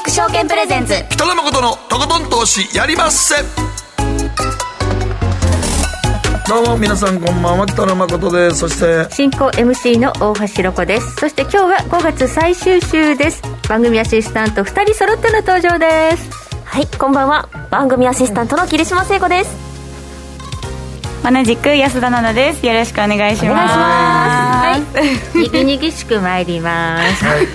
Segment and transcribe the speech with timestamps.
[0.00, 0.94] ック証券プレゼンツ。
[1.10, 3.34] 北野誠のとことん投資やりまっせ。
[6.48, 8.58] どうも皆さんこんばんは北野誠です。
[8.60, 11.14] そして進行 MC の大橋ロコです。
[11.16, 13.42] そして今日は5月最終週です。
[13.68, 16.30] 番組アシスタント2人揃っての登場です。
[16.64, 17.48] はいこんばんは。
[17.70, 19.69] 番組アシスタントの桐島聖子です
[21.22, 22.66] 同じく安田奈々です。
[22.66, 23.74] よろしくお願いします。
[23.74, 24.76] は
[25.34, 25.38] い。
[25.38, 27.46] にぎにぎしく参ります、はい、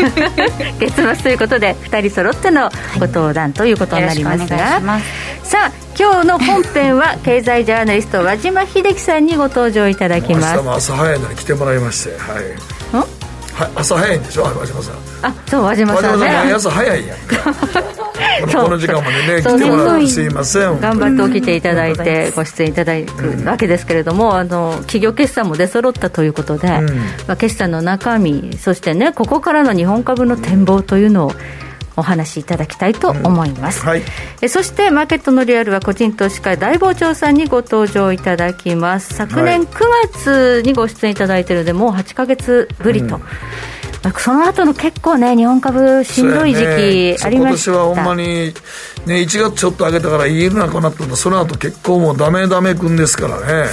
[0.79, 2.69] 月末ということで2人揃っての
[2.99, 5.01] ご登壇ということになりますが、はい、
[5.43, 10.55] さあ今日の本編は 経済ジャーナリスト和島秀樹さんにご登場いただきます。
[10.55, 12.75] 明日も朝早いのに来てもらいましてはい
[13.55, 14.43] は朝早いんでしょ？
[14.43, 14.95] 和島さん。
[15.21, 16.27] あそう和島さんね。
[16.27, 17.17] 毎朝早いやん
[18.51, 20.79] この時間までね来てもらってすいません。
[20.81, 26.67] 頑張って起きていただいてご出演いただくわけですけれども、あの企業決算も出揃ったということで、
[27.27, 31.31] まあ、決算の中身そしてねここからの日本株の展望というのを
[31.97, 33.87] お話しいただきたいと思います、うん。
[33.89, 34.03] はい、
[34.41, 39.13] えそしてマーケットのリアルは個人投資家大傍聴さんにご登場いただきます。
[39.13, 39.79] 昨年9
[40.13, 43.21] 月にご出演いただいているのでもう8か月ぶりと、うん。
[44.19, 46.61] その後の結構ね、日本株、しんどい時
[47.17, 48.53] 期ありました、ね、今年はほんまに、
[49.05, 51.05] ね、1月ちょっと上げたから言えるなくなった。
[51.05, 53.69] んだ、その後結構もうだめだめくんですからね。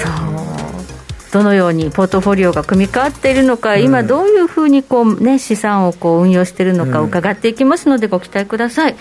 [1.33, 8.97] どのようにポートフォリオが組み替わっているのか、今、どういうふうにこう、ね、資産をこう運用しているのか伺っていきますので、ご期待ください。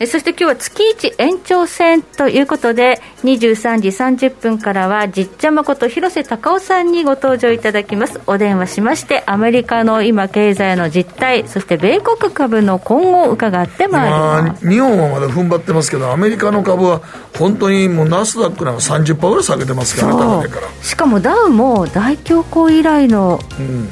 [0.00, 8.20] えそして今日は月一延長戦ということで23時30分からはじっちゃまこと広瀬隆夫さんにご登場いただきます。
[8.26, 16.98] お電話しましてアメリカの今経済の実態そして米国株の今後を伺ってまいります、まあ、日本はまだ踏ん張ってますけどアメリカの株は
[17.36, 20.48] 本当にもうナスダックなんか30%ぐらい下げてますからね
[20.82, 23.40] しかもダウも大恐慌以来の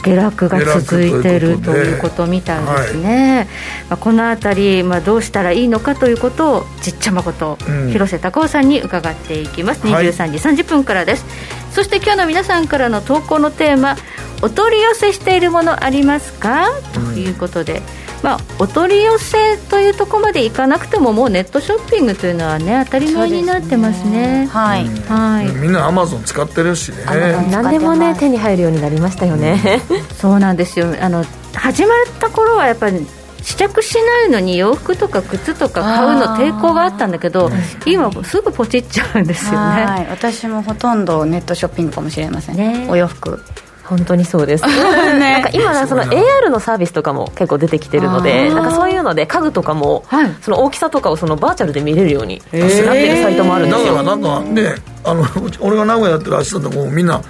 [0.03, 9.87] 下落が続いている、うん、ということみたいですね、はい、まあ、このあたり、まあ、どうしたらいいのかということをじっちゃまこと、うん、広瀬隆夫さんに伺っていきます。
[9.87, 13.97] 23時30分からです、はい、そして今日の皆さんからの投稿のテーマ
[14.43, 17.81] お取り寄せしているものありますか、ということで、
[18.23, 27.05] まあ、お取り寄せというところまでいかなくてももうネットショッピングというのはね当たり前になってますね、ね、はい、はい、みんなアマゾン使ってるしね。
[27.51, 29.83] 何でもね手に入るようになりましたよね、
[30.19, 30.95] そうなんですよ。
[31.01, 31.25] あの
[31.55, 33.07] 始まった頃はやっぱり
[33.47, 37.49] 試着しないのに洋服とか靴とか買うの抵抗があったんだけど
[37.87, 40.09] 今すぐポチっちゃうんですよね。
[40.11, 43.41] 私もほとんどネットショッピングかもしれません、ね、お洋服。
[43.85, 46.59] 本当にそうです、 ね、なんか今その AR の。
[46.59, 53.95] サービスとかも結構出てきてるのでなんかそういうので家具とかも、はい、その大きさとかをそのバーチャルで見れるようになってるサイトもあるんですよ。
[53.95, 54.75] だからなんかね
[55.05, 55.25] あの
[55.61, 57.21] 俺が名古屋やってるアシスタントもみんな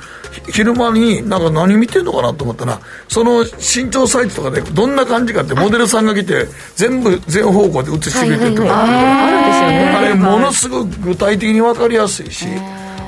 [0.50, 8.84] 昼間になんか何見てんのかなと思ったらその身長サイズとかでどんな感じかってモデルさんが来て全部全方向で映してくれてるとか。
[8.84, 9.94] あるんですよね。
[9.96, 12.46] あれものすごく具体的に分かりやすいし。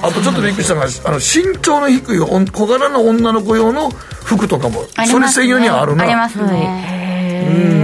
[0.01, 6.05] あとちょっとびっくりしたのがあの身長の低い小柄な女の子用の服とかもそれ専用にはあるな。
[6.05, 7.08] ありますね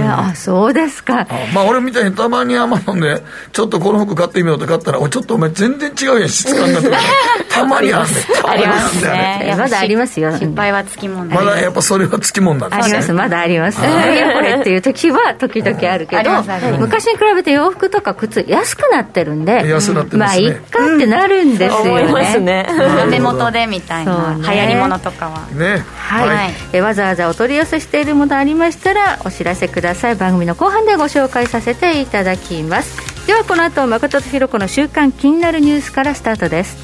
[0.07, 1.27] あそうですか。
[1.53, 3.21] まあ俺みたいにたまにアマゾンで
[3.51, 6.81] ちょっとこの服買ってみようって買ったらおちょっとお前全然違うやん質感が。
[7.49, 8.11] たまにあんね
[8.45, 9.55] ありますね。
[9.57, 10.31] まだありますよ。
[10.33, 13.79] 失敗はつきもんまだやっぱそれはつきもんなんですありますまだあります。
[13.79, 16.31] いやこれっていう時は時々あるけど
[16.79, 22.67] 昔に比べて洋服とか靴安くなってるんで安くなってまあいっかってなるんですよね。
[23.09, 24.35] 目元でみたいな。
[24.37, 25.47] 流行りものとかは。
[25.51, 26.81] ねはい。
[26.81, 30.15] わざわざお取り寄せしているものありましたらお知らせください。
[30.15, 33.27] 番組の後半でご紹介させていただきます。
[33.27, 36.75] ではこの後誠とひろ子の週刊気になるニュースからスタートです。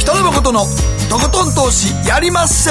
[0.00, 0.60] 北野誠の
[1.10, 2.70] とことん投資やりまっせ。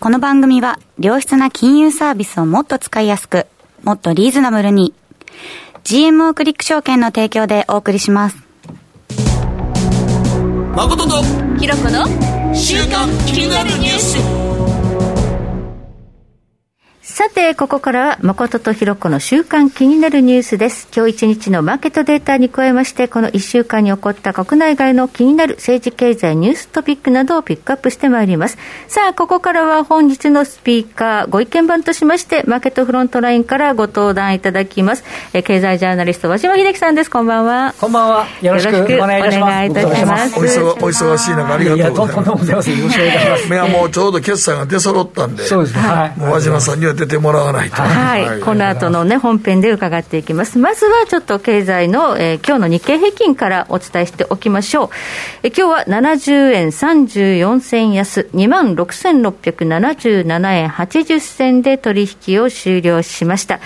[0.00, 3.46] この番組は良質な金融サービスをもっと使いやすく
[3.82, 4.94] もっとリーズナブルに。
[5.84, 8.45] GMO クリック証券の提供でお送りします
[10.76, 11.22] 誠と
[11.58, 12.04] ひろ子の
[12.54, 14.45] 週刊気になるニュース
[17.08, 20.88] さて、ここからは誠とひろ子の週間気になるニュースです。
[20.94, 28.58] 今日一日のマーケットデータに加えまして、この1週間に起こった国内外の気になる政治経済ニューストピックなどをピックアップしてまいります。
[28.88, 35.04] さあ、ここからは本日のスピーカー、ご意見番としまして、マーケットフロントラインからご登壇いただきます。
[35.32, 37.10] え経済ジャーナリスト、和島秀樹さんです。
[37.10, 37.72] こんばんは。
[37.80, 38.26] こんばんは。
[38.42, 38.72] よろしくお
[39.06, 39.46] 願いいたします。
[39.46, 40.36] お願いいたします。
[40.36, 42.16] お忙しい中ありがとうございます。
[42.16, 42.70] いや、とんでもございます。
[42.72, 43.46] よろしくお願いします。
[43.46, 45.82] いや、もうちょうど決算が出揃ったんで、そうですね。
[45.82, 46.18] はい。
[46.18, 47.76] もう和島さんにはててもらわないと。
[47.76, 48.26] はい。
[48.26, 50.58] はい、この後のね、本編で伺っていきます。
[50.58, 54.88] まずはちょっと経済の、えー、今日の日経平均からお伝えしておきましょう。
[55.42, 63.60] え今日は70円34銭安、26,677円80銭で取引を終了しました。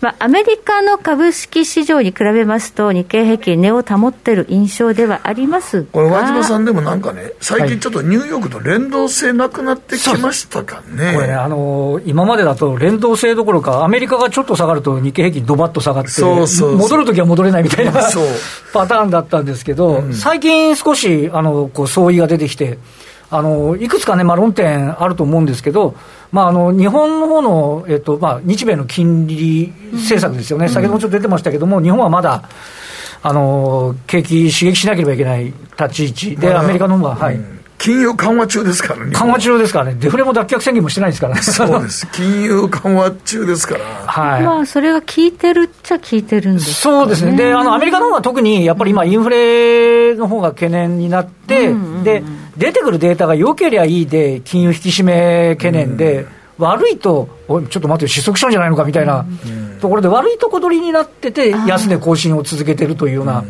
[0.00, 11.14] まあ、アメリカの株式市場に比べますと、日経平均値を保っている印象ではありますこれ、和島さんでもなんかね、最近ちょっとニューヨークと連動性なくなってきましたかね。
[11.14, 17.92] これね、あのー、今までだと連動性どころか、アメリカがちょっと下がると日経平均ドバッと下がって、そうそう戻るときは戻れないみたいな
[18.72, 22.78] パターンだったんですけど、うん、最近少し、あの、こう、相違が出てきて、
[23.30, 25.94] あの、いくつかね、まあ、論点あると思うんですけど、
[26.32, 30.66] まあ、あの、日本の方の、えっと、まあ、日米の金利政策ですよね。
[30.66, 32.42] うん、先ほどもちょっと出てましたけども、日本はまだ、
[33.22, 37.59] あの、景気刺激しなければいけない立ち位置で、アメリカの方が、はい。
[37.80, 39.12] 金融緩和中ですからね。
[39.12, 39.96] 緩和中ですからね。
[39.98, 41.40] デフレも脱却宣言もしてないですからね。
[41.40, 42.06] そうです。
[42.12, 43.84] 金融緩和中ですから。
[44.06, 44.42] はい。
[44.42, 47.32] まあ、それが効いてるっちゃ効いてるんです、ね、そうですね。
[47.36, 52.22] で、あの、アメリカの方が特に、やっぱり今、インフレの方が懸念になって、うんうんうん、で、
[52.58, 56.26] 出てくるデータが良ければいいで、金融引き締め懸念で、うん
[56.58, 59.24] 悪いと、おい、ちょっと待って、失速したんじゃないのかみたいな
[59.80, 63.44] ところで、悪いとこ取りになってて、安値更新を続けてるというような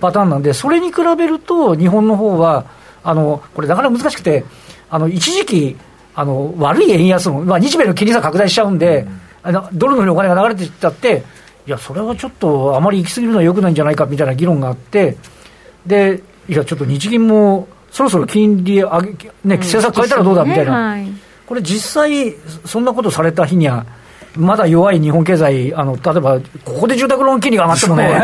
[0.00, 2.64] パターンなんで、それに比べると、日本の方は、
[3.06, 4.44] あのこれ、なかなか難しくて、
[4.90, 5.76] あの一時期、
[6.14, 9.06] あの悪い円安の、まあ、日米の金利差拡大しちゃうんで、
[9.42, 11.22] あのドルの方にお金が流れていったって、
[11.66, 15.16] いや、それはちょっとあまり行き過ぎるのはよくないんじゃないかみたいな議論があって、
[15.86, 19.08] で、いや、ちょっと日銀もそろそろ金利上げ、
[19.44, 20.96] ね、政策変えたらどうだみたいな、
[21.46, 23.86] これ、実際、そんなことされた日には、
[24.36, 28.22] まだ弱い日本経済、あの例えばここで住宅ローン金利が上がってもね、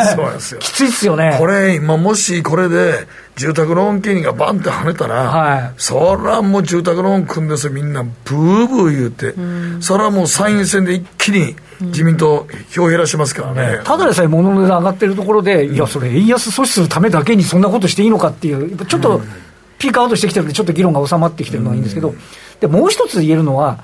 [0.60, 1.36] きついっすよね。
[1.38, 3.06] これ、今、もしこれで
[3.36, 19.20] 住宅ローン金利がバンって跳ねたら、はい、そらもう住宅ローン組んですみんなブーブー言うて、うん、それはもう参院選で一気に自民党、票減らしますからね、ただでさえ物の値段上がってるところで、いや、それ、円安阻止するためだけにそんなことしていいのかっていう、ちょっと
[19.78, 22.14] ピークアウトしてきてるんで、ちょっと議論が収まってきてるのはいいんですけど、
[22.60, 23.82] でもう一つ言えるのは、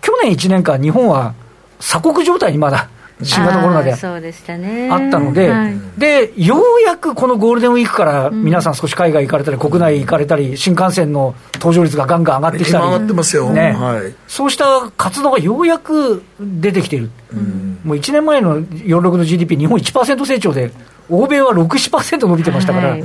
[0.00, 1.34] 去年1年間、日本は
[1.78, 2.88] 鎖国状態にまだ
[3.22, 13.72] 新型コロナであったので、はい、で、ようやくこのゴールデンウィークから皆さん少し海外行かれたり、国内行かれたり、新幹線の搭乗率がガンガン上がってきたり、上がってますよ、ね。
[13.72, 20.70] はい、そうした活動がようやく出てきている、うん、もう1年前の46の GDP、日本1%成長で、
[21.08, 23.04] 欧米は6、7%伸びてましたから、はい、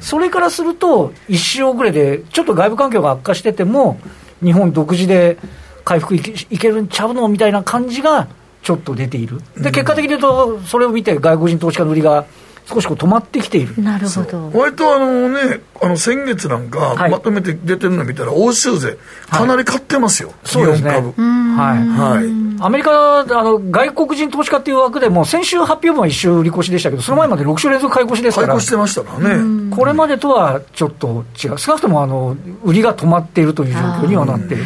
[0.00, 4.00] それからすると、一周遅れで、ちょっと外部環境が悪化してても、
[4.42, 5.38] 日本独自で
[5.84, 8.28] 回復いけいけるんちゃうのみたいな感じが。
[8.62, 12.26] ちょっと出ている、で結果的に言うと、それを見て、外国人投資家の売りが
[12.66, 13.82] 少しこう止まってきている。
[13.82, 14.50] なるほど。
[14.54, 18.96] 割とあのね、あの先月なんか、まとめて出てるの見たら、欧州勢、
[19.28, 21.00] かなり買ってますよ、はい、そうですね、はい。
[21.00, 34.64] はい、アメリカあの、外国人投資家っていう枠でも、先週発表分は一週売り越しでしたけど、その前まで6週連続買い越しですから、買い越してましたからね、これまでとはちょっと違う、少なくともあの売りが止まっているという状況にはなっている。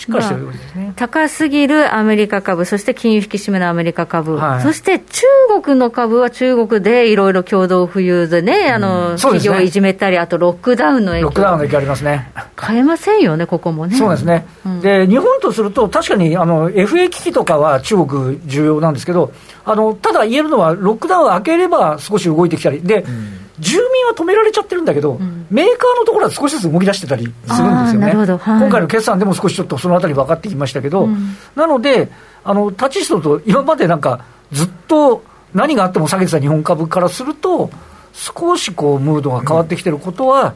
[0.00, 5.26] しっかりしてるですね、まあ、高すぎるアメリカ株、そして金融引き締めのアメリカ株、はい、そして中
[5.62, 12.32] 国の株は中国でいろいろ共同富裕でね、あの、企業をいじめたり、あとロックダウンの影響、ロックダウンの影響ありますね。
[12.58, 13.94] 変えませんよね、ここもね。
[13.94, 19.32] そうですね、うん、で日本とすると、確かにあの FA 危機とかは中国重要なんですけど、
[19.66, 22.80] あのただ言えるのは、ロックダウンを開ければ少し動いてきたり。
[22.80, 32.10] で、うん住民は止められちゃってるんだけど、うん、メーカーのところは少しずつ動き出してたりするんですよね、はい、今回の決算でも少しちょっとそのあたり分かってきましたけど、うん、なので、
[32.42, 35.22] あのタチストと今までなんか、ずっと
[35.54, 37.70] 何があっても下げてた日本株からすると、
[38.12, 40.54] 少しこうムードが変わってきてることは、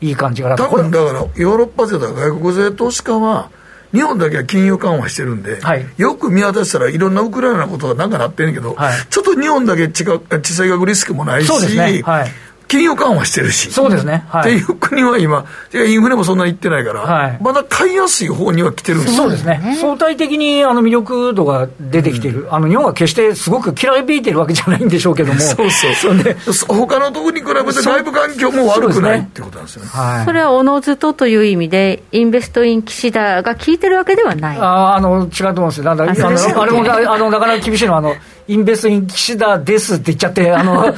[0.00, 3.50] いい感じが多分だから、ヨーロッパ勢とか外国勢投資家は、
[3.96, 12.02] 日本だけは金融緩和してるんで、はい、よく見渡したらいろんなウクライナのことがなんかなってんけど、はい、ちょっと日本だけ地地政学リスクもないし、ね。
[12.02, 12.30] はい、
[12.68, 13.70] 金融緩和してるし。
[13.70, 14.24] そうですね。
[14.28, 19.76] はい、っていう国は今、インフレもそんなにいってないから、はい、まだ買いやすい方には来てるんですそうですね。
[19.80, 25.40] 相対的にあの魅力度が出てきている、うん、あの日本は決してすごく嫌いびいてるわけじゃないんでしょうけども。
[25.40, 26.14] そうそうそう。
[26.14, 26.36] ね、
[26.68, 29.88] 他のところに比べて外部環境も悪くない、ってことなんですよね。
[29.90, 34.58] はい、それはおのずとという意味で、インベストイン岸田が効いてるわけではない。
[34.58, 35.84] ああの、違うと思うんですよ。
[35.84, 38.14] なんだあのあれもあのなかなか厳しいのは、あの、
[38.48, 40.92] インベストイン岸田ですって言っちゃって、あの、 あ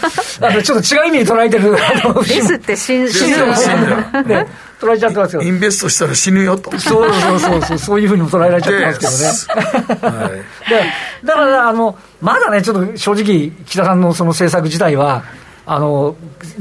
[0.52, 1.72] のちょっと違う意味に捉えてる。
[2.26, 3.10] ですって死ぬ。
[3.10, 4.22] 死ぬ。
[4.24, 4.46] ね。
[4.80, 5.42] 捉えちゃってますよ。
[5.42, 6.70] インベストしたら死ぬよと。
[6.78, 10.18] そうそうそうそう、そういうふうにも捉えられちゃってますけどね。
[10.22, 15.24] はい、だから、あの、まだね、ちょっと正直、岸田さんのその政策自体は、
[15.66, 16.16] あの、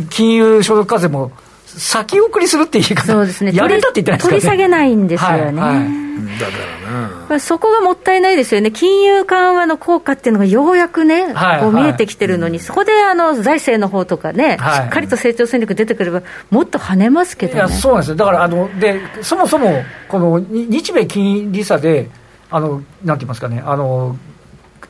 [0.10, 1.32] 金融所得課税も、
[1.77, 5.38] 先送りするって言い方、そうですね、やめたって言ってないですか、ね、取り下げないんですよね。
[5.38, 6.07] はいはい。
[6.39, 6.51] だか
[6.86, 22.10] らな、まあ、そこがもったいないですよね、金融緩和の効果っていうのがようやくね、はい、こう見えてきてるのに、そこであの財政の方とかね、はい、しっかりと成長戦略出てくれば、もっと跳ねますけど、ね、いやそうなんですよ、だからあのでそもそも、この日米金利差で、
[22.50, 24.17] あのなんて言いますかね、あの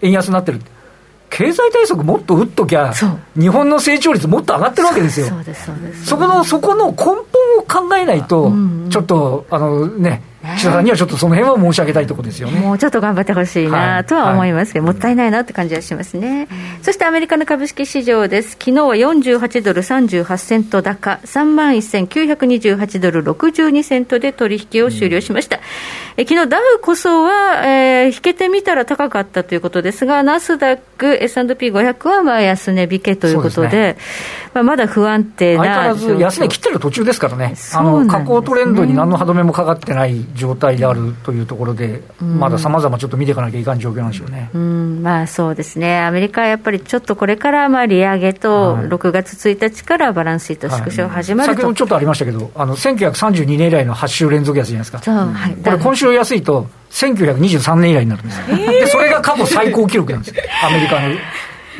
[0.02, 0.62] 円安になってる。
[1.30, 2.94] 経済対策もっと打っときゃ、
[3.40, 5.28] 日本の成長率もっと上がってるわけですよ。
[6.06, 7.24] そこの、そこの根本を
[7.90, 8.52] 考えないと、
[8.90, 12.60] ちょっと、あのね、岸田さんにはちょっとその辺は申し上げたいところですよね。
[12.60, 16.48] もうちょっと頑張ってほしいなとは思いますけど、はいはい、もったいないなって感じはしますね。
[16.78, 18.52] うん、そしてアメリカの株式市場です。
[18.52, 25.58] 昨日は48ドル38セント高、3万1928ドル62セントで取引を終了しました。
[25.58, 25.62] うん、
[26.18, 33.98] え昨日ダウこそは、えー、引けてみたら高かったということですが、ナスダック、S&P500 はまあ安値引けということで、でね、
[34.54, 35.64] まあ、まだ不安定な。
[35.64, 37.56] 相変わらず安値切ってる途中ですからね。
[37.74, 55.16] あの、下降トレンドに何の歯止めもかかってない状態であるというところで、うん、まださまざまちょっと見ていかなきゃいかん状況なんでしょうね、うん、まあ、そうですね、アメリカはやっぱりちょっとこれからまあ利上げと、6月1日からバランスシート縮小始まる、はい、先ほどちょっとありましたけど、あの1932年以来の8週連続安じゃないですか、そう。
[55.16, 61.16] はい、これ、今週安いと、1923年以来になるんですよ、えー、でそれが過去最高記録なんですよ、アメリカの。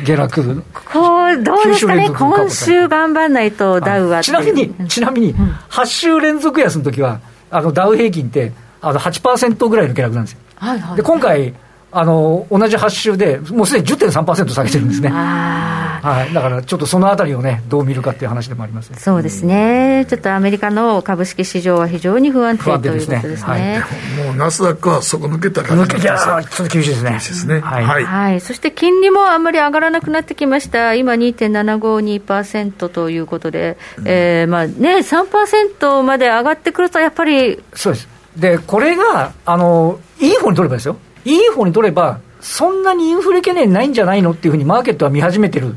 [0.04, 0.62] 下落
[0.92, 5.34] こうどうですかね、今週頑張らないと、ダウは、ちなみに、ちなみに、
[5.70, 10.38] 8週連続安の時は、あのダウ平均ってあの8%ぐらいの下落なんですよ。
[10.56, 11.54] はいはい、で今回
[11.90, 23.80] あの同じ8週で、もうすでに10.3%下げてるんですね、はい、だからちょっとそのあたりをね、どう見るかっていう話でもあります、ね、そうですね、ちょっとアメリカの株式市場は非常に不安定ということですね、すね。
[23.80, 25.84] はい、もうナスダックはそこ抜けた感じ。
[25.84, 27.60] 抜けちゃちょっと厳しいですね、ですね。
[27.60, 37.62] はい、はい、はい、そして金利もあんまり上がらなくなってきました、今、2.752%ということで、うん、えー、まあね、3%まで上がってくると、やっぱり。
[37.72, 38.08] そうです。
[38.36, 40.96] で、これが、あの、いい方に取ればですよ。
[41.28, 45.74] いい方に取れば、そんなにインフレ懸念ないんじゃないのっていうふうにマーケットは見始めてる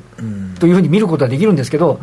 [0.59, 1.99] というふうに見ることはできるんですけど、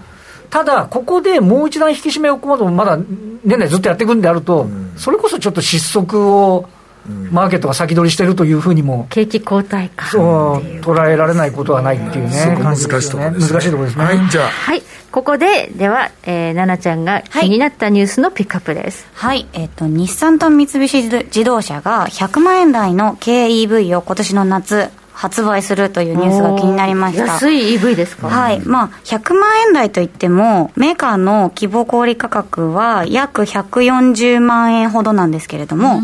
[0.50, 2.98] ただ、ここでもう一段引き締めをこまだ
[3.44, 6.68] 年内ずっとやっていくんであると、それこそちょっと失速を
[7.30, 14.04] マーケットが先取りしてるというふうにも、景気後退感そう捉えられないことはないっていうね、難しいところです、難しいところですね。
[14.04, 19.06] はい、じゃあ、はい、ここで、では、えー、奈々ちゃんが気になったニュースのピックアップです。
[19.14, 27.24] はい、えっ、ー、と、日産と三菱自動車が100万円台の軽 EV を今年の夏、発売するというニュースが気になりました。
[27.26, 28.28] 安い EV ですか？
[28.28, 28.60] はい。
[28.60, 36.02] まあ100万円台といってもメーカーの希望小売価格は約140万円ほどなんですけれども、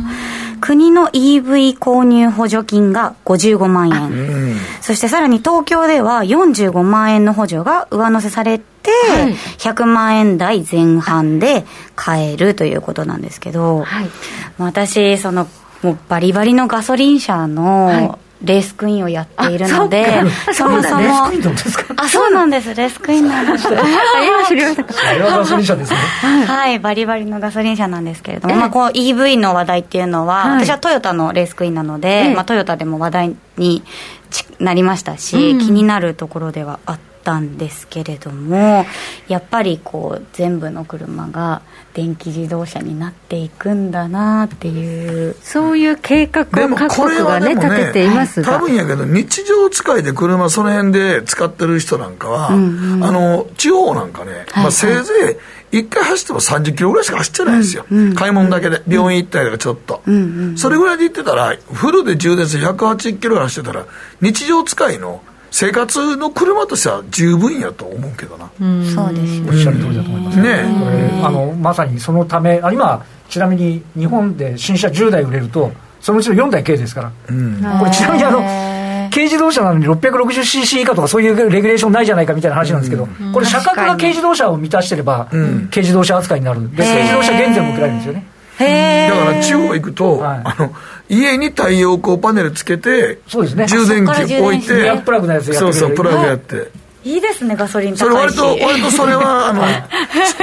[0.65, 11.65] 国の EV 購入補助金が55万円、そしてさらに東京では45万円の補助が上乗せされてはい、100万円台前半で
[11.97, 14.11] 買えるということなんですけど、はい、
[14.59, 15.49] 私その
[15.83, 20.07] もうバリバリのガソリン車のレースクイーンをやっているので、
[20.53, 21.27] そもそも、
[21.97, 23.69] あ、そうなんです、レースクイーンなんです。
[23.69, 25.99] はガソリン車ですね。
[26.47, 33.83] はい、バリバリのガソリン車なんですけれども、まあ、こう EV の話題っていうのは、私はトヨタのレースクイーンなので、まあ、トヨタでも話題に
[34.59, 38.87] なりましたし、気になるところではあったんですけれども、
[39.29, 41.63] やっぱりこう、全部の車が、
[41.95, 48.59] 電気自動車になっていくんだなっていうそういう計画を各国がね、ね立てていますが。
[48.59, 55.39] 多分やけど日常使いで車その辺で使ってる人なんかは、うんうん、あの地方なんかね、はいはい、まあ、せいぜ
[55.73, 63.87] い1回走っても30キロぐらいしか走ってないですよ、うんうん、買い物だけで病院行ったりとかちょっと、うんうん、それぐらいで行ってたらフルで充電して180キロ走ってたら
[64.21, 65.23] 日常使いの
[65.55, 75.71] 生活の車としては十分やと思うけどな、うん、そうですおっしゃる通りだと思いますね、これあのまさにそのためあ今ちなみに日本で新車10台売れると
[76.01, 78.41] そのうちの4台軽ですから、うん、これちなみにあの
[79.11, 86.69] 軽自動車なのに 660cc 以下とかそういうレギュレーションないじゃないかみたいな話なんですけど、うん、これ車格が軽自動車を満たしてれば、軽自動車扱いになる。
[86.75, 88.35] で軽自動車減税も受けられるんですよね。
[88.59, 90.75] だから地方行くと、はい、あの
[91.09, 95.03] 家に太陽光パネルつけてそうです、ね、充電器置いて。
[95.05, 96.71] プラグのやつやってそうそうプラグやって、
[97.05, 99.63] いいですねガソリンそれ割と 割とそれはあの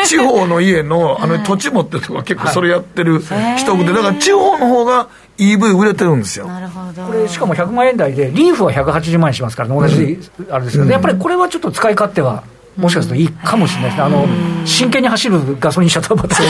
[0.05, 3.21] 地方の家のあの土地持ってるとか結構それやってる
[3.57, 6.45] 人でだから地方の方が EV 売れてるんですよ。
[6.45, 7.01] なるほど。
[7.01, 10.19] これしかも100万円台でリーフは180万円しますから、同じ
[10.51, 12.43] あれですけど、うん、やっぱりこれはちょっと使い勝手は
[12.77, 14.27] もしかするといいかもしれないですね、あの
[14.65, 16.47] 真剣に走るガソリン車とはまた違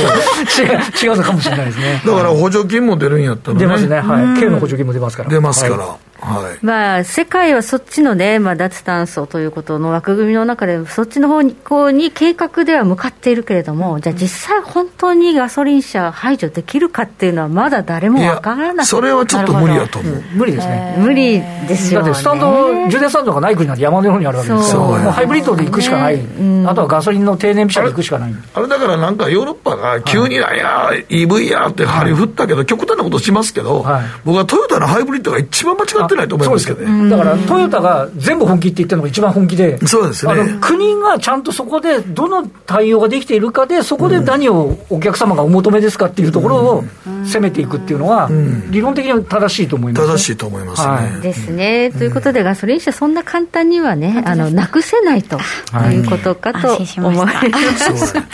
[1.07, 2.01] うのかもしれないですね。
[2.05, 28.33] だから補助金も出るんやったら、ね、出ますね、はい、軽の補助金も出ますから、出ますから、ははい、まあ、世界はそっちのね、まあ、脱炭素ということの枠組みの中で、そっちの方にこうに計画では向かっているけれども、じゃあ、実際、本当にガソリン車排除できるかっていうのは、まだ誰もわからないそれはちょっと無理だと思う、うん、無理ですね、無理ですよ、ね、だってスタンド、充電スタンドがない国なんて山のようにあるわけですよ、もうハイブリッドで行くしかない、ね、あとはガソリンの低燃費車で行くしかない。
[28.53, 37.09] あれだからなんか、ヨーロッパが急に、はい、や、EV やって張り振ったけど、極端なことしますけど、はい、僕はトヨタのハイブリッドが一番間違ってないと思いますけどね。
[37.09, 46.83] だからトヨタが全部本気って言ってるのが一番本気で、そうですね、あの国がちゃんとそこでどの対応ができているかで、そこで何をお客様がお求めですかっていうところを
[47.23, 48.29] 攻めていくっていうのは、
[48.69, 50.87] 理論的には正しいと思います、ね、正しいと思いますね。
[50.87, 51.91] はい、ですね。
[51.91, 55.39] ということで、ガソリン車、そんな簡単にはね、あのなくせないと
[55.91, 56.01] い。
[56.01, 58.13] うことかと思われます。
[58.13, 58.27] だか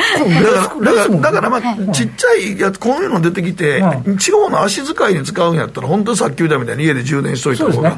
[1.08, 3.84] ら、だからまあ、ちっちゃいやつ、こういうの出てきて、
[4.20, 7.98] 地方の足使いに使うんやったら、本当にさっき言ったみたいに家で充電しといた方が、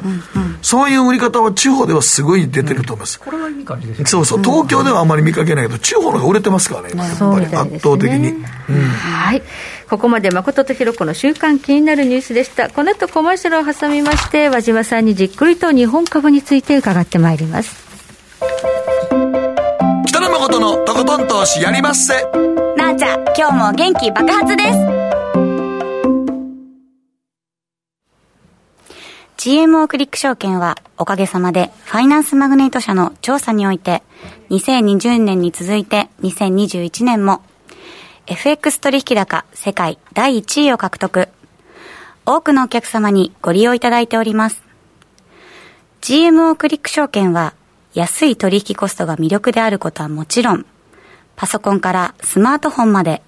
[0.62, 3.20] そういう売り方は地方ではすごい出てると思います。
[3.20, 8.44] これはいい感じですそうそう、東京ではあんまり見かけないけど、地方の方が売れてますからね、やっぱり圧倒的に。
[8.44, 9.42] はい。
[9.88, 12.68] ここまで誠とひろ子の週間気になるニュースでした。
[12.68, 17.74] この後コマーシャルを挟みまして、和島さんにじっくりと日本株について伺ってまいります。
[20.06, 22.14] 北野誠のとことん投資やりまっせ。
[22.76, 24.99] なあちゃん、今日も元気爆発です。
[29.40, 34.02] GMO クリック証券はおかげさまでファイナンスマグネート社の調査において
[34.50, 37.40] 2020年に続いて2021年も
[38.26, 41.30] FX 取引高世界第1位を獲得。
[42.26, 44.62] 多くのお客様にご利用いただいております。
[46.02, 47.54] GMO クリック証券は
[47.94, 50.66] 安い取引コストが魅力であることはもちろん、
[51.36, 53.22] パソコンからスマートフォンまで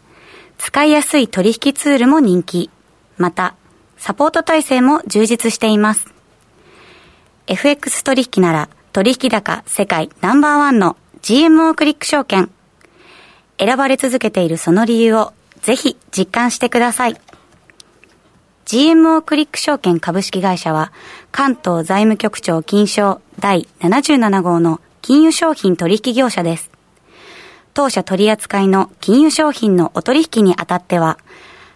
[0.59, 2.69] 使いやすい取引ツールも人気。
[3.17, 3.55] また、
[4.03, 6.13] サポート体制も充実しています。
[7.47, 12.51] FX 取引なら取引高世界ナンバーワンの GMO クリック証券。
[13.61, 17.21] 選ばれ続けているその理由をぜひ実感してください。
[18.65, 20.91] GMO クリック証券株式会社は
[21.31, 26.73] 関東財務局長金賞第77号の金融商品取引業者です。
[27.73, 31.19] 当社取扱いの金融商品のお取引にあたっては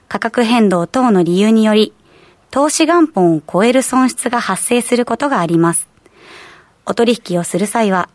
[0.09, 1.93] 価格変動等の理由により
[2.57, 5.90] 投資元本を超える損失が発生することがあります。
[6.87, 8.09] お取引をする際は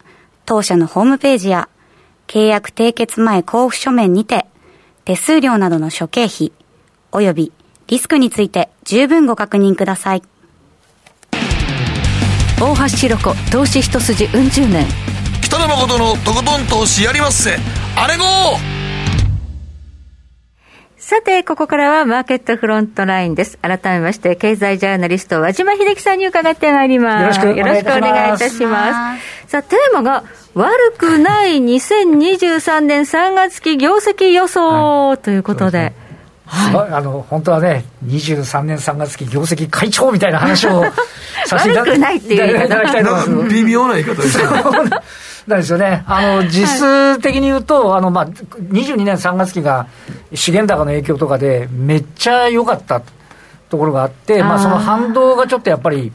[0.47, 1.69] 当社のホームページや
[2.25, 4.47] 契約締結前交付書面にて、
[5.05, 6.51] 手数料などの諸経費、
[7.11, 7.51] 及び
[7.85, 10.23] リスクについて十分ご確認ください。
[12.59, 14.87] 大橋ひろ子投資一筋うん十年。
[15.43, 17.59] 北野誠のとことん投資やりまっせ。
[17.95, 18.23] あれご
[21.11, 23.57] さて、ここからはマーケットフロントラインです。
[23.57, 27.45] 改めまして、経済ジャーナリスト、和島秀樹さんに伺ってまいります。
[27.45, 29.49] よろしくお願いいたします。
[29.49, 35.91] さあ、テーマが、悪くない2023年3月期業績予想、はい、ということで。
[36.45, 40.85] はい、あの本当はね、23年3月期業績会長みたいな話を
[41.45, 43.49] させていただきたいと思います。
[43.49, 44.45] 微妙な言い方ですよ
[45.47, 49.87] なんですよね、あの実質的に言うと、あのまあ、22年3月期が
[50.33, 53.01] 資源高の影響とかで、めっちゃ良かった
[53.69, 56.11] ところがあって、まあ、その反動がちょっとやっぱり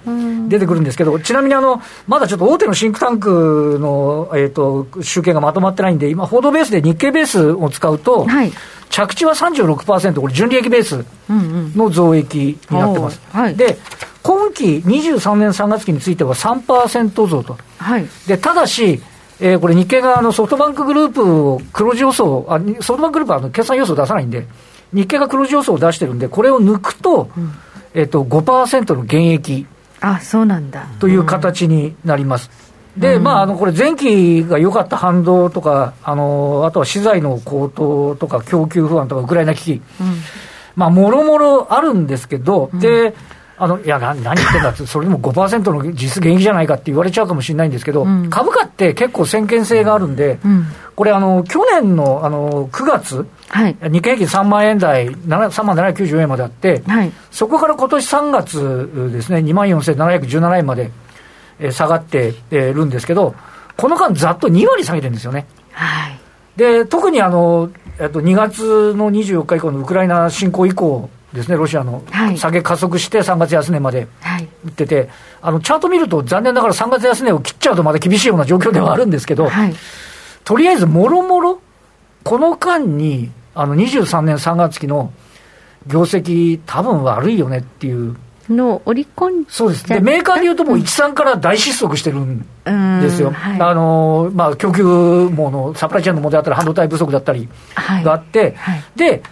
[0.49, 8.53] 出てくるんですけど、ちなみにあの、まだちょっと大手のシンクタンクの、えーと、集計がまとまってないんで、今、報道ベースで日経ベースを使うと、はい、
[8.91, 11.05] 着地は36%、これ、純利益ベース
[11.77, 13.21] の増益になってます。
[13.33, 13.79] うんうんはい、で
[14.23, 19.01] 今期23年3月期については3%増と、はい、でただし、
[19.40, 24.46] えー、これ、日経があのソフトバンクグループを黒字予想、あソフトバンクグループはあの決算予想出さないんで、
[24.92, 27.53] 日経が黒字予想を出してるんで、これを抜くと、うん。
[27.96, 29.66] えっと、5%の減益
[30.01, 30.87] あそうなんだ。
[31.01, 32.51] という形になります。
[32.99, 39.83] で、まあ、あの、これ前期が良かった反動とか、あの、あとは資材の高騰とか、供給不安とか、ウクライナ危機、うん、
[40.77, 43.14] まあ、もろもろあるんですけど、うん、で、
[43.59, 60.90] あのいやな、何言ってんだって、それでも5%の実質減益じゃないかって言われちゃうかもしれないんですけど、うん、株価って結構先見性があるんで、うん、これあの、去年のあの9月、はい、日経平均3万円台、3万794円まであって、はい、そこから今年3月ですね、2万4717円まで
[61.71, 63.35] 下がってるんですけど、
[63.77, 65.47] この間、ざっと2割下げてるんですよね。
[65.73, 66.19] はい、
[66.57, 72.03] で特にあの、えっと、2月の24日以降のウクライナ侵攻以降、ですね、ロシアの、
[72.37, 74.07] 下げ加速して3月安値まで
[74.41, 74.69] い。
[74.69, 75.09] ってて、はい、
[75.43, 79.75] あのチャート見ると、残念ながら3月安値を切っちゃうとまだ厳しいような状況ではあるんですけど、はい、
[80.45, 81.61] とりあえずもろもろ、
[82.25, 85.12] この間にあの23年3月期の
[85.87, 88.17] 業績、多分悪いよねっていう。
[88.49, 89.87] の織り込んそうです。
[89.89, 92.47] でメーカーでいうともう13から大失速してるん
[93.01, 97.49] ですよ、はい、あのまあ、供給網のサプライチェーンの問題だったり半導体不足だったり
[98.05, 98.57] があって、
[98.95, 99.23] で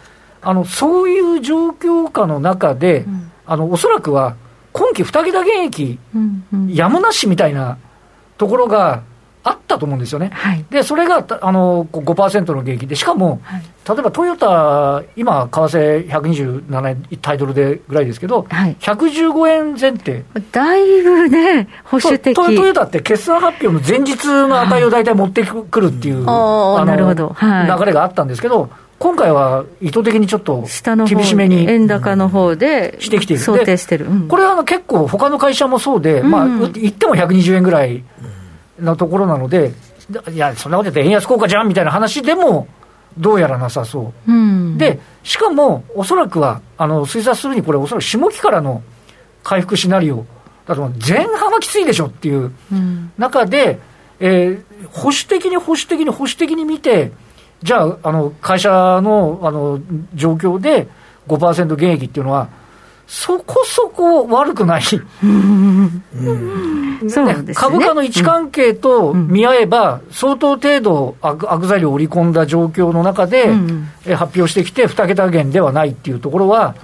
[0.44, 4.36] あのそういう状況下の中で、うん、あのおそらくは
[4.72, 7.78] 今期2桁減益、うんうん、やむなしみたいな
[8.38, 9.02] ところが
[9.44, 20.24] あったと思うんですよね、はい、でそれがあの5%の減益で、しかも、はい、例えばトヨタ、今、為替127円タイトルでぐらいですけど、はい、115円前提。
[20.50, 22.34] だいぶね、保守的。
[22.34, 30.64] トヨタって決算発表の前日の値を大体持ってくるっていう、あなるほど、流れがあったんですけど、今回は意図的にちょっと
[31.06, 33.42] 厳しめに円高の方でしてきている。
[33.42, 38.02] 想定してる、これはあの結構、他の会社もそうで、うん、まあ、言っても120円ぐらい
[38.78, 39.72] なところなので、
[40.32, 42.68] いや、そんなこと言って円安効果じゃんみたいな話でも、
[43.18, 48.82] どうやらなさそう、うん、でしかも、おそらくはあの推察するに、これ、おそらく下期からの
[49.42, 50.26] 回復シナリオ
[50.66, 52.52] だと、前半はきついでしょっていう
[53.18, 53.78] 中で、
[54.20, 57.12] うん、えー、保守的に保守的に保守的に見て、
[57.64, 58.68] じゃあ、あの会社
[59.02, 59.80] のあの
[60.14, 60.86] 状況で
[61.26, 62.50] 5%減益っていうのは、
[63.06, 64.82] そこそこ悪くない、
[67.54, 73.46] 株価の位置関係と見合えば、相当程度悪、悪材料を織り込んだ状況の中で、
[74.14, 76.74] 発表してきて、2桁減ではないっていうところは、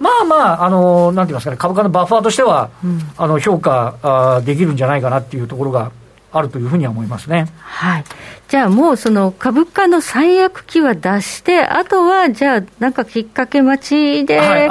[0.00, 2.70] まあまあ、あのなんて言いますかね、株価のバッファーとしては、
[3.18, 5.92] あの評価あできるんじゃないかなっていうところが
[6.34, 7.46] あるというふうには思いますね。
[7.60, 8.04] はい。
[8.48, 14.68] じゃあもうその株価の最悪期は出して、あとはじゃあなんかきっかけ待ちで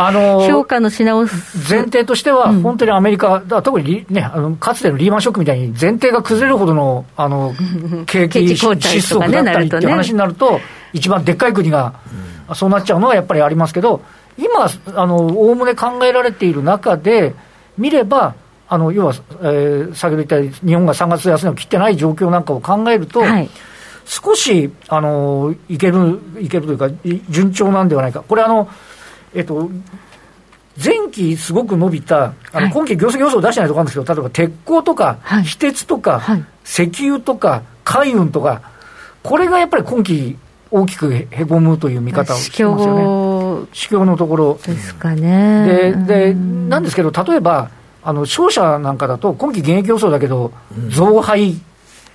[0.48, 7.56] 評価のし直す、はい、前提としては、本当にアメリカ、うん、特にね、あのかつてのリーマンショックみたいに前提が崩れるほどのあの
[8.06, 10.60] 景気失速だったりっていう話になると、
[10.92, 11.94] 一番でっかい国が
[12.54, 14.02] そうなっちゃうのはやっぱりありますけど、
[14.38, 17.34] 今、おおむね考えられている中で
[17.78, 18.36] 見れば、
[18.74, 23.48] あの要は、えー、先ほど言ったように、日本が3月安値を切ってない状況なんかを考えると、はい、
[24.04, 26.90] 少しあのいけるいけるというか、
[27.30, 28.68] 順調なんではないか、これあの、
[29.36, 29.70] えっと、
[30.84, 38.72] 前期すごく伸びた、あの今期業績予想出してないところなんですけど、例えば鉄鋼とか、はい、非鉄とか、はい、石油とか、海運とか、
[39.22, 40.36] これがやっぱり今期、
[40.72, 43.68] 大きくへこむという見方をしてますよね。
[43.74, 44.60] 市況のところ。
[44.66, 45.94] ですかね。
[46.08, 47.70] で、で、なんですけど、例えば、
[48.06, 50.52] あの商社なんかだと、今期現役予想だけど、
[50.90, 51.56] 増配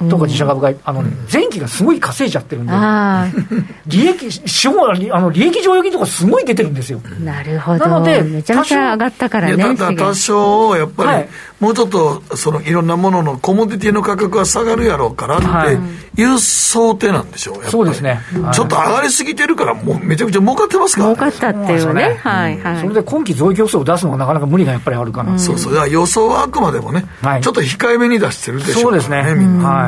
[0.08, 2.72] とか自社株買い、あの、ね、前期がすごい稼いじゃってるんで、
[3.86, 7.00] 利益、資本あの利益剰余金とかすごい出てるんですよ。
[7.20, 7.84] なるほど。
[7.86, 9.74] なので、めちゃめちゃ上がったからね。
[9.76, 18.20] ただ多少、やっぱり、はい、もうちょっと、そのいろんなもののコモディティの価格は下がるやろうからっていう想定なんでしょう、そうですね。
[18.52, 21.14] ちょっと上がりすぎてるから、もうめちゃくちゃ儲かってますから、ね。
[21.16, 22.20] 儲かったっていうね。
[22.22, 22.80] はいはい。
[22.82, 25.36] それで今期増益予想を出すのがなかなか無理がやっぱりあるかな。
[25.38, 25.90] そうそう。
[25.90, 28.82] 予想はあくまでもね、ちょっと控えめに出してるでしょうね。
[28.82, 29.34] そうですね。
[29.34, 29.68] みんな。
[29.68, 29.87] は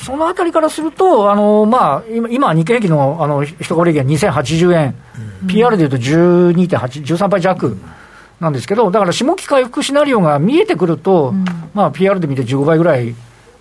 [0.00, 4.94] そのあたりからすると、あのまあ、今、日経平均のあの一株利益は2080円、
[5.42, 7.76] うん、PR でいうと12.8、13倍弱
[8.40, 11.44] なんですけど、だから下期回復シナリオが見えてくると、うん、
[11.74, 13.14] まあ、PR で見て15倍ぐらい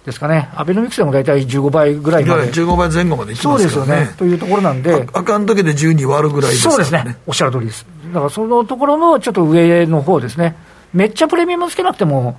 [0.05, 3.86] ですかね、アベノミクスでも大体15倍ぐらいまで、15倍前後までいきますからね。
[3.86, 4.13] そうですよね。
[4.17, 6.71] というところなんで、あかん時で12割るぐらいですね。
[6.71, 7.86] そうですね、おっしゃる通りです。
[8.13, 10.55] だからそのところのちょっと上の方ですね、
[10.93, 12.38] めっちゃプレミアムつけなくても、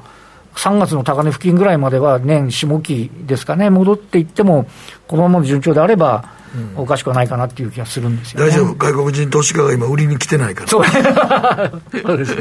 [0.55, 4.67] 3月の高値付近ぐらいまでは年下期ですかね、戻っていっても、
[5.09, 6.33] このままの順調であれば、
[6.77, 10.69] おかしくはないかなっていう気がするんですよ、ね、大丈夫、外国人投資家が今、売りに来てないから。
[10.69, 10.85] そう。
[12.07, 12.37] そうです。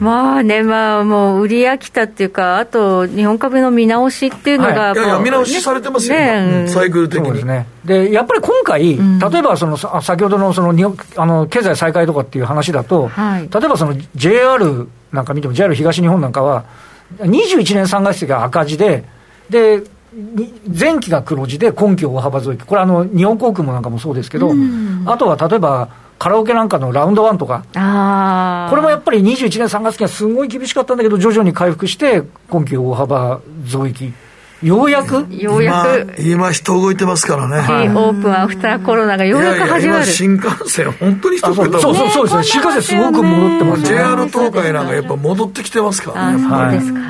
[0.00, 7.32] まあね、まあ、もう売り飽きたっていうか、あと日本株の見直しっていうのが、はい、いやいや見直しされてますよ、ね、サイクル的に。
[7.32, 7.66] ですね。
[7.84, 16.64] でやっぱり今回、うん、例えばその先ほどのその日本あの経済再開とかっていう話だと、はい、例えばその JR なんか見ても、JR 東日本なんかは、
[17.20, 19.04] 21年3月期が赤字で、
[19.50, 19.82] で、
[20.78, 24.52] 前期が黒字で今期大幅増益、これあの、日本航空もなんかもそうですけど、
[25.06, 25.88] あとは例えば、
[26.18, 27.62] カラオケなんかのラウンドワンとか、
[28.70, 34.12] これもやっぱり21年3月期はすごい厳しかったんだけど、徐々に回復して、今期大幅増益。
[34.62, 35.26] ようやく？
[35.30, 36.22] ようやく。
[36.22, 40.04] 今、人動いてますからね、はい、オープンアフターコロナがようやく始まる。
[40.04, 42.24] 新幹線、本当に人増えたそうそうそう。
[42.24, 47.00] ですね、新幹線すごく戻ってますね、JR 東海なんかやっぱ戻ってきてますからね、そうですか、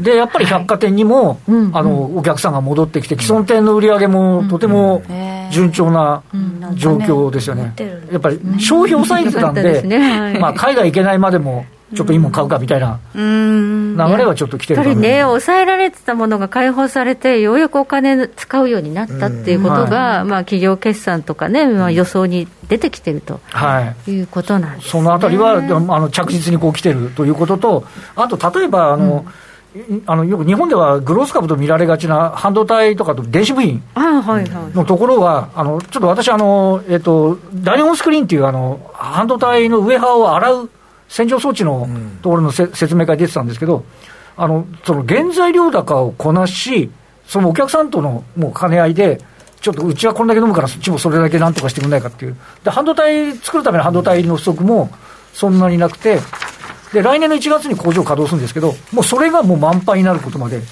[0.00, 1.40] でやっぱり百貨店にも、
[1.72, 5.02] あのお客さんが戻ってきて、既存店の売り上げもとても
[5.50, 6.22] 順調な
[6.74, 7.74] 状況ですよね、
[8.10, 27.84] やっぱり消費抑えてたんで、まあ、海外行けないまでも、ちょっと今買うかみたいな流れはちょっと来てるやっぱりね、抑えられてたものが解放されて、ようやくお金使うようになったっていうことが、はい、まあ、企業決算とかね、まあ、予想に出てきてると、はい、いうことなんです、ね、そのあたりはあの着実にこう来てるということと、
[28.16, 29.32] あと例えばあの、うん。
[30.04, 40.70] あのよく日本ではグロース株と見られがちな半導体とかと電子部品のところは、あのちょっと私あの、えっと、ダイオンスクリーンっていうあの半導体の上刃を洗う
[41.12, 41.86] 洗浄装置の
[42.22, 43.84] ところのせ、うん、説明会出てたんですけど、
[44.34, 46.90] あのその原材料高をこなし、
[47.26, 49.20] そのお客さんとのもう兼ね合いで、
[49.60, 54.90] ちょっとうちはこんだけ飲むから、そっちもそれだけなんとかしてくれないかっていう、で半導体作るための半導体の不足も
[55.34, 56.18] そんなになくて、
[56.94, 60.62] で来年の1月に工場稼働するんですけど、もうそれがもう満杯になることまで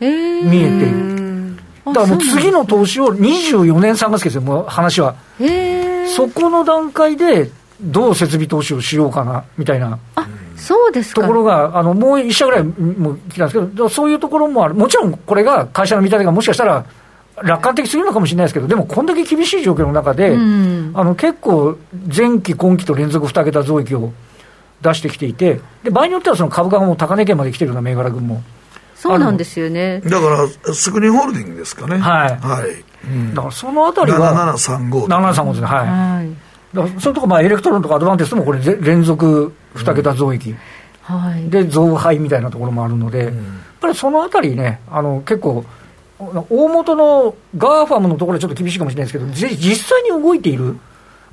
[0.00, 1.56] 見えている。
[1.86, 5.16] だからもう次の投資を24年3月ですよ、もう話は。
[6.14, 7.50] そこの段階で、
[7.80, 9.98] どう設備投資をしようかなみたいな。
[10.56, 16.86] そうですところが、あのもう1社ぐらいも来たんですけど、そういうところもある、もちろんこれが会社の見立てがもしかしたら
[17.42, 21.76] 楽観的すぎるのかもしれないですけど、でもこんだけ厳しい状況の中で、うん、あの結構、
[22.14, 24.12] 前期、今期と連続2桁増益を
[24.80, 28.42] 出してきていて、で場合によってはその株価も高値圏まで来てるような銘柄群も。
[28.94, 30.00] そうなんですよね。
[30.00, 31.98] だから、スクリーンホールディングですかね。
[31.98, 32.36] はい。
[32.38, 32.84] はい。
[33.06, 34.34] うん、だからそのあたりは。
[34.56, 35.06] 7735。
[35.06, 35.66] 7735ですね。
[35.66, 35.86] はい。
[35.86, 36.28] はい、
[36.74, 40.56] だからそういうとこ、まあ、エレクトロンとかアドバンテストもこれ、連続2桁増益、うん、
[41.00, 43.44] はい、で増配みたいなところもあるので、うん、やっ
[43.80, 45.64] ぱりそのあたりね、あの結構、
[46.18, 50.78] 大元の GAFAM のところはちょっと厳しいかもしれないですけど、実際に動いている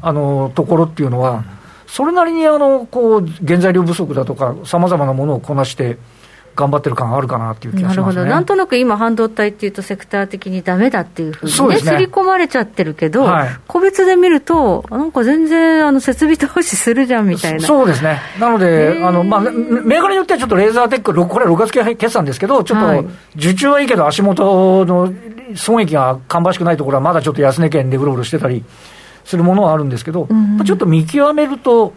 [0.02, 1.43] あのところっていうのは、
[1.88, 5.98] それなりにあのこう原材料不足だとか、さまざまなものをこなして、
[6.56, 17.60] 頑張ってる感あるかなっていう気がします、ね、なるほど、なんとなく今、半導体っていうと、セクター的にだめだっていうふうにね、刷、り込まれちゃってるけど、はい、個別で見ると、なんか全然あの設備投資するじゃんみたいな。
[17.60, 25.12] そうですね、なので、あのまあ、銘柄によってはちょっとレーザーテック、これ、6月決算ですけど、ちょっと受注はいいけど、足元の
[25.56, 28.63] 損益が芳しくないところは、まだちょっと安値圏でうろうろしてたり
[29.26, 31.94] するものはあるんですけど、うん、ちょっと見極めると、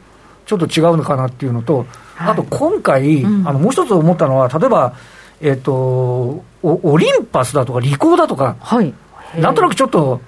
[0.46, 1.86] ちょっと違うのかなっていうのと、
[2.18, 4.94] あと今回、うん、あのもう一つ思ったのは、例えば、
[5.40, 8.94] えっ、ー、とオリンパスだとか、リコーだとか、はい、
[9.38, 10.20] なんとなくちょっと、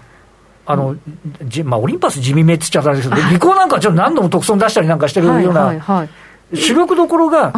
[0.66, 0.96] あの
[1.44, 6.06] じまあ、オリンパス地味めっつっちゃったんですけど、リコーなんかちょっと何度も特損出したりなんかしてるような、
[6.52, 7.52] 主力どころが、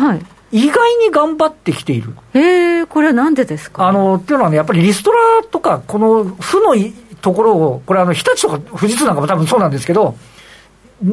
[0.53, 2.15] 意外に頑張ってきている。
[2.35, 3.87] へえ、これはなんでですか？
[3.89, 5.19] あのっていうのはね、やっぱりリストラ
[5.51, 6.75] とか、この負の
[7.21, 10.17] ところを、これ、あの日立とか富士通なんかも多分そうなんですけど、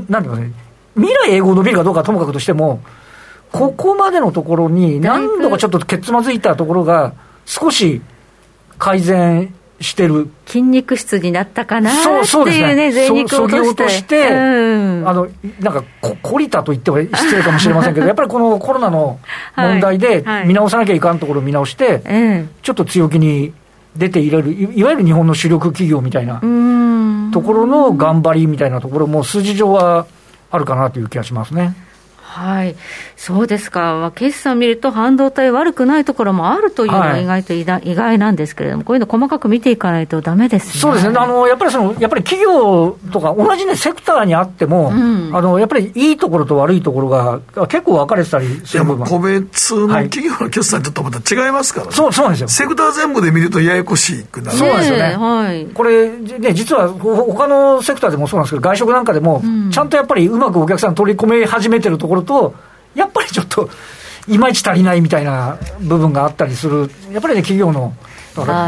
[0.08, 0.52] なんていうかね、
[0.96, 2.82] 未来英語伸びるかどうかともかくとしても、
[3.52, 7.14] ここまでのところに、何度かちょっとけつまずいたところが、
[7.46, 8.02] 少し
[8.78, 10.30] 改善してる。
[10.46, 12.92] 筋肉質になったかなっていうね、そうですね。
[12.92, 15.28] 贅肉を落として、うん、あの、
[15.60, 19.20] なんかこ、こりたと言っては失礼かもしれませんけど、 やっぱりこのコロナの
[19.56, 23.54] 問題で見直さなきゃいかんところを見直して、はいはい、ちょっと強気に
[23.96, 26.42] 出ていれる、いわゆる日本の主力企業みたいな
[27.32, 30.06] ところの頑張りみたいなところも、数字上は
[30.50, 31.76] あるかなという気がしますね。
[32.38, 32.76] はい、
[33.16, 40.80] そうですか、決算見ると、半導体悪くないところもあるというのは意外と意外なんですけれども、こういうの細かく見ていかないとだめですね。
[40.80, 41.16] そうですね。
[41.18, 52.48] あのやっぱりその、やっぱり企業とか、同じ、ね、セクターにあっても、うん、あの、やっぱりいいところと悪いところが結構分かれてたりする部分個別の企業の決算とまた違いますからね、はい、そうそうなんですよ。
[52.48, 54.58] セクター全部で見るとややこしくなる。
[54.58, 62.54] そうなんですよね、はい、これ、ね、実は他のセクターでもそうなんですけど、外食なんかでも、うん、ちゃんとやっぱりうまくお客さん取り込め始めてるところと、
[62.94, 63.70] やっぱりちょっと、
[64.28, 67.94] いまいち足りないみたいな部分があったりする、やっぱりね、企業の。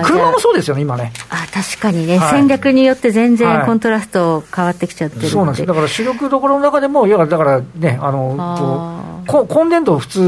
[0.03, 1.11] 車もそうですよね、今ね。
[1.29, 5.65] あ確かにね、はい、戦略によって全然コントラスト変わってきちゃってる、はい、そうなんです。
[5.67, 10.19] だから主力どころの中でも、いやだからね、あのこ今年度、普通、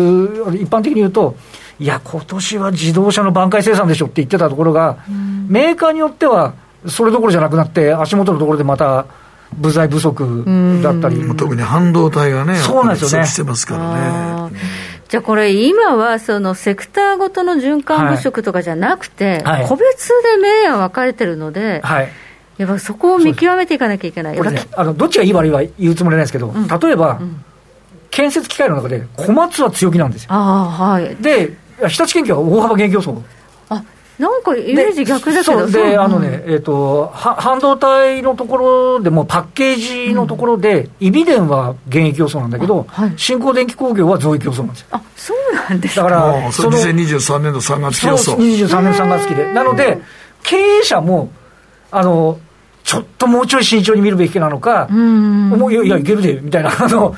[0.54, 1.36] 一般的に言うと、
[1.80, 5.00] いや、今年は自動車の挽回生産でしょって言ってたところが、
[5.48, 6.54] メーカーによっては、
[6.88, 9.08] それどころじゃなくなって、足元のところでまた
[9.58, 10.44] 部材不足
[10.84, 11.36] だったり。
[11.36, 13.28] 特に半導体がね、そうなんですよね。
[13.28, 14.60] してますからね。
[15.10, 20.14] じゃあこれ、今はそのセクターごとの循環不足とかじゃなくて、はい、個別で
[20.66, 22.10] 明暗分かれてるので、はい、
[22.58, 24.40] やっぱそこを見極めていかなきゃいけない。
[24.40, 27.44] ね、あのどっちがいい悪いは言うつもりないですけど、うん、例えば、うん、
[28.10, 30.30] 建設機械の中で小松は強気なんですよ。
[30.32, 33.22] あはい、で、日立研究は大幅減競争。
[34.22, 35.66] なんかイメージ逆だけど。
[35.66, 39.76] であのね、えーと、半導体のところでもパッケー
[40.10, 44.88] ジのところで、イビデンは現役競争なんだけど、はい、新興電気工業は増益競争なんですよ。
[44.92, 46.04] あそうなんですか。
[46.04, 49.52] だからその2023年の3月期予想23年3月期で。
[49.54, 49.98] なので
[50.44, 51.32] 経営者も
[51.90, 52.40] あの
[52.84, 54.94] ちょっともうちょい慎重に見るべきなのか、う
[55.72, 57.16] いやいや、いけるでみたいな、あの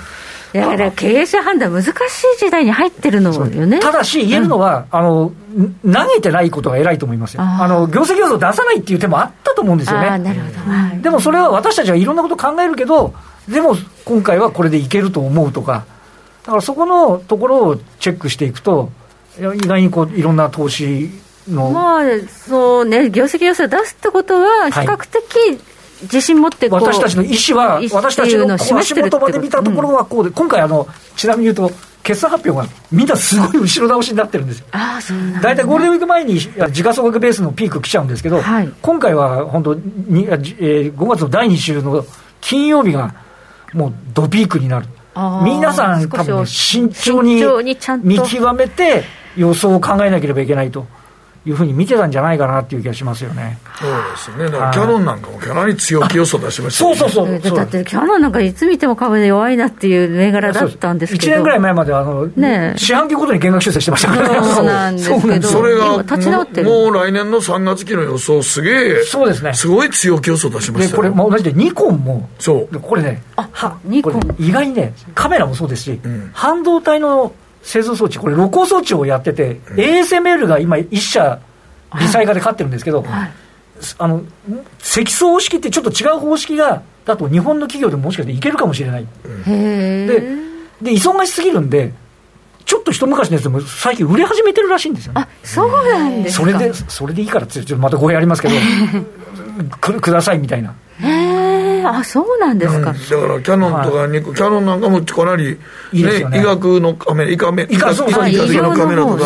[0.54, 1.94] いやだ経営者判断、難しい
[2.38, 3.80] 時代に入ってるのよね。
[3.80, 5.32] ただし、言えるのは、うん、あの、
[5.84, 7.42] 投げてないことが偉いと思いますよ。
[7.42, 10.20] あの、業績予想出さないっていう手もあったと思うんですよね。
[10.20, 11.02] なるほど。
[11.02, 13.16] でもそれは私たちはいろんなこと考えるけど、
[13.48, 15.86] でも今回はこれでいけると思うとか、
[16.44, 18.92] だからそこのところをチェックしていくと、
[19.40, 21.10] 意外にこういろんな投資
[21.48, 21.72] の。
[21.72, 25.60] まあ、そうね、業績予想出すってことは、比較的、
[26.02, 31.72] 自信持って私たちの意思は、私たちの足元まで見たところはこうで、今回あの、ちなみに言うと、
[32.04, 34.66] 決算発表がみんなすごい後ろ倒しになってるんですよ。
[34.72, 42.06] あそうなん大体ゴールデンウィーク前に時価総額ベースのピーク来ちゃうんですけど、はい、今回は本当に、えー、5月の第2週の
[42.42, 43.16] 金曜日が
[43.74, 44.88] もうドピークになる。
[45.46, 47.36] 皆さん多分、ね、慎重に
[48.04, 49.04] 見極めて
[49.38, 50.86] 予想を考えなければいけないと。
[51.46, 53.58] いうふうに見てたんじゃないかなっていう気がしますよね。
[53.78, 54.46] そうですね。
[54.46, 57.56] だからキャノンなんかもキャノンに強気予想出しました、ね、そうそうそう。
[57.58, 61.34] だってキャノンなんかいつ見ても株で弱いなっていう銘柄だったんですけど。
[61.34, 64.48] 1年ぐらい前まであの、ね、四半期ごとに減額修正してましたからね。
[64.48, 65.48] そうなんですけど。
[65.50, 69.04] それが立ち直ってもう来年の3月期の予想すげえ。
[69.04, 69.54] そうですね。
[69.54, 72.30] すごい強気予想出しましたで、これも同じでニコンも。
[72.40, 72.80] そう。
[72.80, 73.22] これね。
[73.36, 74.22] あ、は、ニコン。
[74.40, 81.40] 意外にね、カメラもそうですし、うん、半導体の製造装置、これ露光装置をやってて、うん、ASML が今一社、
[81.98, 83.32] 微細化で勝ってるんですけど、はい、
[83.98, 84.24] あの
[84.80, 89.08] 積層方式ってちょっと違う方式がだと日本の企業でももしかしていけるかもしれない、
[89.46, 90.08] で
[90.82, 91.94] で忙しすぎるんで
[92.66, 96.46] ちょっと一昔のやつでも最近売れ始めてるらしいんですよ、ね、あそうなんですか。
[96.46, 98.56] それでそれでいいからってちょっとまた語弊ありますけど
[99.80, 100.74] くくださいみたいな
[101.86, 105.60] あそうなんですか、うん、だからキャノンとか、はい、キャノンなんかもかなり、
[105.92, 109.26] いいね、医学のカメラ医科メ医学医学的のカメラとか。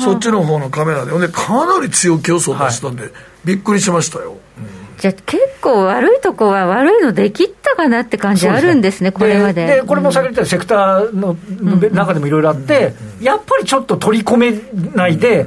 [0.00, 1.18] そっちの方のカメラで。
[1.18, 3.12] でかなり強気予想出したんで、はい、
[3.44, 4.64] びっくりしましたよ、うん。
[4.98, 9.12] じゃあ結構悪いとこは悪いのできったかなって感じあるんですね、すね。
[9.12, 9.66] これまで。
[9.66, 11.36] でこれも先ほど言ったセクターの
[11.92, 14.52] 中でもいろいろあって、やっぱりちょっと取り込め
[14.94, 15.46] ないで、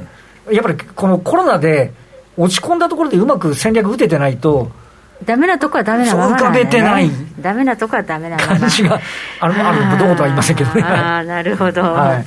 [0.50, 1.92] やっぱりこのコロナで
[2.36, 4.70] 落ち込んだところでうまく戦略打ててないと、
[5.24, 7.10] ダメなとこはダメなまま、ね、浮かべてない。
[7.40, 8.58] ダメなとこはダメなまま。
[8.58, 9.00] 感じが
[9.40, 10.82] あるあるどうとは言いませんけどね。
[10.82, 12.24] ああなるほど、はい、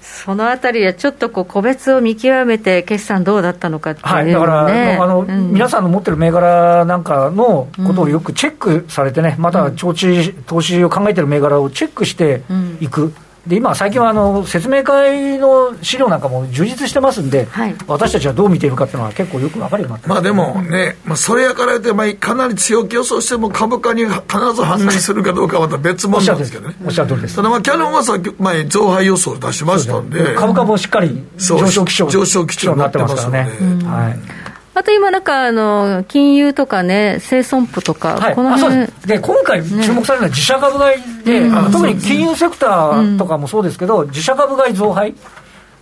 [0.00, 12.42] そのあたりはちょっとこう個別を見極めて決算どうだったのかっていう、ね、はい、だからあの、うん、皆さんの持ってる銘柄なんかのことをよくチェックされてね、また長期投資を考えてる銘柄をチェックして
[12.80, 13.14] いく、うん
[13.46, 24.12] で今、最近はあの説明会の資料なんかも充実してますんで、はい、私たちはどう見ているかっていうのは結構よく分かるようになってまあでもね、まあ、それやから言って、まあ、かなり強気予想しても株価に必
[24.54, 26.74] ず反映するかどうかはまた別物なんですけどね。
[26.86, 27.36] おっしゃる通りです。
[27.36, 33.50] ただまあキャノンはさっき前増配予想を出しましたんで、株価もしっかり上昇基調上昇基調になってますからね。
[33.84, 34.43] はい
[34.74, 45.14] あと今、なんかあの金融とかね、生損保とか、はい、この辺で今回注目されるのは自社株買いで、ね、特に金融セクターとかもそうですけど、うん、自社株買い増配、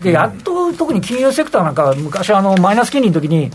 [0.02, 3.50] でやっと特に金融セクターなんか、昔あの、マイナス金利の時に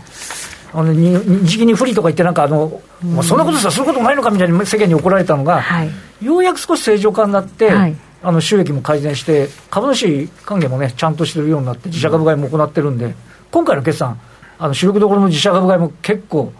[0.72, 13.14] あの日銀に不利とか言って、なんかあの、うん、そんなことさ、することないのかみたいに世間に怒られたのが、はい、ようやく少し正常化になって、はい、あの収益も改善して、株主還元もね、ちゃんとしてるようになって、自社株買いも行ってるんで、
[13.50, 14.20] 今回の決算、
[14.58, 16.52] あの主力どころの自社株買いも結構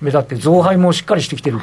[0.00, 1.58] 目立って、増配もしっかりしてきてる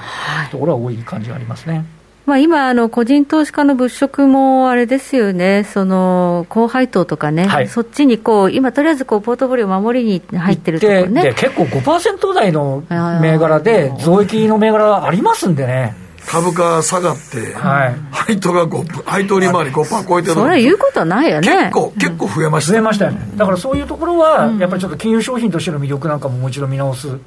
[0.51, 1.85] ところは多い感じがありますね。
[2.25, 11.21] まあ、今、あの個人投資家の物色もあれですよね、その高配当とかね、はい、そっちにこう今、とりあえずこうポートフォリオ守りに入ってるとこね。
[11.21, 12.83] で結構5%台の
[13.21, 16.02] 銘柄で、増益の銘柄ありますんでね。
[16.27, 21.47] 株価下がって、はい、配当が5配当利回り5%超えてるそれ言うことはないよね。
[21.47, 23.29] 結構、結構増えました、増えましたよね。
[23.35, 27.17] だからそういうところは、やっぱりちょっと金融商品としての魅力なんかももう一度見直す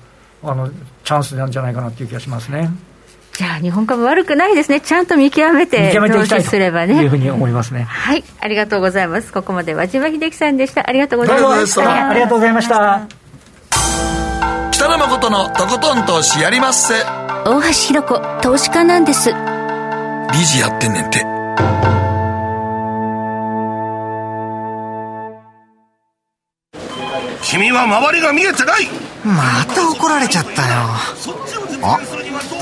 [0.42, 0.70] あの
[1.04, 2.70] チャンスなんじゃないかなっていう気がしますね。
[3.32, 4.80] じゃあ日本株悪くないですね。
[4.80, 7.02] ちゃんと見極めて投資すればね。
[7.02, 7.82] いうふうに思いますね。
[7.82, 8.24] はい。
[8.40, 9.30] ありがとうございます。
[9.30, 10.88] ここまで和島秀樹さんでした。
[10.88, 12.09] ありがとうございました。
[12.09, 13.06] ありがとうございました。
[13.09, 13.26] 北
[14.96, 16.94] 野誠のとことん投資やりまっせ。
[17.44, 19.30] 大橋ひろ子投資家なんです。
[19.30, 21.18] 理事やってんねんて。
[27.42, 28.88] 君は周りが見えてない。
[29.22, 30.68] また怒られちゃったよ。
[31.82, 32.00] あ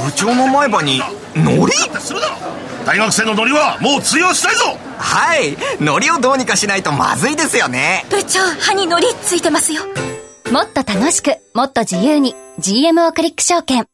[0.04, 1.00] 部長の前歯に
[1.36, 1.72] ノリ
[2.84, 4.76] 大学生のノリはもう通用したいぞ。
[4.98, 8.04] はいノリをどうにかしないとまずいですよね。
[8.10, 9.82] 部長歯にノリついてますよ
[10.54, 13.78] もっと楽しくもっと自由に GMO クリック証券。
[13.78, 13.86] ね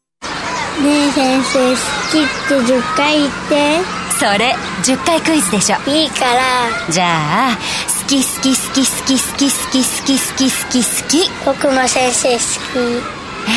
[1.07, 1.75] え先生好
[2.11, 3.79] きって10回言って。
[4.19, 5.77] それ10回クイズでしょ。
[5.89, 6.69] いいから。
[6.91, 7.57] じゃあ
[8.03, 10.85] 好き好き好き好き好き好き好き好き好き。
[10.85, 12.77] 好き僕も先生好き。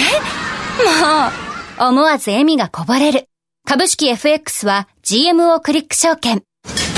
[0.00, 0.24] え？
[1.82, 1.90] もう。
[1.90, 3.28] 思わず笑みがこぼれる。
[3.68, 6.42] 株式 FX は GMO クリック証券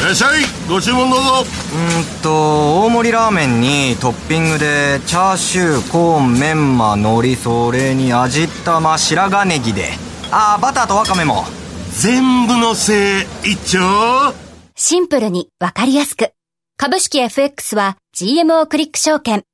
[0.05, 0.43] らっしゃい。
[0.69, 1.31] ご注文どうぞ。
[1.41, 9.91] うんと大盛りラーメンにトッピングでチャーシューコーンメンマ海苔それに味玉白髪ネギで。
[10.31, 11.45] ああバターとワカメも。
[11.91, 14.35] 全部のせい一丁。
[14.75, 16.33] シンプルにわかりやすく。
[16.77, 19.45] 株式 FX は GMO クリック証券。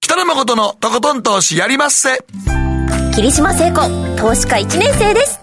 [0.00, 2.24] 北野誠のとことん投資やりまっせ。
[3.14, 3.80] 霧島聖子
[4.16, 5.40] 投資家1年生です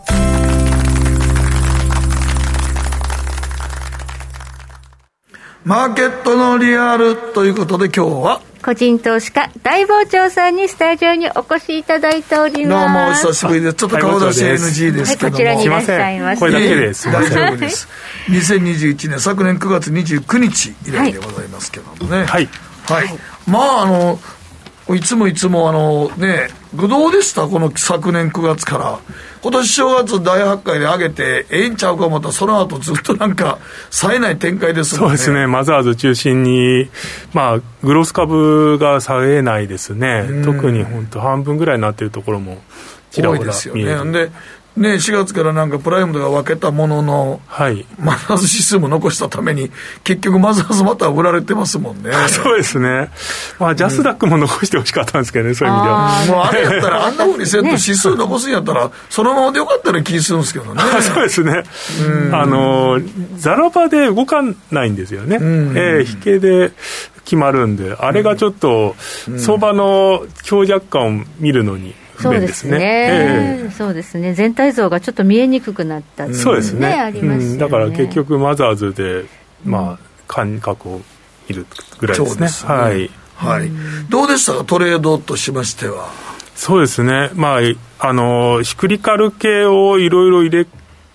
[5.65, 8.41] マーケットのリアルということで今日は。
[8.63, 12.85] 個人投資家大傍聴さんにスタジオにお越しいただいております。
[12.85, 13.73] どうもお久しぶりです。
[13.73, 17.87] ちょっと顔出し NG ですけども、はい、こちらにいらっしゃいますこれだけです大丈夫です
[18.27, 22.25] 2021年昨年9月29日以来でございますけどもね。
[22.25, 22.47] はい、
[22.85, 23.07] はい、
[23.47, 24.19] まああの
[24.95, 27.47] いつもいつもあのね、どうでした？
[27.47, 28.99] この昨年9月から。
[29.45, 33.59] 今年正月大発会で上げて、ええんちゃうか思ったら、その後ずっとなんか、
[33.91, 35.17] 冴えない展開ですもんね。
[35.17, 36.89] そうですね、マザーズ中心に、
[37.31, 40.25] まあ、グロス株が冴えないですね。
[40.43, 42.57] 特に本当、半分ぐらいになっているところも、
[43.11, 44.11] ちらほら見える。
[44.11, 44.31] で
[44.77, 49.71] ね、4月からなんかプライムとか分けたものの、はい、マザーズ指数も残したために、
[50.03, 52.11] 結局マザーズまた売られてますもんね。
[52.27, 53.09] そうですね。
[53.57, 56.25] まあ、ジャスダックも残してほしかったんですけどね、うん、そういう意味では。
[56.27, 60.81] もうあれやったら、あんなふうにせんと指数残すんやったら、そのままでよかったら気するんですけどね。
[61.01, 61.63] そうですね。
[62.33, 62.99] あの、
[63.37, 65.39] ザラバで動かないんですよね。
[65.41, 66.73] ええ引けで
[67.23, 68.95] 決まるんで、あれがちょっと、
[69.37, 72.77] 相場の強弱感を見るのに、そうですね、
[73.61, 74.33] えー、そうですね。
[74.33, 76.87] 全体像がちょっと見えにくくなったそうですね。
[76.87, 77.45] あります、ね。
[77.45, 79.25] うん、だから結局マザーズで
[79.63, 81.01] まあ感覚を
[81.49, 81.65] 見る
[81.99, 83.71] ぐらいですね、ね、はい、はい、
[84.09, 86.09] どうでしたかトレードとしましては？
[86.55, 87.29] そうですね。
[87.33, 90.67] まああのシクリカル系をいろいろ入れ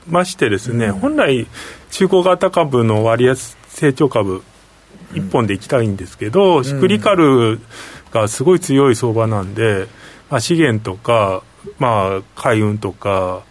[0.09, 1.47] ましてですね、うん、本来
[1.91, 4.43] 中古型株の割安成長株
[5.15, 7.59] 一本でいきたいんですけど、うん、シクリカル
[8.13, 9.89] がすごい強い相場なんで、
[10.31, 11.43] まあ、資源とか、
[11.79, 13.43] まあ、海運とか、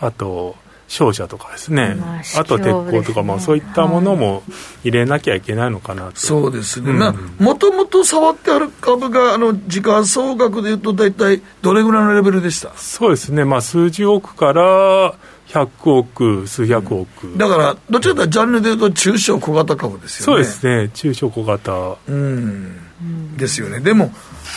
[0.00, 0.56] あと、
[0.88, 4.42] 商社とかですね、まあ、あと鉄鋼とか、まあ、そういったものも
[4.84, 6.92] 入れなきゃいけないのかなと、そうですね、
[7.38, 12.74] もともと触ってある株が、あの時価総額でいうと、大体どれぐらいのレベルでした？
[12.76, 15.14] そうですね、まあ、数十億から
[15.48, 20.24] 100億、数百億、うん、だから、どちらかというと、ジャンルでいうと、中小小型株ですよね。
[20.24, 21.96] そうですね、中小小型。
[22.06, 23.80] うん、ですよね。
[23.80, 24.12] でも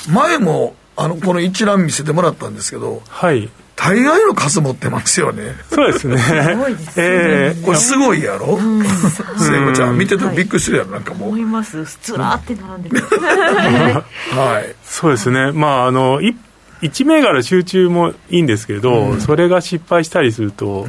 [0.09, 5.55] 前もあのこの一覧見せてもらったんですけど、はい、大概の数持ってますよね。
[5.69, 6.17] そうですね。
[6.17, 7.05] すごいですね。
[7.05, 11.29] えー、これすごいやろ、うん、聖子ちゃん、見ててもびっくりするやろ、なんかもう。
[11.29, 11.83] 思います。
[12.01, 13.03] ずらって並んでる。
[14.31, 14.75] はい。
[14.83, 15.51] そうですね。
[15.51, 16.35] まあ、あの、一
[16.81, 20.87] 一銘柄集中もいいんですけど、うん、それが失敗したりすると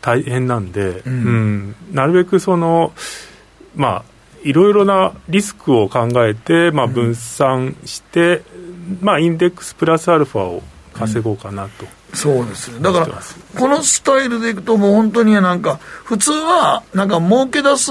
[0.00, 2.92] 大変なんで、うん、うん、なるべくその、
[3.76, 4.04] まあ、
[4.42, 8.42] いろいろなリスクを考えて、まあ、分散して、
[9.00, 10.62] まあ、インデックスプラスアルファを
[10.94, 11.86] 稼ごうかなと。
[12.14, 12.80] そうですね。
[12.80, 13.08] だから、
[13.58, 17.90] このスタイルでいくと、もう本当になんか、普通は、なんか儲け出す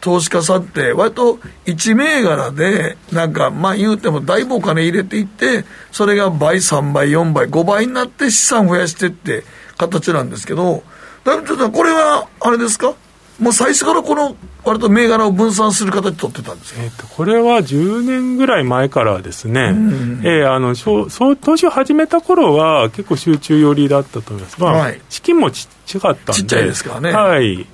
[0.00, 9.44] 投資家さんって、割と1銘柄で、なんか、まあ言うてもだいぶお金入れていって、それが倍、3倍、4倍、5倍になって資産増やしてって
[9.76, 10.82] 形なんですけど、
[11.24, 12.94] だいぶちょっとこれは、あれですか？
[13.40, 20.20] もう最初からこの割と銘柄を分散する形取ってたんですえーと、これは10年ぐらい前からですね、うん。
[20.22, 26.32] えー、あのそう投資を始めた頃は結構集中寄りだったと思います、まあ、はい、資金もちっちゃかったんで。
[26.34, 27.66] ちっちゃいですからね、はい。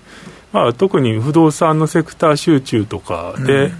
[0.53, 3.73] まあ、特に不動産のセクター集中とかで、うん、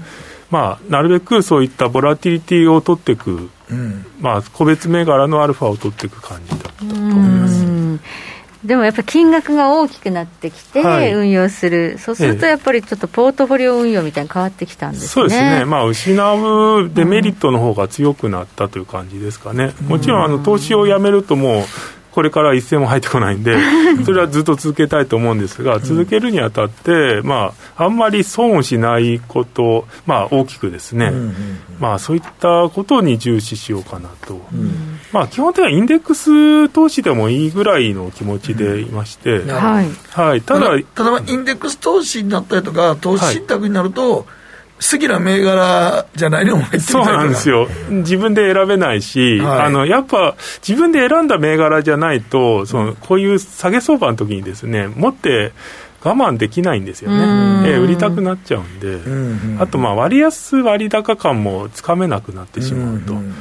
[0.51, 7.65] まあ、なるべくそういったボラティリティを取っていく、うん、まあ、個別銘柄のアルファを取っていく感じだったと思います。
[8.67, 10.83] でもやっぱり金額が大きくなってきて、
[11.15, 21.65] 運用する、はい、そうするとやっぱりちょっとポートフォリオ運用みたいに変わってきたんですね、そうですね、まあ、失うデメリットの方が強くなったという感じですかね、もちろんあの投資をやめると、もう
[22.17, 23.59] これから一銭も入ってこないんで、
[24.07, 31.13] それはずっと続けたいと思うんですが、続けるにあたって、まあ、あんまり損をしないこと、まあ、大きくですね、
[31.79, 34.41] まあ、そういったことに重視しようかなと。
[35.13, 44.25] まあ、基本的にはインデックス投資でもいいぐらいの気持ちでいまして、はい、はい、ただ、ただ、インデックス投資になったりとか、投資信託になると、はい
[44.79, 55.53] 好きな銘柄じゃないのも入ってそうなんですよ、自分で選べないし、はい、あのやっぱ自分で選んだ銘柄じゃないと、そのこういう下げ相場の時にですね、持って
[56.03, 63.15] 我慢できないんですよね、えー、売りたくなっちゃうんで、うんうん、あとまあ割安割高感もつかめなくなってしまうと。
[63.15, 63.35] うんうん。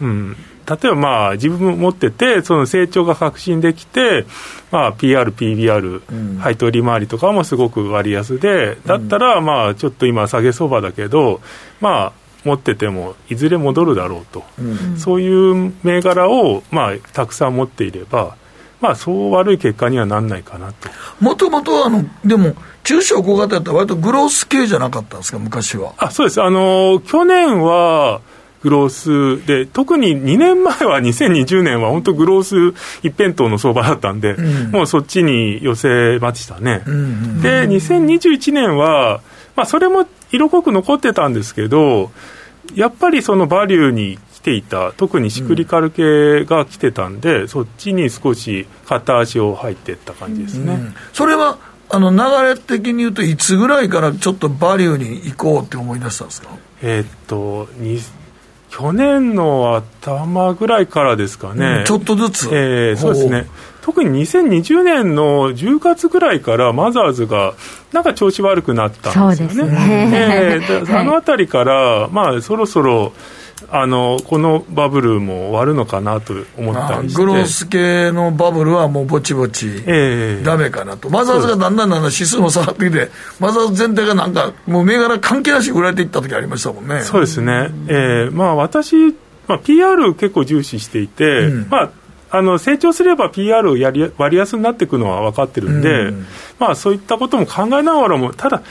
[0.00, 0.36] うん、
[0.68, 4.26] 例えばまあ自分持ってて、その成長が確信できて、
[4.70, 11.40] まあ、PR、PBR、うん、配当利回りとかもすごく割安で、だったら、まあちょっと今、下げ相場だけど、
[11.80, 12.12] まあ、
[12.44, 18.36] 持っててもいずれ戻るだろうと、うん、そういう銘柄を、まあ、たくさん持っていれば、
[18.80, 20.88] まあ、そう悪い結果にはなんないかなと。
[21.20, 25.92] もともと、あの、でも、中小小型やったら割とグロース系じゃなかったんですか、昔は。
[25.98, 26.42] あ、そうです。
[26.42, 28.20] あの、去年は、
[28.62, 28.88] グロー
[29.40, 29.46] ス。
[29.46, 36.82] で、特に2年前は2020年は本当グロース一辺倒の相場だったんで、うん、もうそっちに寄せましたね。
[36.86, 39.20] うんうん、で、2021年は、
[39.56, 42.10] まあそれも色濃く残ってたんですけど、
[42.74, 50.78] やっぱりそのバリューに来ていた、特にシクリカル系が来てたんで、うん、そっちに少し片足を入っていった感じですね。
[51.12, 51.58] それは
[51.90, 56.48] あの流れ的に言うと、いつぐらいからちょっとバリューに行こうって思い出したんですか？
[56.80, 57.68] えー、っと、
[58.72, 63.46] 去年の頭ぐらいからですかね、うん、ちょっとずつ、えー、そうですね、
[63.82, 67.52] 特に2020年の10月ぐらいから、マザーズが
[67.92, 69.54] なんか調子悪くなったんですよね。
[69.54, 70.10] そうですね。
[70.14, 73.12] えー、あのあたりから、まあ、そろそろ
[73.70, 79.84] あのこのバブルも終わるのかなと思ったりしてグロース系のバブルはもうぼちぼち
[80.42, 83.08] だめかなと、えー、マザーズがだんだんだんだん指数も下がってきて
[83.38, 87.02] マザーズ全体がなんかもう銘柄関係なし売られていった時ありましたもんね。
[87.02, 89.12] そうですね、えー、まあ私、
[89.46, 91.90] まあ、PR 結構重視していて、うん、まあ
[92.34, 96.26] あの成長すれば PR やり割安になっていくのは分かってるんで、うん、
[96.58, 98.62] まあ、そういったことも考えながらも、ただ、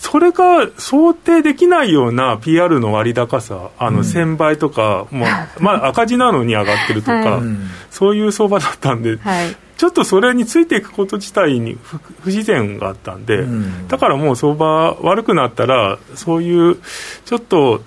[0.00, 5.20] それが想定できないような PR の割高さ、あの1000倍とか、うん、
[5.60, 7.42] まあ、赤字なのに上がってるとか、はい、
[7.90, 11.76] そういう相場だったんで、はい、ちょっとそれについていくこと自体に
[12.22, 16.78] 不自然があったんで、うん、だからもう相場悪くなったら、そういう
[17.26, 17.82] ちょっと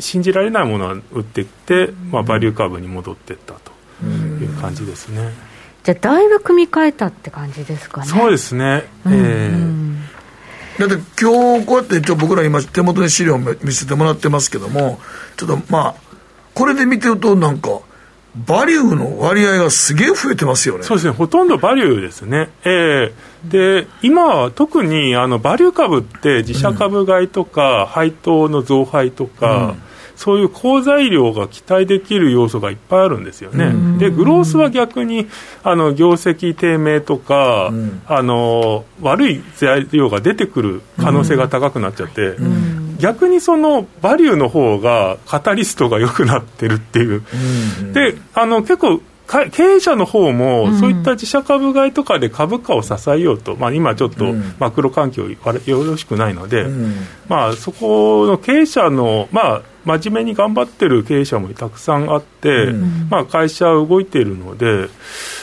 [0.00, 3.72] 信じられないものは売っていって、まあ、バリュー株に戻っていったと
[4.06, 5.34] いう感じですね。
[5.82, 8.06] じゃあ、だいぶ組み替えたって感じですかね。
[8.06, 9.91] そうですね、えー
[10.78, 14.98] だって今日こうやってちょ僕ら今手元に資料見せてもらってますけども
[15.36, 15.94] ちょっとまあ
[16.54, 17.80] これで見てるとなんか
[18.34, 20.84] バリューの割合がすげえ増えてますよね。
[20.84, 21.12] そうですね。
[21.12, 22.48] ほとんどバリューですね。
[22.64, 23.12] ええ。
[23.46, 29.82] ー、で今は特にあのバリュー株って自社株買いとか、配当の増配とか、うん
[30.22, 33.98] そういう好材料が期待できる要素がいっぱいあるんですよね。
[33.98, 35.26] で、グロースは逆に、
[35.64, 42.36] あの、業績低迷とか、うん、あの、悪い材料が出てくる可能性が高くなっちゃって、
[43.00, 47.24] 逆にそのバリューの方がカタリストが良くなってるっていう。
[47.92, 49.00] で、あの、結構、
[49.50, 54.26] 経営者の方も、そういった自社株買いとかで株価を支えようと、まあ、今ちょっと
[54.60, 56.66] マクロ環境よろしくないので、
[57.28, 64.88] まあ、そこの経営者の、まあ、真面目に頑張ってる経営者もたくさんあって、うん、まあ、会社は動いているので、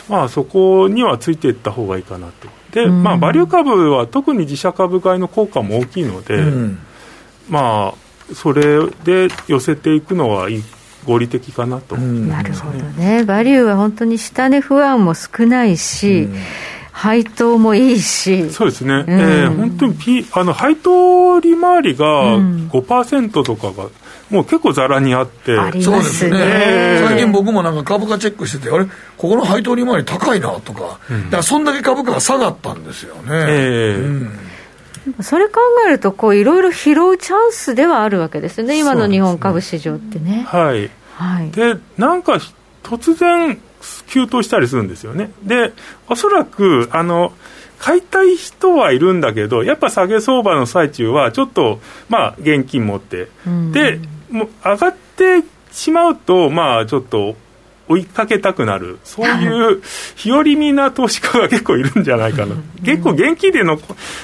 [0.07, 2.47] まあ、そこにはついていった方がいいかなと。
[2.71, 6.79] で、うん、まあ、バリュー株は特に自社株買いの効果も大きいので、うん、
[7.49, 10.63] まあ、それで寄せていくのはいい
[11.05, 16.29] 合理的かなと、なるほどね、バリューは本当に下値不安も少ないし、
[16.91, 18.49] 配当もいいし。
[18.51, 18.93] そうですね。
[18.93, 23.89] うん、えー、本当に、P、あの、配当利回りが5%とかが、
[24.29, 25.57] もう結構ざらにあって。
[25.57, 27.01] ありますね。
[27.07, 28.91] 最近僕もなんか株価チェックしてて、あれ、こ
[29.29, 33.21] この配当利回り高いなとか、うん、だからそんだけ株価が下がったんですよね。
[33.31, 35.23] えーうん。
[35.23, 40.45] それ考えると、こういろいろ拾うチャンスではあるわけですよね、今の日本株市場ってね。
[40.47, 42.39] はい、はい、でなんか
[42.83, 43.59] 突然、
[44.07, 45.31] 急騰したりするんですよね。
[45.43, 45.73] で、
[46.07, 47.33] おそらく、あの、
[47.79, 53.99] 買いたい人はいるんだけど、やっぱ下げ相場の最中は、ちょっと、まあ、現金持って、うん、で、
[54.29, 57.35] もう上がってしまうと、まあ、ちょっと、
[57.89, 59.81] 追いかけたくなる、そういう
[60.15, 62.55] 日和見な投資家が結構いるんじゃないかな、
[62.85, 63.79] 結構現金での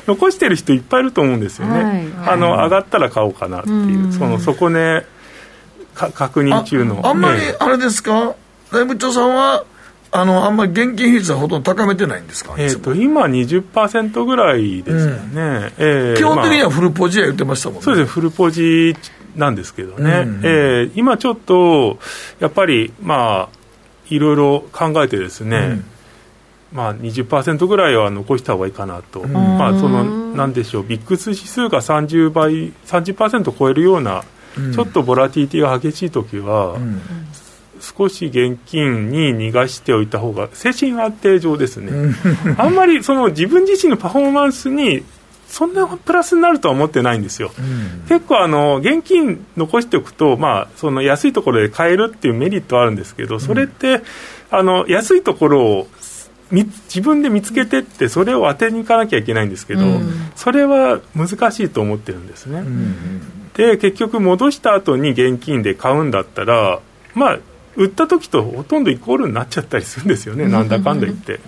[0.08, 1.84] 残してる人いっぱいいると思うんですよね、
[2.16, 5.04] はい、あの上がったら買おうかなっていう、うその底値
[5.96, 7.00] 確認中の。
[7.04, 8.36] あんまりあれですか、
[8.72, 9.64] 財務長さんは
[10.12, 15.42] あのあんまり現金比率はほとんど高めてないんですか、えーと、今20%ぐらいですよね、うん、
[15.78, 18.06] えー、基本的にはフルポジは言ってましたもんね、そうです。
[18.06, 18.96] ねフルポジ
[19.36, 22.00] なんですけどね、うん、えー、今ちょっと
[22.40, 23.66] やっぱりまあ
[24.10, 25.86] いろいろ考えてですね、うん。
[26.72, 30.04] まあ20%ぐらいは残した方がいいかなと、うん、まあその
[30.36, 34.24] なんでしょうビックス指数が30倍30%超えるような、
[34.58, 37.02] うん、ちょっとボラティティが激しい時は、うん、
[37.80, 42.16] 少し現金に逃がしておいた方が精神安定上ですね。
[42.58, 45.04] あんまりその自分自身のパフォーマンスに
[45.48, 54.02] そんなプラスになるとは思ってないんですよ、うん、結構あの、現金残しておくと、まあ、その安いところで買えるっていうメリットはあるんですけど、それって、
[54.52, 55.88] あの安いところを
[56.52, 66.80] 自分で見つけてってそれを当てに行かなきゃいけないんですけど、うん、それは難しいと思ってるんですね、うん、で結局戻した後に現金で買うんだったら
[67.16, 67.40] まあ
[67.76, 71.40] 売った時とほとんどイコールになっちゃったりするんですよね、なんだかんだ言って。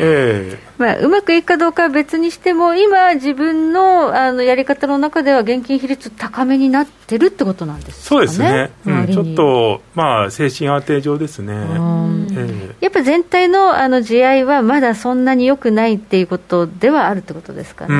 [0.00, 17.94] えーまあ、うまくいくかどうかは別にしても、今、自分のあのやり方の中では、現金比率高めになってるってことなんです、ね、そうですね、うん、ちょっと、まあ、精神安定上ですね、えー、やっぱ全体のあの地合いは、まだそんなに良くないっていうことではあるってことですかね。
[17.94, 17.98] う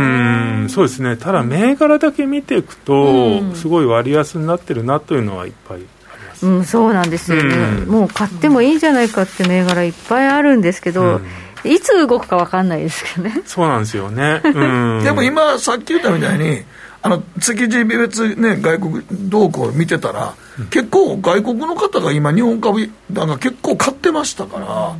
[0.66, 0.68] ん。
[0.68, 1.16] そうですね。
[1.16, 5.80] ただ、銘柄だけ見ていくと、すごい割安になってるなというのはいっぱい。
[6.42, 11.20] うん、そうなんですよね、うん、もう買ってもいいんじゃないかって銘柄いっぱいあるんですけど、
[11.64, 13.42] うん、いつ動くか分かんないですけどね。
[13.44, 14.40] そうなんですよね、
[15.02, 16.62] でも今、さっき言ったみたいに、
[17.00, 20.34] あの築地別、ね、外国動向を見てたら、
[20.70, 24.96] 結構、外国の方が今、日本株、なんか結構買ってましたから、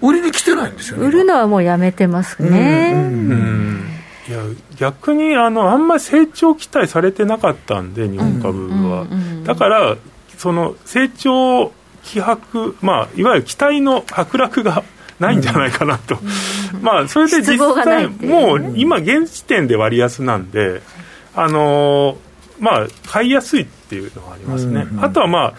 [0.00, 1.06] 売りに来てないんですよね。
[1.06, 2.92] 売るのはもうやめてますね。
[2.94, 3.88] うん。
[4.28, 4.38] いや
[4.76, 9.06] 逆にあのあんまり成長期待されてなかったんで日本株は、
[9.44, 9.96] だから
[10.42, 11.70] その成長
[12.02, 14.82] 気迫、まあ、いわゆる期待の剥落が
[15.20, 16.18] ないんじゃないかなと、
[16.74, 20.82] うん、 まあそれで実際、もう今、現時点で割安なんで、
[21.36, 25.54] あのー、まあ、買いやすいっていうのがありますね、うんうん、あとは、まあ、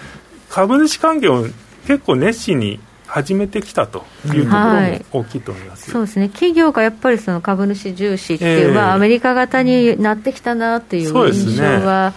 [0.49, 1.45] 株主還元を
[1.87, 12.13] 結構熱心に始めてきたというところも大きいと思います、はい、そうですね、企業がやっぱりその株主重視っていう、えー、まあ、アメリカ型になってきたなっていう印象は。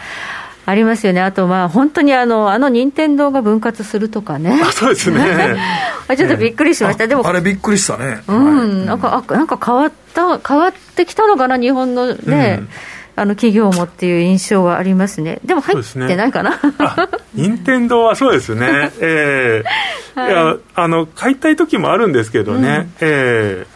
[0.66, 4.60] ありますよね、あと、まあ、本当にあの、あの任天堂が分割するとかね。
[4.64, 5.56] あそうですね。
[6.16, 8.18] ちょっとびっくりしました、でも、あれ、びっくりしたね。
[8.26, 12.58] うん、なんか、あなんか変わった、変わってきたのかな、日本のね。
[12.60, 12.68] うん。
[13.18, 16.60] あの企業もっていう印象はありますね、でも入ってないかな、
[17.32, 23.75] 任天堂はそうですね、えー、 はい、いやあの買いたい時もあるんですけどね、うん、えー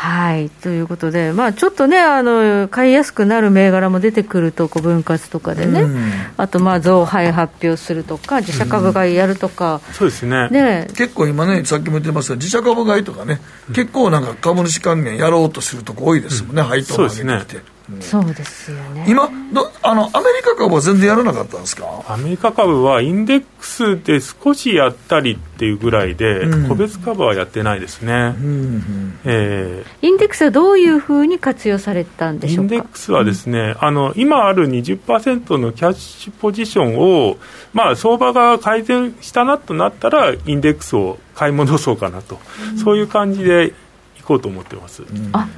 [0.00, 0.48] はい。
[0.48, 10.50] ということで、まあ、ちょっとねあの、買いやすくなる銘柄も出てくると、こう分割とかでね、うん、あとまあ増配発表するとか、自社株買いやるとか、うん、そうですね。
[10.50, 10.86] ね。
[10.94, 13.40] 結構今ね、さっきも言ってました自社株買いとかね、
[13.74, 17.77] 結構なんか株主還元やろうとするとこ多いですもんね、配当を上げてきて。
[18.00, 19.06] そうですよね。
[19.08, 22.04] 今どあの、アメリカ株は全然やらなかったんですか？
[22.06, 32.74] アメリカ株はインデックスで少しやったりっていうぐらいで、うん、個別株はやってないですね、うんうんえー、インデックスはどういうふうに活用されたんでしょうか？
[32.74, 37.38] インデックスはですね、うん、あの今ある20%のキャッシュポジションを、
[37.72, 42.38] まあ、相場が改善したなとなったら、インデックスを買い戻そうかなと、
[42.82, 43.72] そういう感じで
[44.18, 45.02] いこうと思ってます。
[45.32, 45.48] あ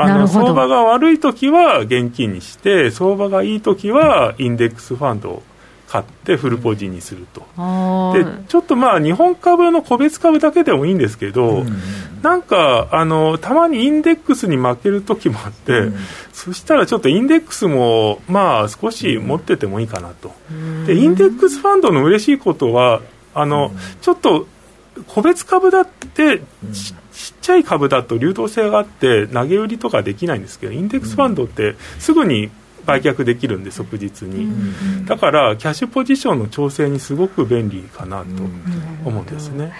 [0.00, 5.42] あの相場が悪い時は現金にして相場がいい時はインデックスファンドを
[5.88, 7.40] 買ってフルポジにすると、
[8.12, 11.80] でちょっとまあ日本株の個別株だけでもいいんですけど、うん、
[12.22, 15.96] なんかあのたまにインデックスに負ける時もあって、うん、
[16.34, 23.00] そしたらちょっとインデックスもまあ少し持っててもいいかなと、うん、でインデックスファンドの嬉しいことは
[23.34, 23.72] あの、
[24.02, 24.46] ちょっと
[25.06, 26.42] 個別株だって
[27.18, 32.48] ちっちゃい株だと流動性があって投げ売りとかできないんですけどインデックスファンドってすぐに
[32.86, 38.24] 売却できるんで即日に、だからキャッシュポジションの調整にすごく便利かなと
[39.04, 39.74] 思うんですね。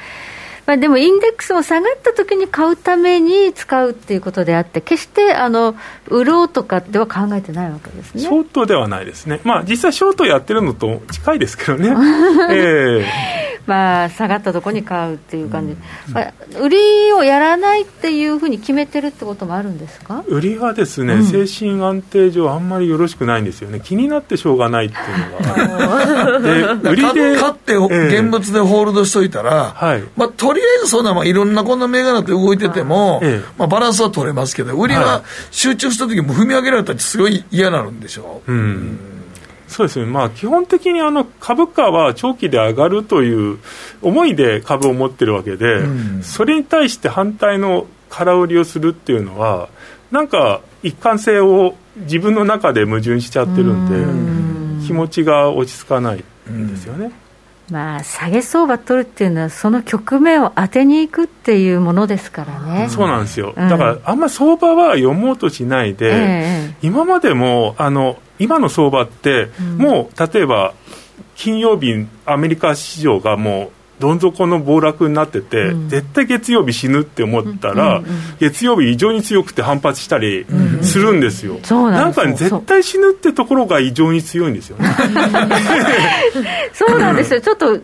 [0.68, 5.74] まあ、でもインデックスも下がった時に買うために使うっていうことであって、決してあの
[6.08, 8.20] 売ろうとかでは考えてないわけですね。
[8.20, 11.88] ショートではないですね、まあ、実際、ショートやってるのと近いですけどね。
[12.52, 16.78] えーまあ、下がったところに買うっていう感じ、うん、まあ、売り
[17.12, 20.24] をやらないっていうふうに決めてるってこともあるんですか？
[20.26, 30.02] 売りはですね、うん、精神安定上、あんまりよろしくないんですよね、気になってしょうがないっていうのが、 で売りで買って現物でホールドしといたら、えー、はい。
[30.16, 38.42] まあ、とりあえずそんな、まあ、いろんなこんな銘柄って動いてても、えー、まあ、バランスは取れますけど、売りは集中した時も踏み上げられたら、すごい嫌なるんでしょ？
[38.46, 38.52] う。
[38.52, 38.98] うん。
[39.68, 43.58] そうですね、まあ、基本的にあの株価は長期で上がるという
[44.00, 49.68] 思いで株を持ってるわけで、うん、それに対して反対の空売りをするっていうのは、
[50.10, 57.12] なんか一貫性を自分の中で矛盾しちゃってるんで、気持ちが落ち着かないんですよね。
[57.70, 62.88] まあ、下げ相場取るっていうのは、その局面を当てにいくっていうものですからね。
[62.88, 70.72] そうなんですよ、うん、だから、あんまり相場は読もうとしないで、えー、今までもあの今の相場って、もう例えば
[71.36, 80.46] 金曜日、アメリカ市場がもうどん底の暴落になってて、うん、絶対月曜日死ぬって思ったら、うんうんうん、月曜日異常に強くて反発したり
[80.82, 84.88] するんですよ、うんうん、なんか、ね、絶対死ぬってところが異常に強いんですよね。
[86.72, 87.40] そうなんですよ。
[87.40, 87.80] ちょっとえ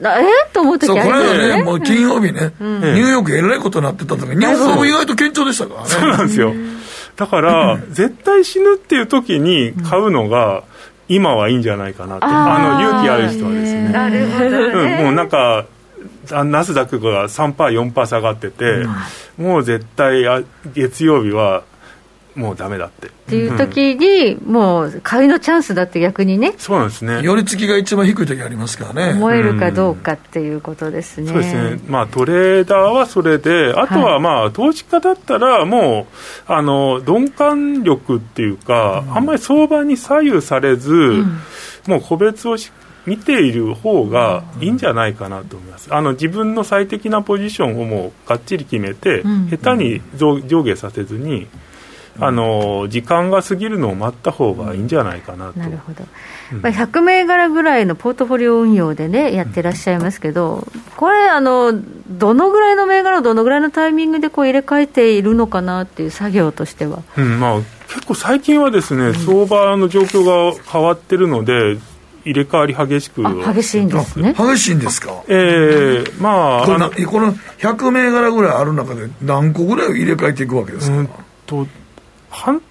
[0.53, 1.57] と思う時ありますね。
[1.57, 5.89] ねもう金曜日ね、ニューヨークえらいことになってた時日本株も意外と堅調でしたからね。
[5.89, 6.53] そうなんですよ。
[7.17, 10.65] だから、絶対死ぬっていう時に買うのが、
[11.09, 13.89] 今はいいんじゃないかなってあの勇気ある人はですね。
[13.91, 15.67] なるほど、ね、うん、もうなんか
[16.31, 18.85] ナスダックが3%、4%下がってて、
[19.39, 20.43] うん、もう絶対あ
[20.75, 21.65] 月曜日は
[22.35, 23.07] もうだめだって。
[23.07, 29.13] っていう時に、うん、もう買いのチャンスだって逆にね、そうなんですね寄り付きが一番低い時ありますからね。
[29.13, 31.29] 思えるかどうかっていうことですね。
[31.29, 36.07] そうですね、まあ、トレーダーはそれで、あとはまあ、投資家だったら、も
[36.49, 41.25] うあの鈍感力っていうか、うん、あんまり相場に左右されず、
[41.87, 42.73] もう個別をし
[43.07, 51.47] 見ている方がいいんじゃないかなと思います、あの自分の最適なポジションをもうがっちり決めて、下手に上下させずに、
[52.19, 55.59] あの時間が過ぎるのを待った方がいいんじゃないかなと。
[55.59, 56.05] なるほど、
[56.53, 61.73] うん、100銘柄ぐらいのポートフォリオ運用でね、やってらっしゃいますけど、これあの、
[62.09, 67.03] どのぐらいの銘柄をどのぐらいのタイミングでこう入れ替えているのかなっていう作業としては。
[67.17, 67.41] うん。
[67.41, 71.79] まあ、結構最近はですね、相場の状況が変わってるので、
[72.25, 74.35] 入れ替わり激しく激しいんですね。
[74.37, 75.23] 激しいんですか？
[75.29, 81.09] ええー、まあこのこの100銘柄ぐらいある中で何個ぐらい入れ替えていくわけですか、うん
[81.47, 81.67] と
[82.31, 82.63] 半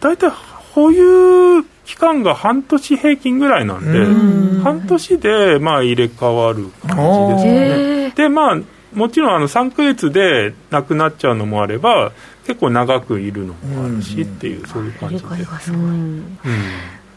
[0.00, 4.60] 大体保有期間が半年平均ぐらいなんで、ん。
[4.62, 8.10] 半年でまあ入れ替わる感じですね。
[8.14, 8.58] で、まあ、
[8.94, 12.12] もちろんあの3か月でなくなっちゃうのもあれば、
[12.46, 15.24] 結構長くいるのもあるしっていう、そういう感じで。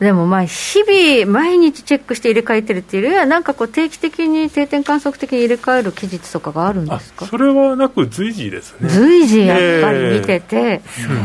[0.01, 7.27] でもまあ日々、毎日チェックして入れ替えてるっていうよりは、なんかこう定期的に定点観測的に入れ替える期日とかがあるんですか？
[7.27, 8.89] それはなく随時ですね。
[8.89, 11.17] 随時やっぱり見てて、すごい。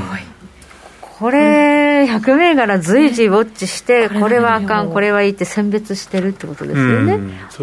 [1.18, 7.18] これ、100銘柄随時ウォッチして、これはあかん、これはいいって選別してるってことですよね。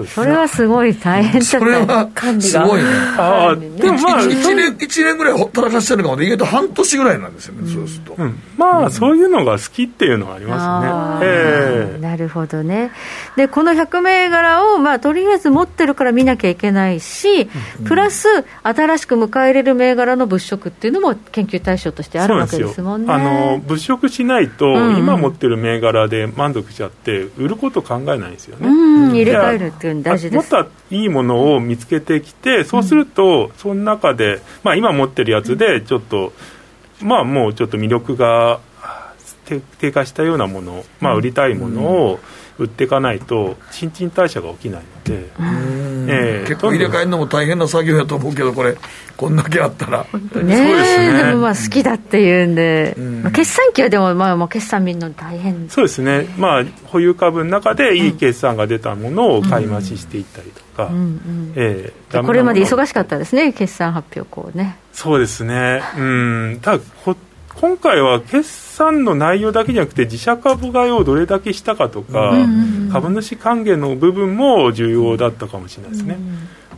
[0.08, 2.66] それはすごい大変だったそれは管理が。
[2.66, 2.90] すごいね。
[3.16, 8.18] ああ、でもまあ、1年、1年ぐらいほったらかしてるのが、意外と半年ぐらいなんですよね、そうすると。
[8.58, 11.28] まあ、そういうのが好きっていうのはありますね。
[11.30, 12.02] ええ。
[12.02, 12.90] なるほどね。
[13.36, 17.48] で、この100銘柄を、まあ、とりあえず持ってるから見なきゃいけないし、
[17.86, 18.28] プラス、
[18.64, 23.43] 新しく迎え入れる銘柄の物色っていうのも研究対象としてあるわけですもんね。
[23.66, 28.68] 物色しないと、今持ってる銘柄で満足しちゃって、売ること考えないですよね。
[29.14, 30.54] 入れ替えるっていうの大事です。
[30.54, 36.34] もっといいものを見つけてきて、そうすると、その中で、まあ、今持ってるやつで、ちょっと、
[37.02, 38.60] まあ、もうちょっと魅力が
[39.80, 42.20] 低下したようなもの、まあ、売りたいものを
[42.60, 45.30] 売っていかないと、新陳代謝が起きないので。
[46.06, 48.76] えー、結構入れ替えるのも大変な作業やと思うけど、これ、
[49.16, 50.00] こんだけあったら。
[50.04, 51.24] ねそうですね。
[51.24, 55.70] でもまあ好きだっていうんで、まあ、決算期はでも、まあ、もう決算見るの大変。
[55.70, 60.90] そうですね、まあ、保有株の中でいい決算が出たものを買い増ししていったりとか、
[61.56, 64.78] えー、これまで忙しかったですね、決算発表こうね。
[64.92, 66.84] そうですね、うん、ただ
[67.60, 72.34] 今回は決算の内容だけじゃなくて自社株買いをどれだけしたかとか、
[72.92, 76.18] 株主還元の部分も重要だったかもしれないですね。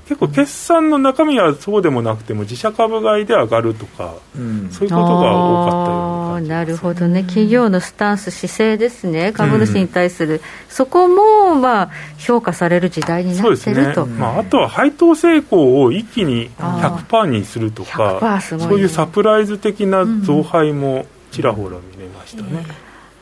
[0.07, 7.23] 結構決算の中身はそうでもなくても自社株買いで上がるとか、うん、そういうことが多かったような、ね、なるほどね。
[7.23, 9.31] 企業のスタンス姿勢ですね。
[9.33, 22.63] 株主に対する、うん、そこもまあ評価される時代になってると、ね、まあ、あとは配当成功を一気に100%にするとか、ね、そういうサプライズ的な増配もちらほら見れましたね。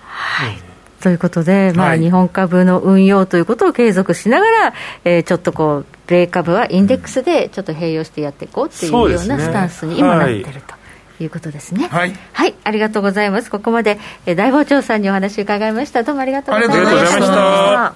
[0.01, 0.73] はい。
[1.03, 4.73] ということで、まあ、日本株の運用ということを継続しながら、
[5.03, 10.75] えー、ちょっとこう、米株はインデックスでちょっと併用してやっていこうっていうようなスタンスに今なってると。
[11.19, 13.51] いうことですね、はい、はい、ありがとうございます。
[13.51, 16.01] ここまで、えー、大傍聴さんにお話伺いました。
[16.01, 17.93] どうもありがとうございました。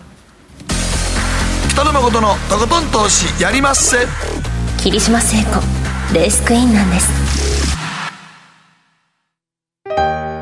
[1.69, 3.97] 北野誠のとことん投資やりまっせ。
[4.77, 5.59] 霧島聖子
[6.13, 7.09] レースクイーンなんです。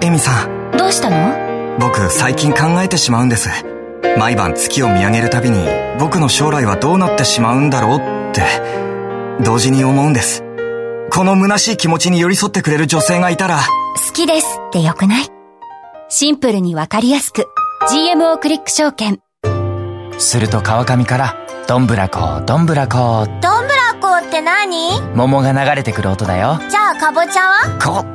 [0.02, 0.72] エミさん。
[0.78, 1.78] どうしたの？
[1.80, 3.50] 僕最近考えてしまうんです
[4.18, 5.60] 毎晩月を見上げるたびに
[6.00, 8.44] 僕の将来はどうなってしまうんだろうって
[9.44, 10.44] 同時に思うんです。
[11.12, 13.60] この虚しい気持ちに寄り添ってくれる女性がいたら。
[14.08, 14.48] 好きです。
[14.70, 15.28] ってよくない？
[16.10, 17.46] シンプルにわかりやすく。
[17.90, 19.20] GMO クリック証券。
[20.18, 21.36] すると川上から
[21.68, 25.02] どんぶらこどんぶらこどんぶらこって何？
[25.14, 26.60] 桃が流れてくる音だよ。
[26.70, 27.80] じゃあかぼちゃは？
[27.80, 28.06] こ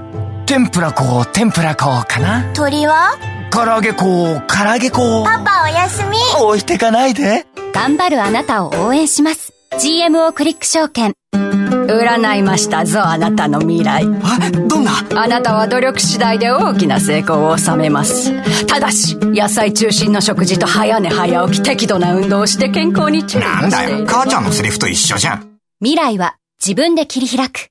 [0.50, 3.16] 天ぷらこ天ぷらこかな鳥は？
[3.52, 4.02] 唐揚げ粉、
[4.48, 5.24] 唐揚げ粉。
[5.24, 6.16] パパおやすみ。
[6.44, 7.46] 置いてかないで。
[7.72, 9.52] 頑張るあなたを応援します。
[9.78, 11.14] GMO クリック証券。
[11.30, 14.02] 占いましたぞあなたの未来。
[14.24, 14.90] あどんな？
[15.14, 18.32] あなたは努力次第で大きな成功を収めます。
[18.66, 24.04] ただし野菜中心の食事と早寝早起き適度な運動をして健康に注意なんだよ。
[24.04, 25.48] 母ちゃんのセリフと一緒じゃん。
[25.78, 27.68] 未来は自分で切り開く。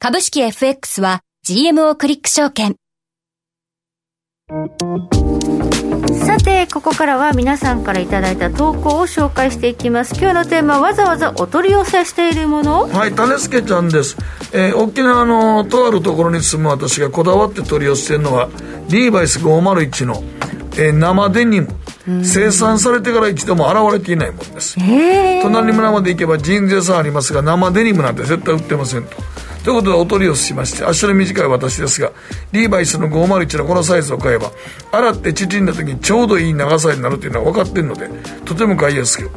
[0.00, 2.76] 株式 FX は GMO クリック証券。
[6.26, 10.14] さてここからは皆さんからいただいた投稿を紹介していきます。
[10.20, 12.88] 今日のテーマはわざわざお取り寄せしているもの。
[12.88, 14.18] はい種助ちゃんです、
[14.52, 18.50] えー、沖縄のとあるところに住む私がこだわって取り寄せてるのは
[18.90, 20.22] リーバイス501の、
[20.72, 21.68] えー、生デニム。
[22.22, 24.76] 生産されてから一度も現れていないものです、
[25.42, 29.10] 隣村まで行けばジーンズ屋さんありますが生デニムなんて絶対売ってませんと
[29.64, 32.12] ということでお取り寄せしまして足の短い私ですが
[32.52, 34.50] リーバイスの501のこのサイズを買えば
[34.92, 38.08] 洗って縮んだ時にちょうどいい長さになるというのは分かってるので
[38.44, 39.30] とても買いやすく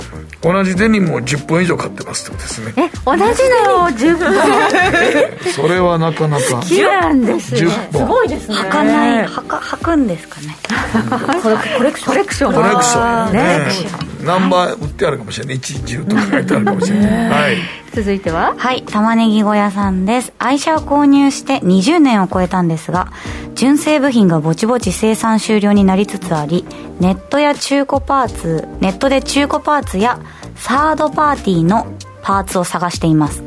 [0.43, 2.73] 同じデニムを10本以上買ってますってことですね。
[2.85, 6.55] え同じのを10本それはなかなか。
[6.57, 7.71] 好きなんですね。
[7.93, 8.55] すごいですね。
[8.55, 9.25] 履かない？
[9.25, 10.57] 履か履くんですかね。
[11.77, 12.13] コレクション。
[12.13, 12.53] コレクション。
[12.53, 13.33] コレクション。
[13.33, 15.59] ねナンバー売ってあるかもしれない。
[15.59, 17.57] 1 10とか書いてあるかもしれない、 はい。
[17.93, 18.53] 続いては？
[18.57, 18.83] はい。
[18.83, 20.33] 玉ねぎ小屋さんです。
[20.39, 23.11] 愛車を購入して20年を超えたんですが
[23.55, 26.65] 純正部品がぼちぼち生産終了になりつつあり
[26.99, 30.19] ネットや中古パーツネットで中古パーツや
[30.55, 31.87] サードパーティーの
[32.23, 33.43] パーツを探しています。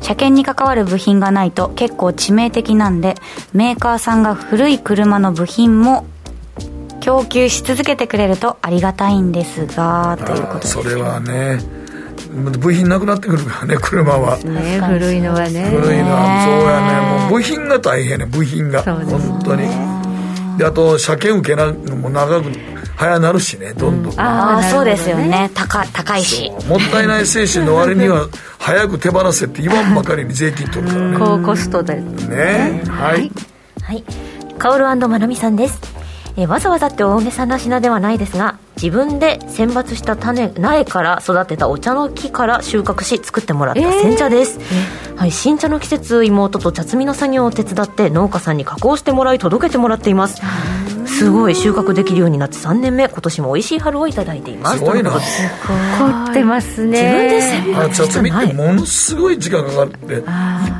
[0.00, 3.16] 車検に関わる部品がないと結構致命的なんで
[3.52, 6.06] メーカーさんが古い車の部品も
[7.06, 10.72] 供給し続けてくれるとありがたいんですがということです。
[10.72, 11.60] それはね
[12.58, 15.70] 部品なくなってくるからね 車は、ね、古いのはね。
[15.70, 17.20] 古いのはそうやね。
[17.20, 19.68] もう部品が大変ね部品が、ね、本当に。
[20.58, 22.50] であと車検受けなのも長く
[22.96, 24.02] 早なるしねどん。
[24.02, 25.48] どん、うん、ああ、そうですよね。
[25.54, 26.50] 高高いし。
[26.68, 28.26] もったいない精神の割には
[28.58, 31.16] 早く手放せって言わんばかりに税金取るからね。
[31.20, 32.00] 高コストで。
[32.00, 33.30] ねはい、
[33.80, 34.04] はい、
[34.58, 36.05] カオルまなみさんです
[36.38, 50.42] えわざわざって大げさな品ではないですが自分で選抜した種苗から育てたお茶の木から収穫し作ってもらった煎茶です、えー、はい、新茶の季節妹と茶摘みの作業を手伝って農家さんに加工してもらい届けてもらっています
[51.18, 54.78] すごい収穫できるようになって3年目今年も美味しい春をいただいています。
[54.78, 55.10] すごいな。
[55.10, 55.18] 凝
[56.30, 57.02] ってますね。
[57.02, 60.22] 自分で選抜茶摘みってものすごい時間かかっていっ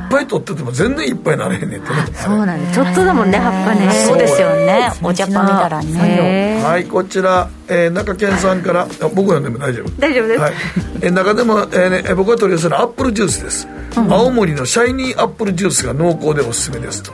[0.09, 1.89] ぱい取ってても全然いっぱいなれへんねんって。
[1.89, 2.73] ねそうなんです。
[2.75, 3.91] ちょっとだもんね葉っぱね。
[4.05, 4.91] そうですよね。
[5.01, 6.61] お茶っ葉見たらね。
[6.63, 9.89] はいこちら、えー、中堅さんから僕らでも大丈夫。
[9.99, 10.53] 大丈夫です、はい。
[11.01, 13.67] えー、中でも、えーね、僕が取り寄せるアップルジュースです、
[13.97, 17.11] うん、青森のシャイニーアップルジュースが濃厚でおすすめですと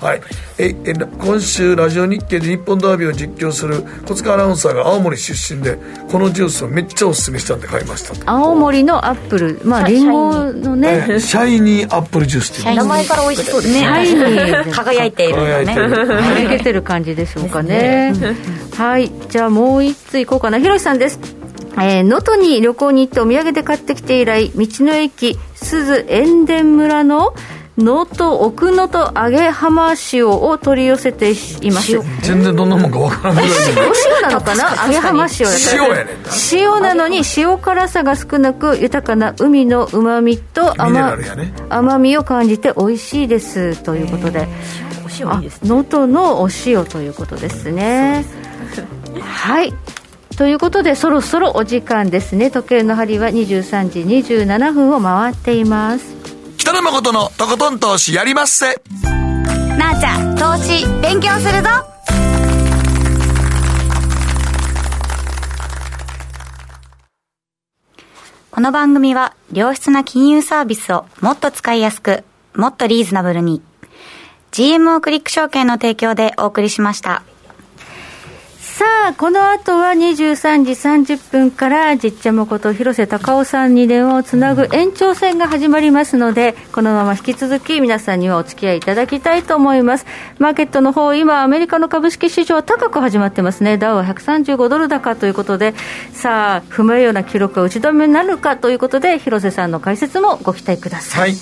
[0.00, 0.20] はい、
[0.58, 5.78] ええ今週ラジオ日経で日本ダービーを実況する小塚アナウンサーが青森出身で
[6.10, 11.20] このジュースをめっちゃおすすめしたんで買いました青森のアップルまあリンゴのね。
[11.20, 13.80] シャイニーアップルジュースっていう名前から美味しそうですね。
[13.80, 16.82] シャイニー輝いている輝いてる輝けてる。
[16.90, 18.12] 感じでしょうかね
[18.76, 19.12] はい。
[19.28, 20.58] じゃあもう一ついこうかな。
[20.58, 21.20] ひろしさんです。
[21.74, 27.32] えー、能登に旅行に行ってお土産で買ってきて以来道の駅鈴塩田村の
[27.80, 34.86] 能登奥能登揚げ浜塩を取り寄せています全然どんなもんかわからないお塩なのかな？
[34.86, 36.16] 揚げ浜塩だ塩やねん
[36.52, 44.48] 塩なのに塩辛さが少なく豊かな海のうまみと甘,、ね、甘みを感じて美味しいですということで。
[45.64, 48.24] 能登のお塩ということですね。
[49.20, 49.74] はい。
[50.36, 52.50] ということでそろそろお時間ですね。
[52.50, 56.14] 時計の針は23時27分を回っています
[56.70, 58.80] 北野誠のとことん投資やりまっせ。
[59.76, 61.68] なあちゃん投資勉強するぞ。
[68.52, 72.22] この番組は良質な金融サービスをもっと使いやすく
[72.54, 73.62] もっとリーズナブルに。
[74.52, 77.24] GMO クリック証券の提供でお送りしました。
[78.80, 90.06] さあ、この後は23時30分から、じっちゃまこと広瀬隆夫さんに電話をつなぐ延長戦が始まりますので、このまま引き続き皆さんにはお付き合いいただきたいと思います。
[90.38, 93.76] マーケットの方、今、アメリカの株式市場は高く始まってますね。
[93.76, 95.74] ダウは135ドル高ということで、
[96.14, 101.20] さあ、不明ような記録が打ち止めになるかということで、広瀬さんの解説もご期待ください。
[101.20, 101.38] はい、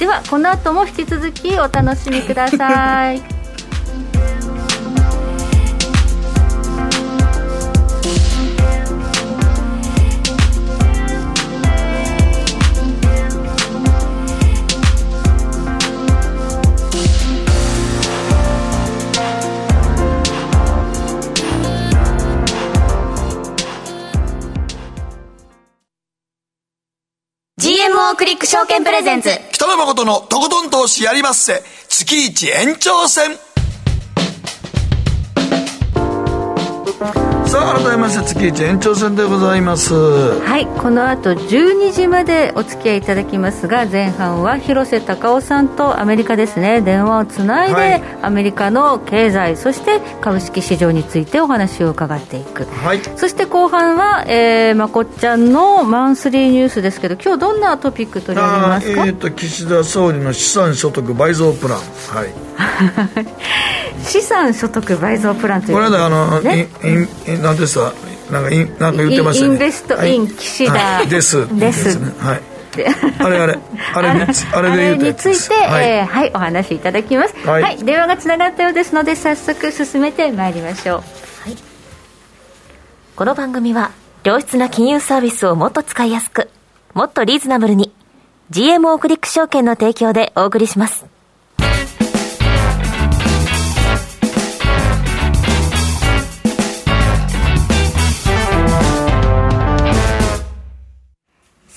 [0.00, 3.22] では、この後も引き続きお楽しみください。
[27.64, 29.30] GMO クリック証券プレゼンツ。
[29.52, 31.62] 北野誠のとことん投資やりまっせ。
[31.88, 33.38] 月一延長戦。
[37.54, 39.94] さあ改めまして月一延長戦でございます。
[39.94, 46.80] はいこの後12時までお付き合いいただきますが前半は広瀬隆夫さんとアメリカですね。
[46.80, 59.06] 電話をつないで、はい、アメリカの経済そして株式市場についてお話を伺っていく、はい、そして後半は、えー、まこっちゃんのマンスリーニュースですけど今日どんなトピック取り上げますか？
[59.06, 61.78] えーと、岸田総理の資産所得倍増プラン。
[61.78, 62.34] はい。
[64.04, 66.68] 資産所得倍増プランというこれはあの、ね、
[67.54, 67.92] なんですか
[68.30, 69.52] なんかインなんか言ってましたね。
[69.52, 71.58] インベストイン岸田、はい、です。
[71.58, 71.98] です。
[71.98, 72.12] ね。
[72.18, 72.40] はい。
[73.20, 73.58] あれあれ。
[73.94, 74.20] あれ に
[74.52, 81.02] あれについて、はい、えー、はい、お話しいただきます、はい、はい、電話がつながったようですので早速進めてまいりましょう、は
[81.50, 81.56] い、
[83.14, 83.92] この番組は
[84.24, 86.50] 良質な金融サービスをもっと使いやすく
[86.94, 87.92] もっとリーズナブルに
[88.50, 91.06] GMO クリック証券の提供でお送りします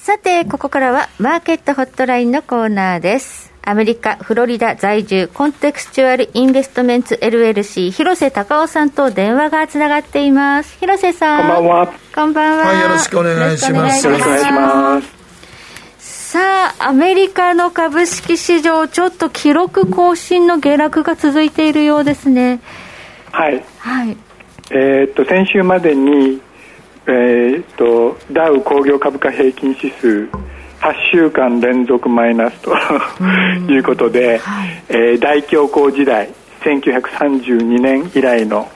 [0.08, 3.52] さて、ここからはマーケットホットラインのコーナーです。
[3.62, 10.80] アメリカ、フロリダ在住、コンテクスチュアルインベストメンツ LLC、広瀬隆夫さんと電話がつながっています。
[10.80, 11.56] 広瀬さん。
[11.56, 11.94] こんばんは。
[12.16, 12.66] こんばんは。
[12.68, 14.08] はい、よろしくお願いします。
[14.08, 16.32] よろしくお願いします。
[16.32, 22.62] さあ、アメリカの株式市場、ちょっと記録更新の下落が続いているようですね。
[23.34, 23.62] はい。
[23.80, 24.16] はい。
[24.72, 26.40] えー、っと、先週までに、
[27.08, 30.28] えーと、ダウ工業株価平均指数
[30.82, 32.74] 8週間連続マイナスと
[33.72, 36.30] いうことで、はい、えー、大恐慌時代
[36.62, 38.70] 1932年以来の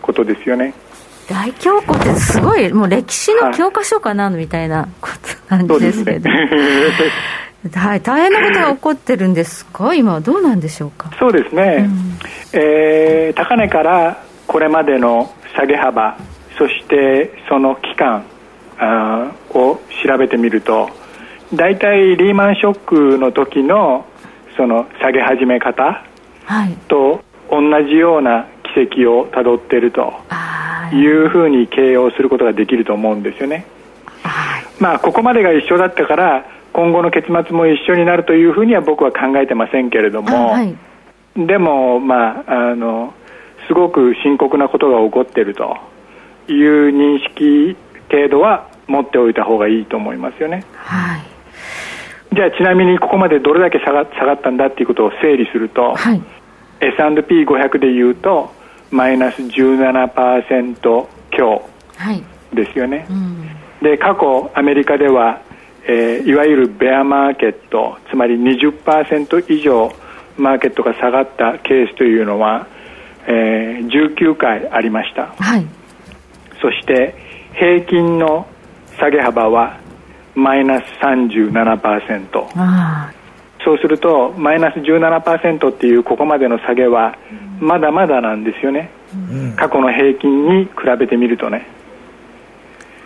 [0.00, 0.74] ことですよね。
[1.28, 5.08] 大恐慌ってすごいもう歴史の教科書かな、みたいなこ
[5.48, 6.48] となんですけど、ね、
[7.70, 9.94] 大変なことが起こってるんですか？
[9.94, 11.10] 今はどうなんでしょうか？
[11.18, 12.18] そうですね、うん、
[12.52, 16.16] えー、高値からこれまでの下げ幅
[16.58, 18.24] そしてその期間
[19.54, 20.90] を調べてみると
[21.54, 24.06] 大体リーマンショックの時の
[24.56, 26.04] その下げ始め方
[26.88, 30.14] と同じような軌跡をたどっていると
[30.92, 33.66] いうふうに形容することができると思うんですよね。
[34.80, 40.74] まあここまでが一緒だったから今後の結末も一緒になるというふうには僕は考えてませんけれども、はい、
[41.36, 43.12] でもまああの
[43.66, 45.76] すごく深刻なことが起こっていると
[46.48, 47.76] いう認識
[48.10, 50.64] 程度は持っておいた方がいいと思いますよね。
[50.74, 51.22] はい、
[52.34, 56.22] じゃあちなみにここまでどれだけ下が下がったんだっていうことを整理すると、はい、
[56.80, 58.52] S&P500 でいうと
[58.90, 61.62] マイナス17%強
[62.52, 62.98] ですよね。
[62.98, 63.48] はいうん、
[63.82, 65.40] で過去アメリカでは、
[65.86, 69.92] えー、いわゆるベアマーケットつまり20%以上
[70.36, 72.66] マーケットが下がったケースというのは、
[73.26, 75.34] えー、19回ありました。
[75.38, 75.81] はい
[76.62, 77.14] そして
[77.54, 78.46] 平均の
[78.98, 79.78] 下げ幅は
[80.34, 83.12] マイナス37%
[83.64, 87.16] そうするとマイナス17%っていうここまでの下げは
[87.60, 88.90] まだまだなんですよね、
[89.30, 91.66] うん、過去の平均に比べてみるとね、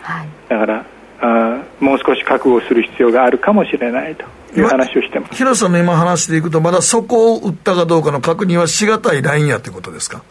[0.01, 0.85] はい、だから
[1.19, 5.35] あもう少し覚悟する必要があるかもしれないという話をしてます。
[5.35, 10.23] 広瀬さんの今話でいくとまだそこを打ったかどうかの確認はしがたいラインやということですか？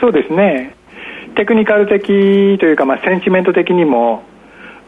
[0.00, 0.76] そうですね
[1.34, 2.06] テクニカル的
[2.58, 4.22] というか、まあ、センチメント的にも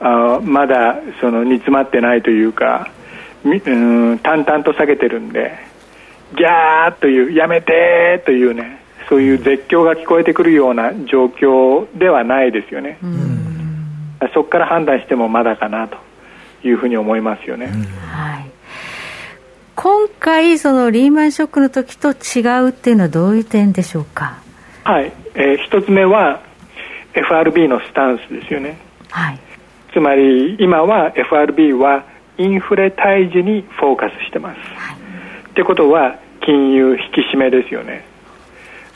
[0.00, 2.90] あまだその煮詰まってないというか、
[3.44, 5.52] うん、淡々と下げてるんで
[6.36, 12.98] ギャーというやめてというねそういう絶叫が聞こえてくるような状況ではないですよね。
[14.34, 15.96] そこから判断してもまだかなと
[16.62, 17.72] いうふうに思いますよね、
[18.06, 18.50] はい、
[19.74, 24.38] 今回そのリーマンショックの時と違うっていうのはどういう点でしょうか？
[24.84, 26.40] はい、えー、一つ目は
[27.14, 28.78] FRB のスタンスですよね、
[29.10, 29.38] はい、
[29.92, 32.04] つまり今は FRB は
[32.38, 34.96] インフレ退治にフォーカスしてます、はい、
[35.50, 38.04] ってことは金融引き締めですよね。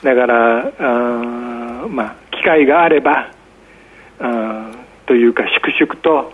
[0.03, 3.31] だからあまあ機会があれば
[4.19, 4.71] あ
[5.07, 6.33] というか粛々と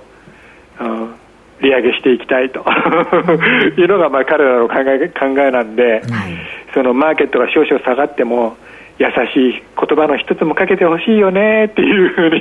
[1.61, 2.65] 利上げしていきたいと。
[3.77, 6.03] いうのがまあ彼らの考え考えなんで、はい、
[6.75, 8.57] そのマーケットが少々下がっても
[9.01, 12.37] 優しい言葉の一つもかけてほしいよねっていうふうに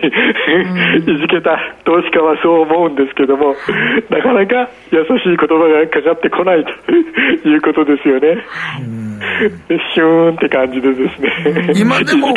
[1.15, 3.55] いじけた投資家はそう思うんですけども、
[4.11, 8.43] なかなか優しい言葉がかかってこないということですよね。
[9.95, 12.35] シューンって感じでですね、今でも、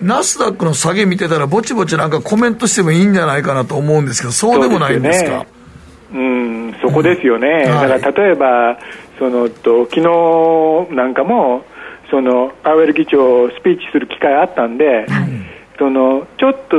[0.00, 5.44] ナスダックの下げ見てたら、ぼちぼちなんかコメントしてもいいんじゃないかなと思うんですけど、そうでもないんですか？
[6.14, 8.76] うん、そこですよね、だから例えば、
[9.18, 9.96] そのと昨
[10.90, 11.64] 日なんかも、
[12.10, 15.06] そのパウエル議長、スピーチする機会あったんで、
[15.78, 16.76] そのちょっと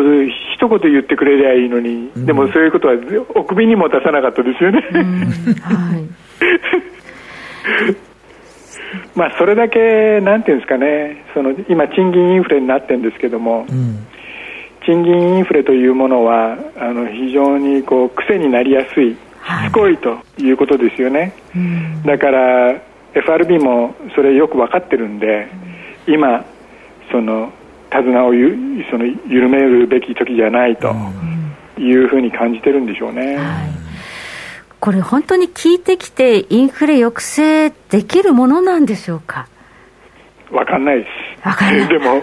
[0.55, 2.95] 一言言ってくれりゃいいのに、でもそういうことは
[3.35, 4.83] お首にも出さなかったですよね。
[9.15, 13.65] まあそれだけ、なんていうんですかね、その今、賃金インフレになってるんですけども、
[14.85, 19.17] 賃金インフレというものは、あの非常にこう癖になりやすい、し
[19.69, 21.33] つこいということですよね。
[22.05, 22.75] だから
[23.15, 25.47] FRB もそれよく分かってるんで、
[26.07, 26.45] 今、
[27.11, 27.51] その
[27.89, 30.93] 手綱をゆその緩めるべき時じゃないと
[31.77, 33.37] いうふうに感じてるんでしょうね。
[34.79, 39.47] これ、本当に効いてきて、インフレ抑制できるものなんでしょうか？
[40.51, 41.07] わかんないで
[41.43, 41.89] す。
[41.89, 42.21] でも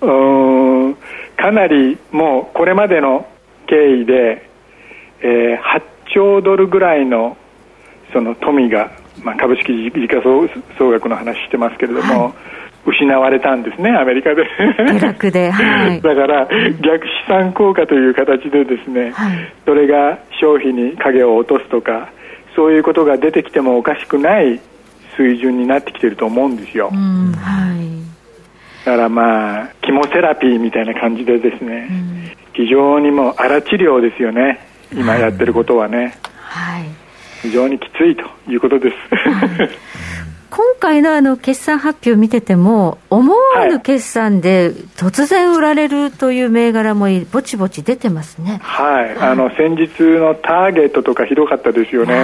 [0.00, 0.96] うん、
[1.36, 3.26] かなりもうこれまでの
[3.66, 4.48] 経緯で、
[5.20, 7.36] えー、8兆ドルぐらいの
[8.12, 8.90] その富が、
[9.22, 10.48] まあ、株式時価総
[10.78, 12.32] 総額の話してますけれども、はい。
[12.86, 14.44] 失われたんですね、アメリカで。
[14.98, 16.48] 下落で、 はい、だから、
[16.80, 22.08] 逆資産効果という形でですね、はい、それが消費に影を落とすとか、
[22.56, 24.60] そういうことが出てきてもおかしくない
[25.16, 26.86] 水準になってきてると思うんですよ。
[26.86, 26.92] は
[27.74, 31.88] い、だからまあ、キモセラピーみたいな感じでですね、
[32.54, 34.60] 非常にもう荒治療ですよね、
[34.92, 36.14] 今やってることはね。
[36.40, 36.84] はい、
[37.42, 38.96] 非常にきついということです。
[40.50, 48.58] 今回のあの決算発表を見てても、思わぬ決算で突然売られるという銘柄もぼちぼち出てますね。
[48.62, 52.14] はい、あの先日のターゲットとかひどかったですよね。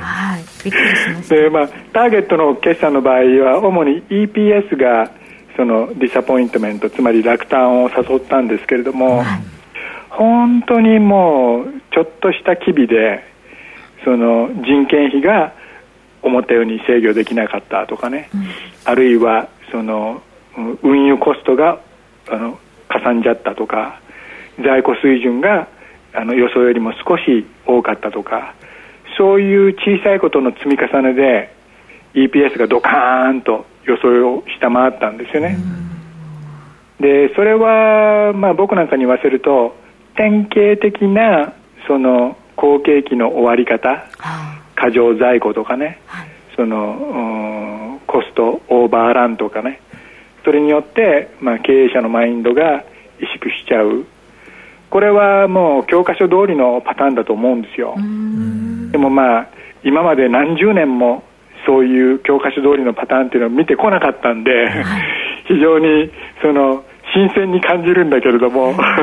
[0.00, 1.34] はい、びっくりしました。
[1.36, 5.10] で、まあターゲットの決算の場合は主に EPS が
[5.56, 9.26] そのディサポイントメントつまり落胆を誘ったんですけれども、はい、
[10.08, 13.24] 本当にもうちょっとした機微で
[14.04, 15.52] その人件費が
[16.22, 18.46] 思ったように制御できなかったとかね、うん、
[18.84, 20.22] あるいはその
[20.82, 21.80] 運輸コストが
[22.28, 24.00] あのかさんじゃったとか。
[24.60, 25.68] 在庫水準が
[26.12, 28.54] あの予想よりも少し多かったとか。
[29.16, 31.52] そういう小さいことの積み重ねで
[32.14, 35.58] EPS がドカーンと予想を下回ったんですよね、
[37.00, 39.74] うん、でそれは、まあ、僕なんかに言わせると
[40.16, 41.52] 典型的な
[41.88, 44.04] その好景気の終わり方、
[44.74, 49.80] 過剰在庫とかね、はい、そのコストオーバーランとかね
[50.44, 52.84] それによって、まあ、経営者のマインドが
[53.20, 54.06] 萎縮しちゃう。
[54.90, 57.94] これはもう教科書通りのパターンだと思うんですよ。
[58.90, 59.48] でもまあ
[59.84, 61.22] 今まで何十年も
[61.66, 64.84] そういう教科書通りのパターンっていうのを見てこなかったんで、はい、
[65.46, 66.82] 非常にその
[67.14, 69.02] 新鮮に感じるんだけれども、は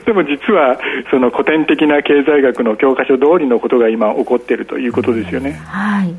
[0.00, 0.78] い、 でも実は
[1.10, 6.14] その古典的な経済学の教科書通りのことが今起こっているということですよね、はい、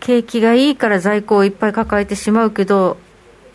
[0.00, 2.96] 景気がいいから在庫をいっぱい抱えてしまうけど、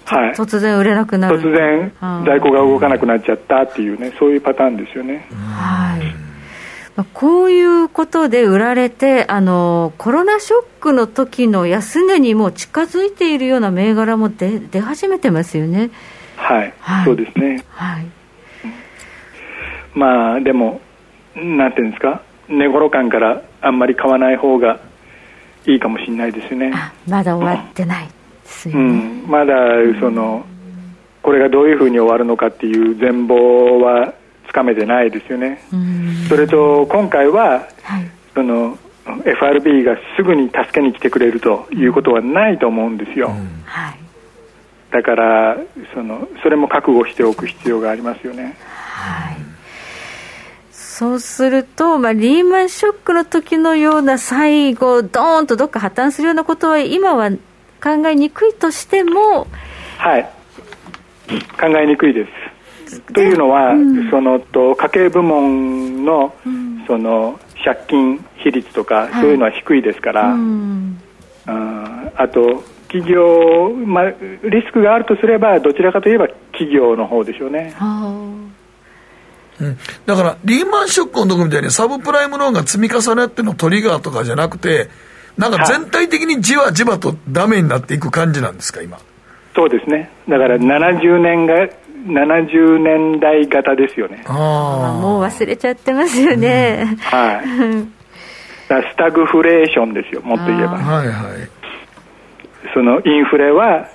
[0.06, 1.40] はい、突然売れなくなる。
[1.40, 1.92] 突然
[2.26, 5.28] 在庫が動かなくなっちゃったっていうねそういうパターンですよね。
[5.32, 6.28] はい。
[7.14, 15.92] こういうことで売られてあの、コロナショックの時の安値にも近づいているような銘柄も出出始めてますよね。
[16.38, 17.64] はい、はい、そうですね。
[17.70, 18.06] はい。
[19.94, 20.80] まあ、でも、
[21.36, 24.80] なんていうんですか、値頃感からあんまり買わない方が
[25.66, 26.72] いいかもしれないですね。
[27.08, 28.12] まだ終わってないで
[28.46, 28.82] すよね。
[28.82, 29.56] うん、まだ、
[30.00, 30.46] その、
[31.22, 34.14] これがどういうふうに終わるのかっていう全貌は
[34.48, 35.60] つかめてないですよね。
[36.30, 38.78] それと、今回は、はい、その、
[39.26, 43.30] FRB がすぐに助けに来てくれるということはないと思うんですよ。
[43.30, 44.07] うん、はい。
[44.92, 45.58] だから
[45.94, 48.56] そのそれも覚悟しておく必要がありますよね。
[48.60, 49.38] はい。
[50.72, 57.30] そうすると、まあ、リーマンショックの時のような最後、ドーンとどっか破綻するようなことは、今は
[57.84, 59.46] 考えにくいとしても、
[60.00, 60.24] はい、
[61.60, 62.26] 考えにくいで
[62.90, 63.14] す。
[63.14, 66.34] というのは、うん、そのと家計部門の,、
[66.88, 71.00] その借金比率とか、そういうのは低いですから、うん、
[71.46, 77.74] ああと企業、まあ、リスクがあるとすれば、どちらかといえば企業の方でしょうね。
[79.60, 84.90] うん、だから、リーマンショックの時みたいにサブプライムローンが積み重なってのトリガーとかじゃなくて、
[85.38, 89.00] なんか全体的にじわじわとダメになっていく感じなんですか、今？
[89.56, 90.12] そうですね。
[90.30, 91.56] だから70年が、
[92.06, 94.24] 70年代型ですよね。
[94.28, 95.02] ああ。
[95.02, 96.86] もう忘れちゃってますよね。
[96.90, 97.42] うん、は
[97.84, 97.88] い。
[98.68, 100.78] スタグフレーションですよ、もっと言えば。
[100.78, 101.57] はいはい。
[102.74, 103.90] そのインフレは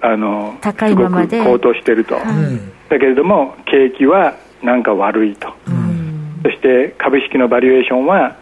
[0.00, 1.42] あの高いままで。
[1.42, 8.36] 高騰していると、うん、だけれども景気はなんか悪いと、うん、そして株式のバリュエーションは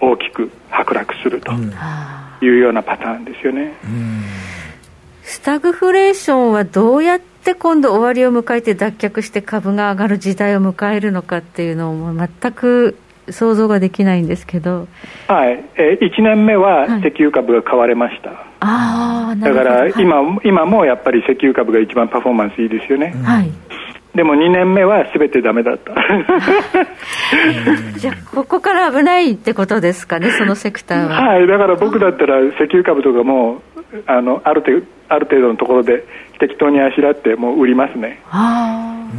[0.00, 1.52] 大きく剥落すると
[2.44, 3.74] いうようなパターンですよね。
[5.22, 12.96] スタグフレーションはどうやって今度終わりを迎えて脱却して株が上がる時代を迎えるのかっていうのを全く
[13.30, 14.88] 想像ができないんですけど、
[15.28, 18.30] はい、えー、1年目は石油株が買われました、
[18.66, 23.50] はい、だから今はい、今もやっぱり石油株が一番パフォーマンスいいですよね、はい、
[24.14, 25.94] でも2年目はすべてだめだった。
[27.96, 31.28] じゃあここから危ないってことですかねそのセクターは。
[31.28, 31.46] はい。
[31.46, 33.62] だから僕だったら石油株とかも
[34.06, 36.04] あのある程度ある程度のところで
[36.38, 38.20] 適当にあしらってもう売りますね。
[38.30, 39.14] ああ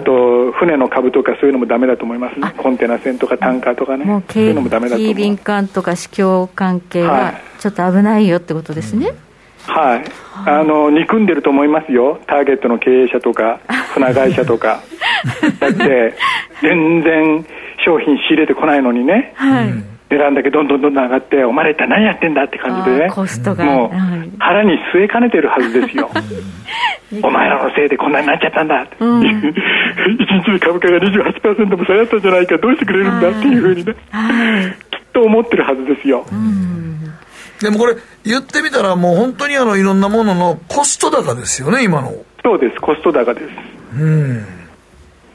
[0.00, 2.52] と船の株とかそういうのもだめだと思いますね。
[2.56, 4.04] コンテナ船とかタンカーとかね。
[4.04, 5.14] もうそういうのもダメだと思う。
[5.14, 9.12] 便関とか市況関係はちょっと危ないよってことですね、
[9.66, 10.04] はい、
[10.46, 13.60] あの憎んでると思いますよ、ターゲットの経営者とか、
[13.94, 14.80] 船会社とか、
[15.60, 16.14] だって、
[16.62, 17.46] 全然
[17.84, 19.72] 商品仕入れてこないのにね、はい、
[20.10, 26.10] 値段だけどんどんどんどん上がって、お前ら一体何やってんだって感じでね、コストがもう、腹に据えかねてるはずですよ。
[27.22, 33.94] お前らのせいでこんなになっちゃったんだって、うん、 1日で株価が28%も下がったんじゃないか、どうしてくれるんだっていうふうにね、
[34.90, 36.24] きっと思ってるはずですよ。
[37.60, 42.12] でもこれ、言ってみたら、もう本当にあのいろんなもののコスト高ですよね、今の。
[42.42, 43.46] そうです、コスト高です。
[43.96, 44.44] うん、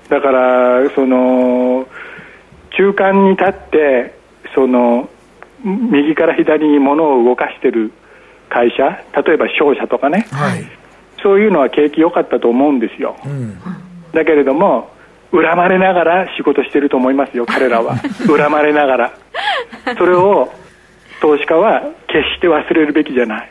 [0.10, 1.88] だから、その、
[2.72, 4.15] 中間に立って、
[4.56, 5.10] その
[5.64, 7.92] 右から左に物を動かしている
[8.50, 8.84] 会社
[9.22, 10.66] 例えば商社とかね、はい、
[11.22, 13.60] そういうのは景気良かったと思うんですよ、うん、
[14.14, 14.90] だけれども
[15.32, 17.96] 恨まれながら仕事してると思いますよ彼らは。
[18.28, 19.12] 恨まれながら。
[19.98, 20.54] それを
[21.20, 23.50] 投資家は決して忘れるべきじゃない。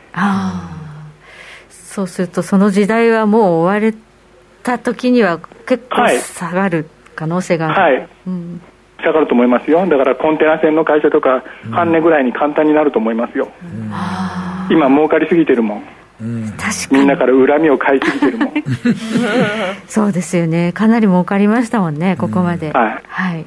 [1.69, 3.95] そうするとその時代はもう終われ
[4.63, 8.61] た時には結構下がる可能性がある、はい、うん
[9.05, 9.85] 下がると思いますよ。
[9.85, 15.83] だからコンテナ船の会社とか半値ぐらいに簡単になると思いますよ、うん、今儲かりすぎてるもん。
[16.21, 16.53] うん、
[16.91, 18.53] みんなから恨みを買いすぎてるもん。
[19.85, 20.71] そうですよね。
[20.73, 23.45] かなり儲かりましたもんねここまで、うん、はい、はい、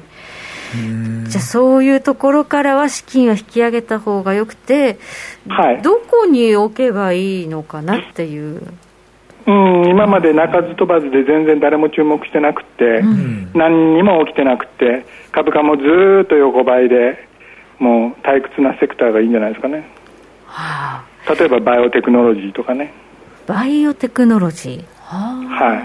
[1.27, 4.99] じゃあそういうところからは資金は引き上げた方がよくて、
[5.47, 8.61] はい、どこに置けばいいのかなっていう。
[9.47, 15.83] うん、今まで鳴かず飛ばずで全然誰も注目してなくて、うん、何にも起きてなくて株価もず
[16.23, 17.27] っと横ばいで
[17.79, 19.87] もう退屈なセクターがいいんじゃないですかね、
[20.45, 22.93] はあ、例えばバイオテクノロジーとかね。
[23.47, 24.85] バイオテクノロジー。
[25.05, 25.77] はい。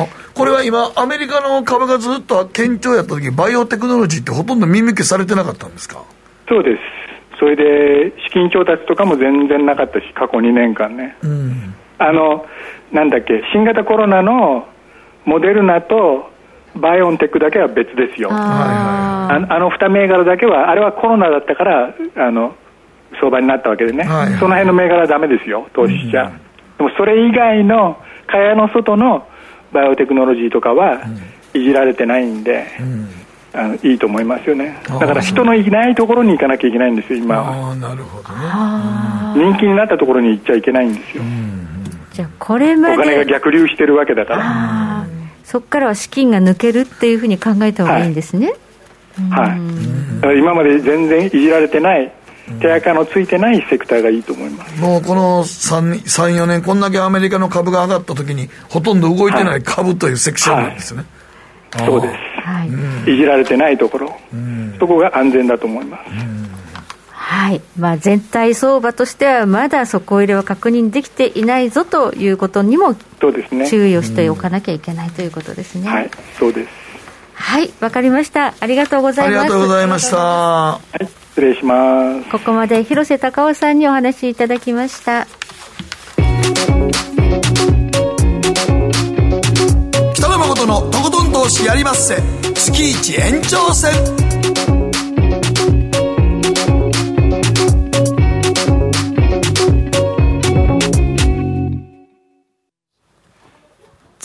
[0.00, 0.06] あ。
[0.34, 6.02] これは今アメリカの株がずっと堅調やった時バイオテクノロジーってほとんど見向きされてなかったんですか？
[6.48, 7.38] そうです。
[7.38, 11.74] それで資金調達とかも全然なかったし過去2年間ね、うん。
[11.98, 12.46] あの
[12.92, 14.66] なんだっけ新型コロナの
[15.24, 16.30] モデルナと
[16.76, 18.28] バイオンテックだけは別ですよ。
[18.32, 22.54] ああの2銘柄だけはあれはコロナだったからあの
[23.18, 26.32] 相場になったわけでね、はいはい、その辺の銘柄はだめですよ投資しちゃ、うん、
[26.78, 29.28] でもそれ以外の蚊帳の外の
[29.72, 31.00] バイオテクノロジーとかは
[31.54, 33.08] いじられてないんで、うん、
[33.52, 34.80] あのいいと思いますよね。
[34.86, 37.72] だから人のいないところに行かなきゃいけないんですよ今は。
[37.72, 38.28] あなるほど
[39.38, 39.50] ね。
[39.52, 41.66] 人気になったところに行っちゃいけないんですよ、うん
[42.16, 44.95] じゃこれまでお金が逆流してるわけだから
[45.46, 48.52] そこからは資金が抜けるっていうふうに考えた方がいいんですね。
[49.30, 52.12] はい、はい、今まで全然いじられてない
[52.60, 54.80] 手垢のついてないセクターがいいと思います。
[54.80, 61.04] もうこの34年こんだけアメリカの株が上がった時にほとんど動いてない株というセクションなんですね、
[61.72, 62.64] はい、そうです、は
[63.06, 64.16] い、いじられてないところ、
[64.80, 66.10] そこが安全だと思います、
[67.28, 72.94] はいまあ、全体相場としてはまだ底入れは確認できていないぞということにも
[73.68, 75.88] 注意をしておかなきゃいけないということですね。
[75.88, 76.68] はい、そうです。
[77.34, 78.54] はい、わかりました。
[78.60, 79.40] ありがとうございます。
[79.40, 80.16] ありがとうございました。
[80.16, 82.30] はい、失礼します。
[82.30, 85.26] ここまで広瀬隆夫さんにお話しいただきました。
[90.14, 92.22] 北野誠のとことん投資やりまっせ。
[92.54, 94.35] 月一延長戦。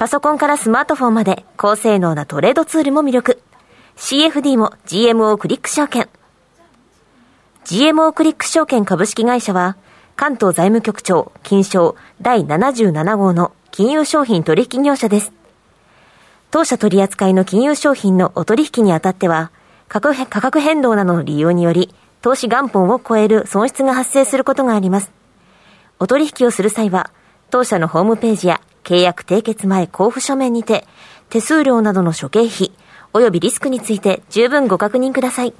[0.00, 3.42] パソコンからスマートフォンまで高性能なトレードツールも魅力。
[3.98, 6.08] CFD も GMO クリック証券。
[7.66, 9.76] GMO クリック証券株式会社は、
[10.16, 15.34] 関東財務局長、金賞第77号の金融商品取引業者です。
[16.50, 19.50] 当社取扱いの金融商品のお取引にあたっては、
[19.88, 25.12] 価格変動などの理由により、投資元本を超える損失が発生することがあります。
[25.98, 27.10] お取引をする際は、
[27.50, 30.86] 当社のホームページや契約締結前交付書面にて、
[31.28, 32.72] 手数料などの諸経費、
[33.12, 35.54] 及びリスクについて十分ご確認ください。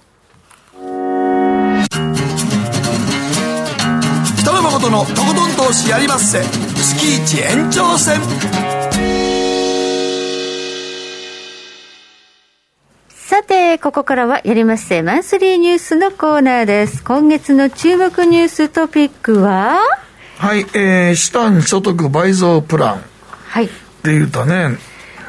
[4.38, 8.20] 北野誠のとことん投資やりまっせ月一延長戦
[13.08, 17.04] さて、ここからはやりまっせマンスリーニュースのコーナーです。
[17.04, 19.78] 今月の注目ニューストピックは？
[20.38, 23.04] はい、えー、資産所得倍増プラン。
[23.50, 23.64] はい。
[23.64, 24.78] って言うたね。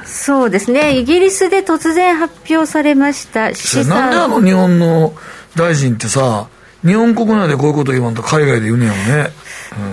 [0.06, 1.00] そうですね。
[1.00, 3.90] イギリスで突然発表されました資産。
[3.90, 5.14] なんであの日本の
[5.56, 6.48] 大臣ってさ、
[6.86, 9.30] 日本国内でこういうこと言わんと海外で言うねやろね。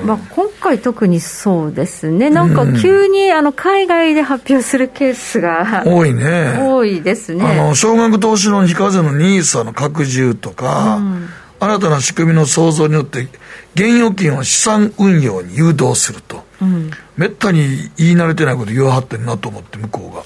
[0.02, 6.58] うん、まあ、今回特にそうですね、なんか急にあの海外で発表するケースが、多いね。
[6.60, 7.44] 多いですね。
[7.44, 11.28] あの、少額投資の非課税の NISA の拡充とか、うん、
[11.60, 13.28] 新たな仕組みの創造によって、
[13.74, 16.44] 現預金を資産運用に誘導すると。
[16.60, 20.22] うん、めったに言い慣れてないこと言わはってんなと思って、向こうが。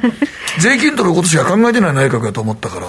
[0.58, 2.86] 税金取ることしか考えてない内閣やと思ったから。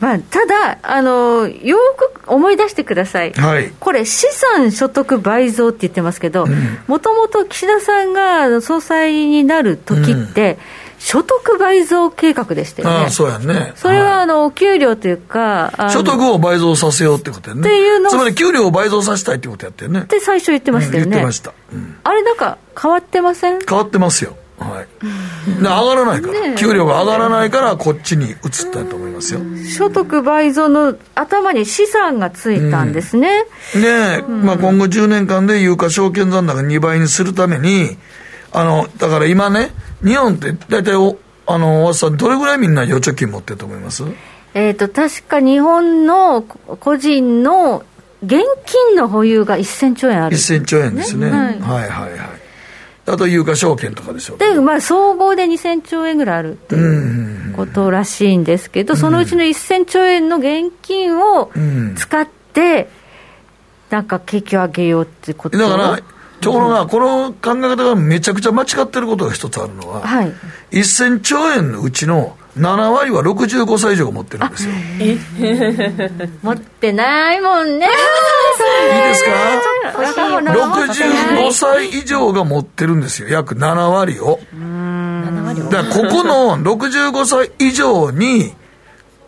[0.00, 6.46] まあ、ただあの、よく思い出してください、はい、これ、資産所得倍増って言ってますけど、
[6.88, 12.94] もともと岸田さんが総裁になる時って、うん所得倍増計画でしたよね。
[12.94, 13.74] ああそうやね。
[13.76, 17.60] それは、あの、給料というか、所得を倍増させようってことやね。
[17.60, 20.00] っていうのつまり給料を倍増させたいってことやってね。
[20.00, 21.04] って最初言ってましたよね。
[21.04, 21.52] うん、言ってました。
[21.74, 23.58] うん、あれなんか変わってません？
[23.66, 24.34] 変わってますよ。
[24.56, 28.36] はい、で上がらないから、ね、給料が上がらないからこっちに移っ
[28.72, 29.40] たと思いますよ
[29.76, 37.98] 所得倍増の頭に資産がついたんですね、うん、で、まあ、今後10年間で有価証券残高2倍にするために
[38.54, 39.70] あのだから今ね
[40.02, 44.04] 日本って大体おあのさんどれぐらいみんな預貯金持ってると思います？
[44.54, 47.84] えっ、と確か日本の個人の
[48.22, 52.20] 現金の保有が1000兆円ある、ね、1000兆円ですね、はい、はいはいはい。
[53.06, 61.50] あと有価証券とかでしょうで、まあ、総合で2000兆円ぐらいあるっていうことらしいんですけど、そのうちの1000兆円の現金を
[61.96, 62.88] 使って、
[63.90, 65.98] なんか景気を上げようってことだから、
[66.44, 70.32] ところが、この考え方がめちゃくちゃ間違ってることが一つあるのは、はい、
[70.70, 74.74] 1000兆円のうちの7割は65歳以上が持ってるんですよ。
[76.42, 77.86] 持ってないもんね。
[77.86, 79.30] いいですか
[79.96, 83.28] ?65 歳以上が持ってるんですよ。
[83.28, 84.38] 約7割を。
[85.70, 88.54] だからここの65歳以上に、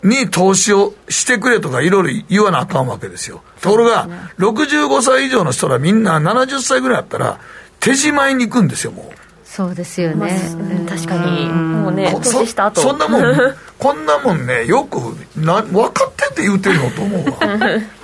[0.03, 3.41] に投資をしてくれとかいろいろ言わなあかんわけですよ。
[3.61, 4.07] ところが、
[4.39, 7.39] 65歳以上の人らみんな70歳ぐらいやったら、
[7.79, 9.17] 手仕舞いに行くんですよ、もう。
[9.43, 10.39] そうですよね、
[10.87, 13.23] 確かに、もうね、年した後そんなもん、
[13.79, 14.97] こんなもんね、よく
[15.35, 17.37] な分かってって言うてるのと思うわ。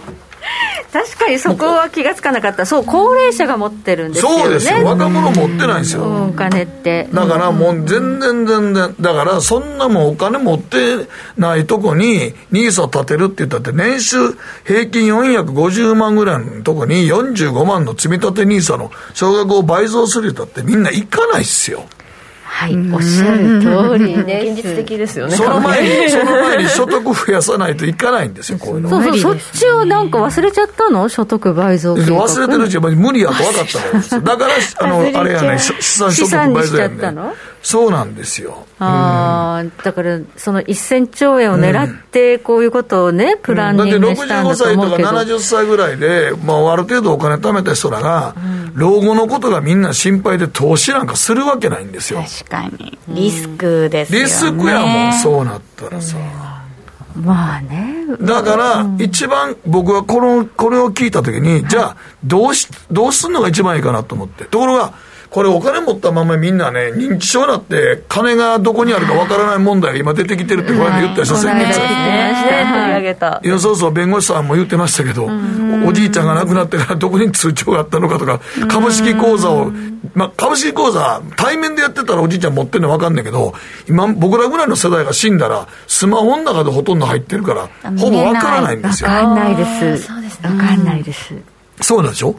[0.93, 4.43] 確かにそこは気が付かなかった、そう、高齢者が持ってるんですよね。
[4.43, 6.27] そうですよ、若者持ってないんですよ。
[6.29, 7.09] お金って。
[7.11, 14.17] だからもう全然全然、だからそんなもんお金持ってないとこに、ニーサ立てるって言ったって、年収
[14.65, 21.85] 平均450万ぐらいのとこに45万の積み立てニーサの少額を倍増するったってみんな行かないっすよ。
[22.55, 25.35] はい、おっしゃる通りで 現実的ですよね。
[25.35, 28.89] その前に、 その前に所得増やさないといかないんですよ、こういうの。
[28.89, 31.09] そうそう、そっちをなんか忘れちゃったの？
[31.09, 32.25] 所得倍増計画。
[32.25, 37.17] 忘れてるうちは無理やと分かったからですだから、 あの、あれやね、資産所得倍増やね。
[37.63, 38.65] そうなんですよ。
[38.79, 48.35] ああ、だから、その1000兆円を狙って、こういうことをね、プランニングしたんだと思うけど、だって65歳とか70歳ぐらいで、まあ、ある程度お金貯めた人らが、
[48.73, 52.25] 老後のことがみんな心配で投資なんかするわけないんですよ。
[52.49, 52.97] 確かに。
[53.07, 54.25] リスクですよね。
[54.25, 56.17] リスクやもん、そうなったらさ。
[57.15, 58.05] まあね。
[58.21, 64.45] だから、一番僕はこの、これを聞いたときに、じゃあ、どうし、どうすんのが一番いいかなと思って。
[64.45, 64.93] ところが、
[65.33, 71.79] これお金持ったままみんなね、認知症になって、金がどこにあるかわからない問題が今出てきてるって、これ言ったでしょ、先月。
[73.43, 75.27] いや、そうそう、弁護士さんも言ってましたけど、
[75.87, 79.71] おじいちゃんが亡くなってからどこに通帳があったのかとか、株式口座を、
[80.13, 83.55] まあ、株式口座、対面でやってたらおじいちゃん持ってるのわかんないけど、
[83.89, 89.09] 今、僕らぐらいの世代が死んだら、スマホの中でほとんど入ってるから、ほぼわからないんですよ。
[89.09, 89.65] わかんないで
[89.97, 90.11] す。
[90.43, 91.52] わかんないです。
[91.83, 92.33] そうなんでしょ？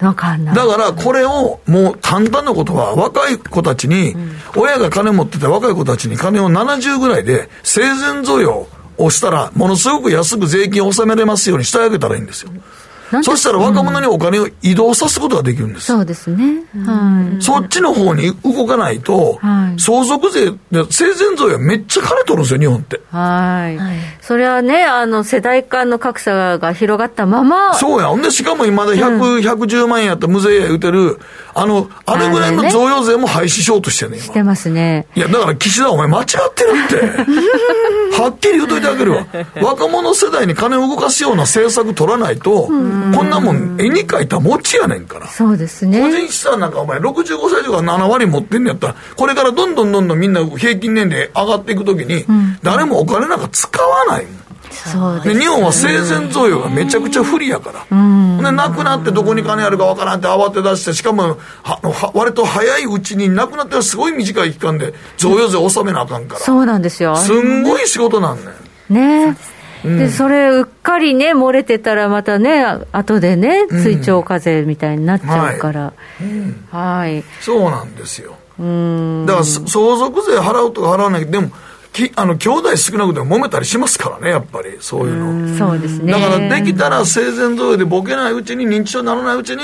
[0.55, 4.17] だからこれをもう簡単なことは若い子たちに、
[4.57, 8.67] 親が金持ってて若い子たちに金を70ぐらいで生前贈与
[8.97, 12.51] をしたら、ものすごく安く税金を納めれますようにしてあげたらいいんですよ。
[13.23, 15.87] そしたら若者にお金を移動さすことができるんです。
[15.87, 16.63] そうですね。
[16.85, 17.43] はい。
[17.43, 20.53] そっちの方に動かないと、はい、相続税、
[20.91, 23.01] 生前贈与はめっちゃ金取るんですよ、日本って。
[23.11, 23.79] はい。
[24.23, 27.75] それはね、あの、世代間の格差が広がったまま。
[27.75, 28.09] そうや。
[28.09, 31.21] ほんで、しかも今まで100、うん、110万円やった無税や言うてる、
[31.55, 35.07] あの、あれぐらいの贈与税も廃止しようとしてんねしてますね。
[35.15, 37.33] いや、だから岸田お前間違ってるって。
[38.23, 39.27] はっきり言うといてあげるわ。
[39.61, 45.29] 若者世代に金を動かすような政策取らないと、うんこんなもん絵に描いた餅やねんから。
[45.29, 46.01] そうですね。
[46.01, 52.25] 個人資産なんかお前65歳以上が7割持ってんのやったら、これからどんどんどんどんみんな平均年齢上がっていくときに、
[52.63, 54.27] 誰もお金なんか使わない
[54.75, 57.87] そうで、ね、日本は生前贈与がめちゃくちゃ不利やから。
[57.91, 66.41] うん、で、なくなってどこに金あるかわからんって慌て出して、しかも、は割と早いうちになくなってすごい短い期間で贈与税納めなあかんから。
[66.41, 67.17] そうなんですよ。
[67.17, 68.43] すんごい仕事なんね
[68.91, 68.95] ん。
[68.95, 69.37] ね
[69.85, 75.93] で、それうっかりね、漏れてたらまたね、後でね、追徴課税みたいになっちゃうから。
[76.71, 77.23] はい。
[77.41, 78.37] そうなんですよ。
[78.59, 81.51] だから相続税払うとか払わないけど、でも、
[81.95, 85.57] きあの兄弟少なくても揉めたりしますからね、やっぱり、そういうの。
[85.57, 86.13] そうですね。
[86.13, 89.63] だからできたら生前贈与でボケないうちに、認知症にならないうちに、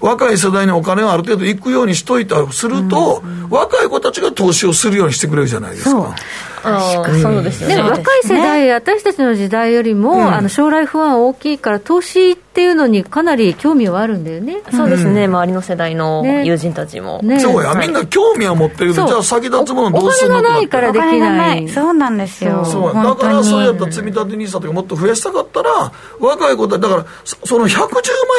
[0.00, 6.16] 若い世代にお金をある程度行くようにしといたりすると、若い子たちが投資をするようにしてくれるじゃないですか。
[6.62, 7.76] そうですね。
[7.76, 14.62] でも若い世代、私たちの時代よりも、あの将来不安大きいから、投資っていうのにかなり興味はあるんだよね。
[14.72, 17.20] そうですね、周りの世代の友人たちも。
[17.40, 21.68] そうや、みんな興味は持ってるけど、じゃあ先立つものどうするのお金がないからできない。
[21.68, 22.64] そうなんですよ。
[22.64, 22.94] そう。
[22.94, 27.78] だからそうやった積み立て NISA とかもっと増やしたかったら、若い子たち、だからその110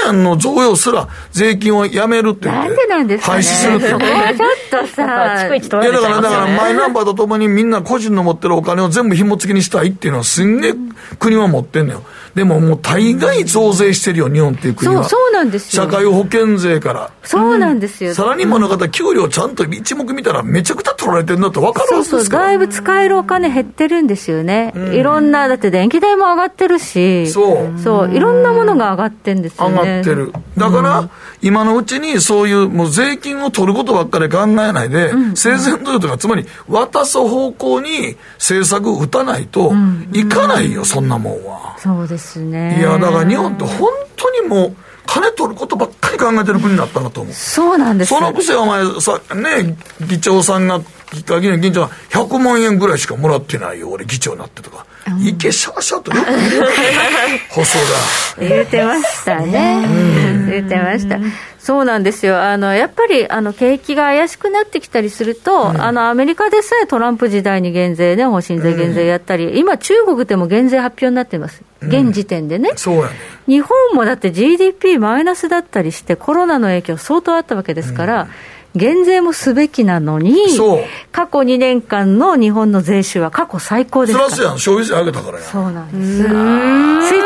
[0.06, 2.70] 万円の贈与すら税金をやめるって言って。
[2.70, 3.90] なんでなんですか、廃止するって。
[3.90, 10.73] ちょっとさ、いやだから、だからマイナンバーとともにみんな個人の持ってるお金を全部紐付きにしたいっていうのはすんげえ
[11.18, 12.03] 国は持ってんのよ。
[12.36, 15.03] でももう大概増税してるよ、日本っていう国は。
[15.03, 15.84] そう、そうなんですよ。
[15.84, 17.11] 社会保険税から。
[17.23, 18.14] そうなんですよ。
[18.14, 24.73] サラリーマンの方、給料ちゃんと一目見たらめちゃくちゃ取られてるんだって分かるんですかそうそう、だいぶ使えるお金減ってるんですよね。
[24.76, 27.27] うん、いろんな、だって電気代も上がってるし。
[27.27, 27.80] そう。
[27.80, 29.81] そう、いろんなものが上がってるんですよね。
[29.81, 30.34] 上がってる。
[30.57, 31.10] だから、うん、
[31.41, 39.74] 今のうちにそういう、もう税金を取ることばっかり考えないで、うん、生前贈与とか、つまり渡す方向に政策打たないと
[40.14, 41.76] いかないよ、そんなもんは。
[41.80, 42.80] そうですね。
[42.80, 44.76] いや、だから日本って本当にもう、
[45.06, 47.34] 金取ることばっかり考えてる国になったなと思う。
[47.34, 49.76] そうなんですそのくせお前さ、ね、
[50.08, 50.80] 議長さんが、
[51.42, 54.86] 議員議長が100万円ぐらいしかもらってないよ、俺議長になってとか。
[55.08, 56.66] うん、いけしゃしゃとよく言う。
[57.50, 57.80] 細
[58.38, 58.42] 田。
[58.42, 59.88] 言ってましたね。
[60.50, 61.18] 言ってました。
[61.70, 73.10] そうなんですよ、あのやっぱりあの景気が怪しくなってきたりすると、うん、あのアメリカでさえトランプ時代に減税ね、法人税減税やったり、うん、今、中国でも減税発表になってます、現時点でね、そうやね。
[73.46, 78.28] 日本もだって GDP マイナスだったりして、コロナの影響、相当あったわけですから。
[78.76, 80.36] 減税もすべきなのに、
[81.12, 84.30] 過去2年間の日本の税収は過去最高ですから。
[84.30, 85.44] プラスやん、消費税上げたからや。
[85.44, 86.24] そうなんです。
[86.24, 86.30] 成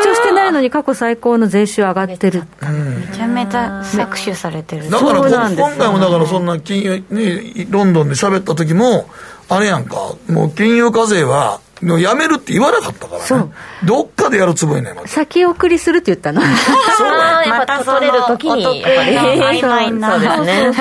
[0.02, 2.44] 長してないのに過去最高の税収上がってる。
[2.61, 4.90] めちゃめちゃ搾取されてる。
[4.90, 9.10] だから今回もだからそんな金融、ね、ロンドンで喋った時も、
[9.49, 13.51] あれやんか、もう金融課税は、のやめるって言わなかったからね。
[13.84, 16.41] どっかでやるつもりね、ま先送りするって言ったの。
[16.97, 17.49] そうね。
[17.49, 19.60] また取れるときに、やっぱり。
[19.60, 20.72] そうですね。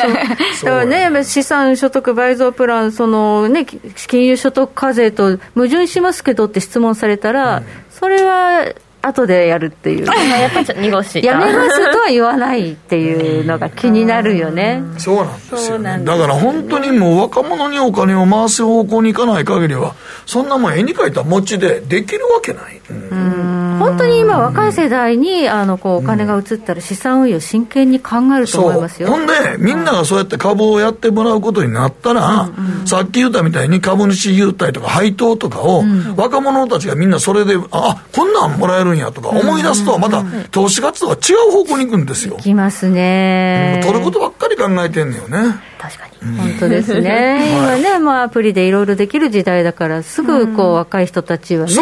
[0.64, 3.66] だからね、資産所得倍増プラン、そのね、
[4.06, 8.66] 金融所得課税と矛盾しますけどって質問されたら、うん、それは、
[9.02, 10.06] 後でやるっていう。
[10.06, 11.22] やっぱりちょっと濁し。
[11.22, 14.82] やめますとは言わないっていうのが気になるよね。
[14.98, 19.94] そうなんですよ、ね、だから本当にもう若者にお金を回す方向にいかない限りは、
[20.26, 22.80] そんなもん絵に描いた餅でできるわけない。
[22.90, 32.50] うん本当に今、若い世代にあのこうお金が移ったら、資産運用、真剣に考えると思いますよほんで、みんながそうやって株をやってもらうことになったら、
[32.86, 35.82] さっき言ったみたいに株主優待とか配当とかを、
[36.16, 42.36] 若者たちがみんなそれで、あこんなんもらえるんやとか思い出すと、また投資活動が違う方向に行くんですよ。
[42.36, 43.80] 行きますね。
[43.84, 45.60] 取ることばっかり考えてんのよね。
[45.78, 46.12] 確かに。
[46.38, 51.74] 本当ですね、 今ね、まあ、アプリでいろいろできる時代だから、すぐこう、若い人たちはね、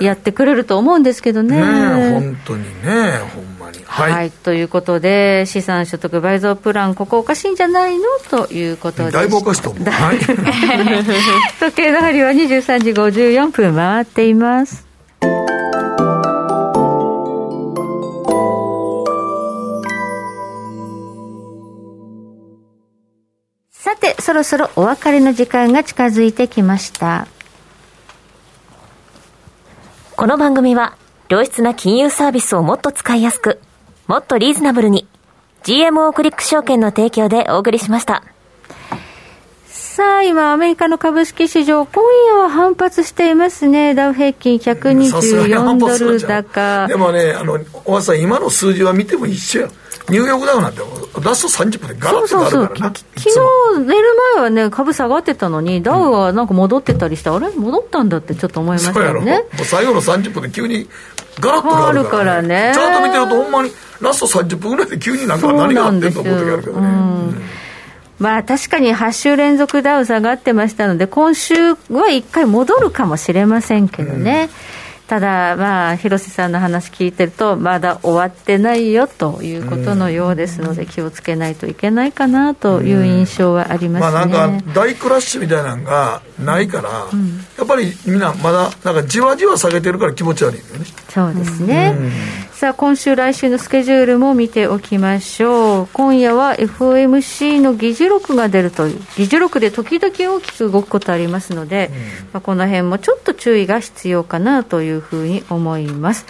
[0.00, 1.62] やってくれると思うんですけどね。
[1.62, 3.82] 本当にね、ほんまに。
[3.86, 8.04] はい、はい、ということで、資産所得倍増プラン、ここおかしいんじゃないの？
[8.28, 9.88] ということでだいぶおかしいと思う。
[9.88, 10.18] はい、
[11.60, 14.86] 時計の針は23時54分回っています。
[24.14, 27.26] て、そろそろお別れの時間が近づいてきました。
[30.16, 30.96] この番組は
[31.28, 33.60] 良質な金融サービスをもっと使いやすく
[34.06, 35.06] もっとリーズナブルに
[35.64, 38.22] GMO クリック証券の提供でお送りしました。
[39.96, 43.94] さあ、今、アメリカの株式市場、今夜は反発していますね。
[43.94, 46.86] ダウ平均124ドル高。
[46.86, 49.68] でもね、あの、おばさん、今の数字は見ても一緒や。
[50.10, 50.82] ニューヨークダウなんて、
[51.24, 52.94] ラスト30分でガラッと変わるからな。
[52.94, 57.50] 昨日、寝る前はね、株下がってたのに、ダウはなんか戻ってたりして、うん、あれ？
[57.56, 59.44] 戻ったんだってちょっと思いましたよね。
[59.64, 60.90] 最後の30分で急に
[61.40, 62.48] ガラッと変わるからね。
[62.48, 63.70] からねチャート見てると、ほんまに
[64.02, 67.65] ラスト30分ぐらいで急になんか何があってんと思う時あるけどね。
[68.18, 74.48] まあ確かに8週連続ダウ下がってましたので、今週は1回戻るかもしれませんけどね。
[74.50, 74.52] う
[74.82, 74.86] ん。
[75.06, 90.86] ただ、まあ、広瀬さんの話聞いてると、まだ終わってないよということのようですので、気をつけないといけないかなという印象はありますね、まあ、なんか大クラッシュみたいなのがないから、うん、やっぱりみんな、まだなんかじわじわ下げてるから気持ち悪いよね。
[91.08, 92.10] そうですね、うん、
[92.56, 102.02] さあ今週、来週のスケジュールも見ておきましょう、今夜は FOMC の議事録が出るという、議事録で時々大きく動くことありますので、うん、ま
[102.38, 106.24] あ、この辺もちょっと注意が必要かなというふうに思います。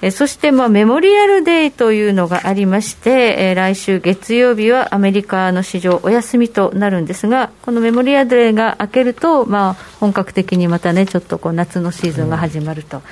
[0.00, 13.02] えそして、まあ、メモリアルデーというのがありまして、えー、来週月曜日はアメリカの市場お休みとなるんですが、このメモリアルデーが明けると、まあ、本格的にまたね、ちょっとこう夏のシーズンが始まると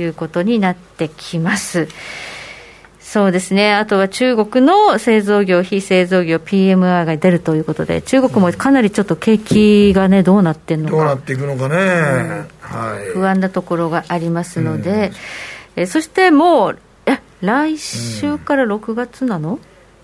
[0.00, 1.88] いうことになってきます。
[3.08, 15.12] そうですね、あとは中国の製造業、非製造業、PMI が出るということで、中国もかなりちょっと景気がね、どうなってんのか、どうなっていくのかね、うん、はい、不安なところがありますので、
[15.74, 19.58] うん、えそしてもう、え来週から6月なの、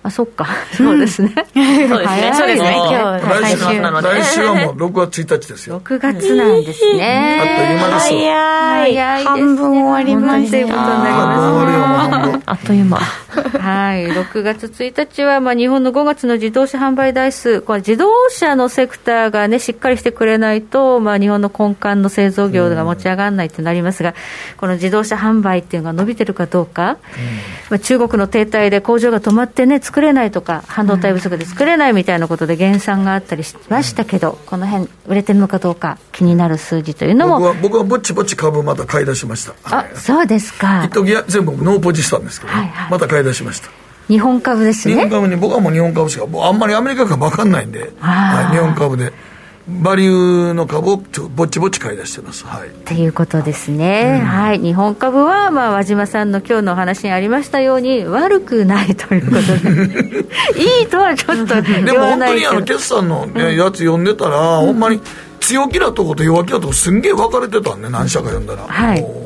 [0.04, 0.46] あ、そっか。
[0.76, 1.32] そうですね。
[1.34, 2.32] そうですね。
[2.34, 2.76] そうですね。
[2.76, 4.08] 今日来週なので。
[4.10, 5.80] 来週はもう6月1日ですよ。
[5.80, 7.38] 6月なんですね。
[7.40, 8.96] あっという間です早い。
[8.96, 9.24] 早い。
[9.24, 10.68] 半分終わりましたよ。
[10.76, 12.98] あっという間。
[12.98, 14.06] はい。
[14.06, 24.14] 6月1日は、まあ、日本の5月の自動車販売台数、これ自動車のセクターがね、しっかりしてくれないと、まあ、日本の根幹の製造業が持ち上がらないってなりますが、
[24.58, 26.98] この自動車販売っていうのが伸びてるかどうか、
[27.70, 37.38] まあ、中国の停滞で工場が止まってね、作れないとか、半導体不足で作れないみたいなことで減産があったりしましたけど、この辺売れてるのかどうか、気になる数字というのも。
[37.38, 39.54] 僕は、僕はぼちぼち株また買い出しました。
[39.62, 40.82] あ、そうですか。
[40.82, 43.68] 一時全部ノーポジしたんですけど、はいはい、また買い出しました。
[44.08, 44.94] 日本株ですね。
[44.94, 49.12] 日本株に、僕はもう日本株しか、もうあんまりアメリカ株分かんないんで、はい、日本株で。
[49.66, 52.44] バリューの株をちょぼちぼち買い出してます。
[52.44, 52.70] はい。
[52.84, 54.20] ということですね。
[54.20, 54.60] うん、はい。
[54.60, 60.20] 日本株は、まあ、和島さんの今日のお話にありましたように、悪くないということで。
[60.80, 65.00] いいとはちょっとでも本当にあの、決算の、ね、やつ読んでたら、うん、ほんまに
[65.40, 68.64] 強気なとこと弱気なとこすんげえ分かれてたんね、何社か読んだら。
[68.66, 69.24] はい。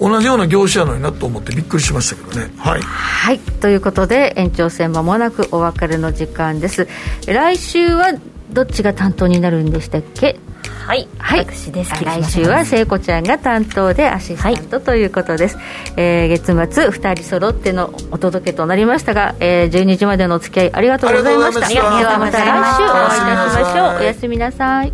[0.00, 2.52] 同じような業種やのになと思ってびっくりしましたけどね。
[2.58, 6.88] はい、はい、ということで延長戦まもなくお別れの時間です。
[7.26, 8.12] 来週は
[8.50, 10.38] どっちが担当になるんでしたっけ？
[10.86, 11.92] はい、はい、私です。
[12.02, 15.64] 来週は聖子ちゃんが担当でアシスタントということです、はい、
[15.98, 21.68] えー、月末2人揃ってのお届けとなりましたが、えー、12時までのお付き合いありがとうございました。
[21.68, 22.46] ではまた来
[22.76, 24.00] 週お会いいたしましょう。
[24.00, 24.92] おやすみなさい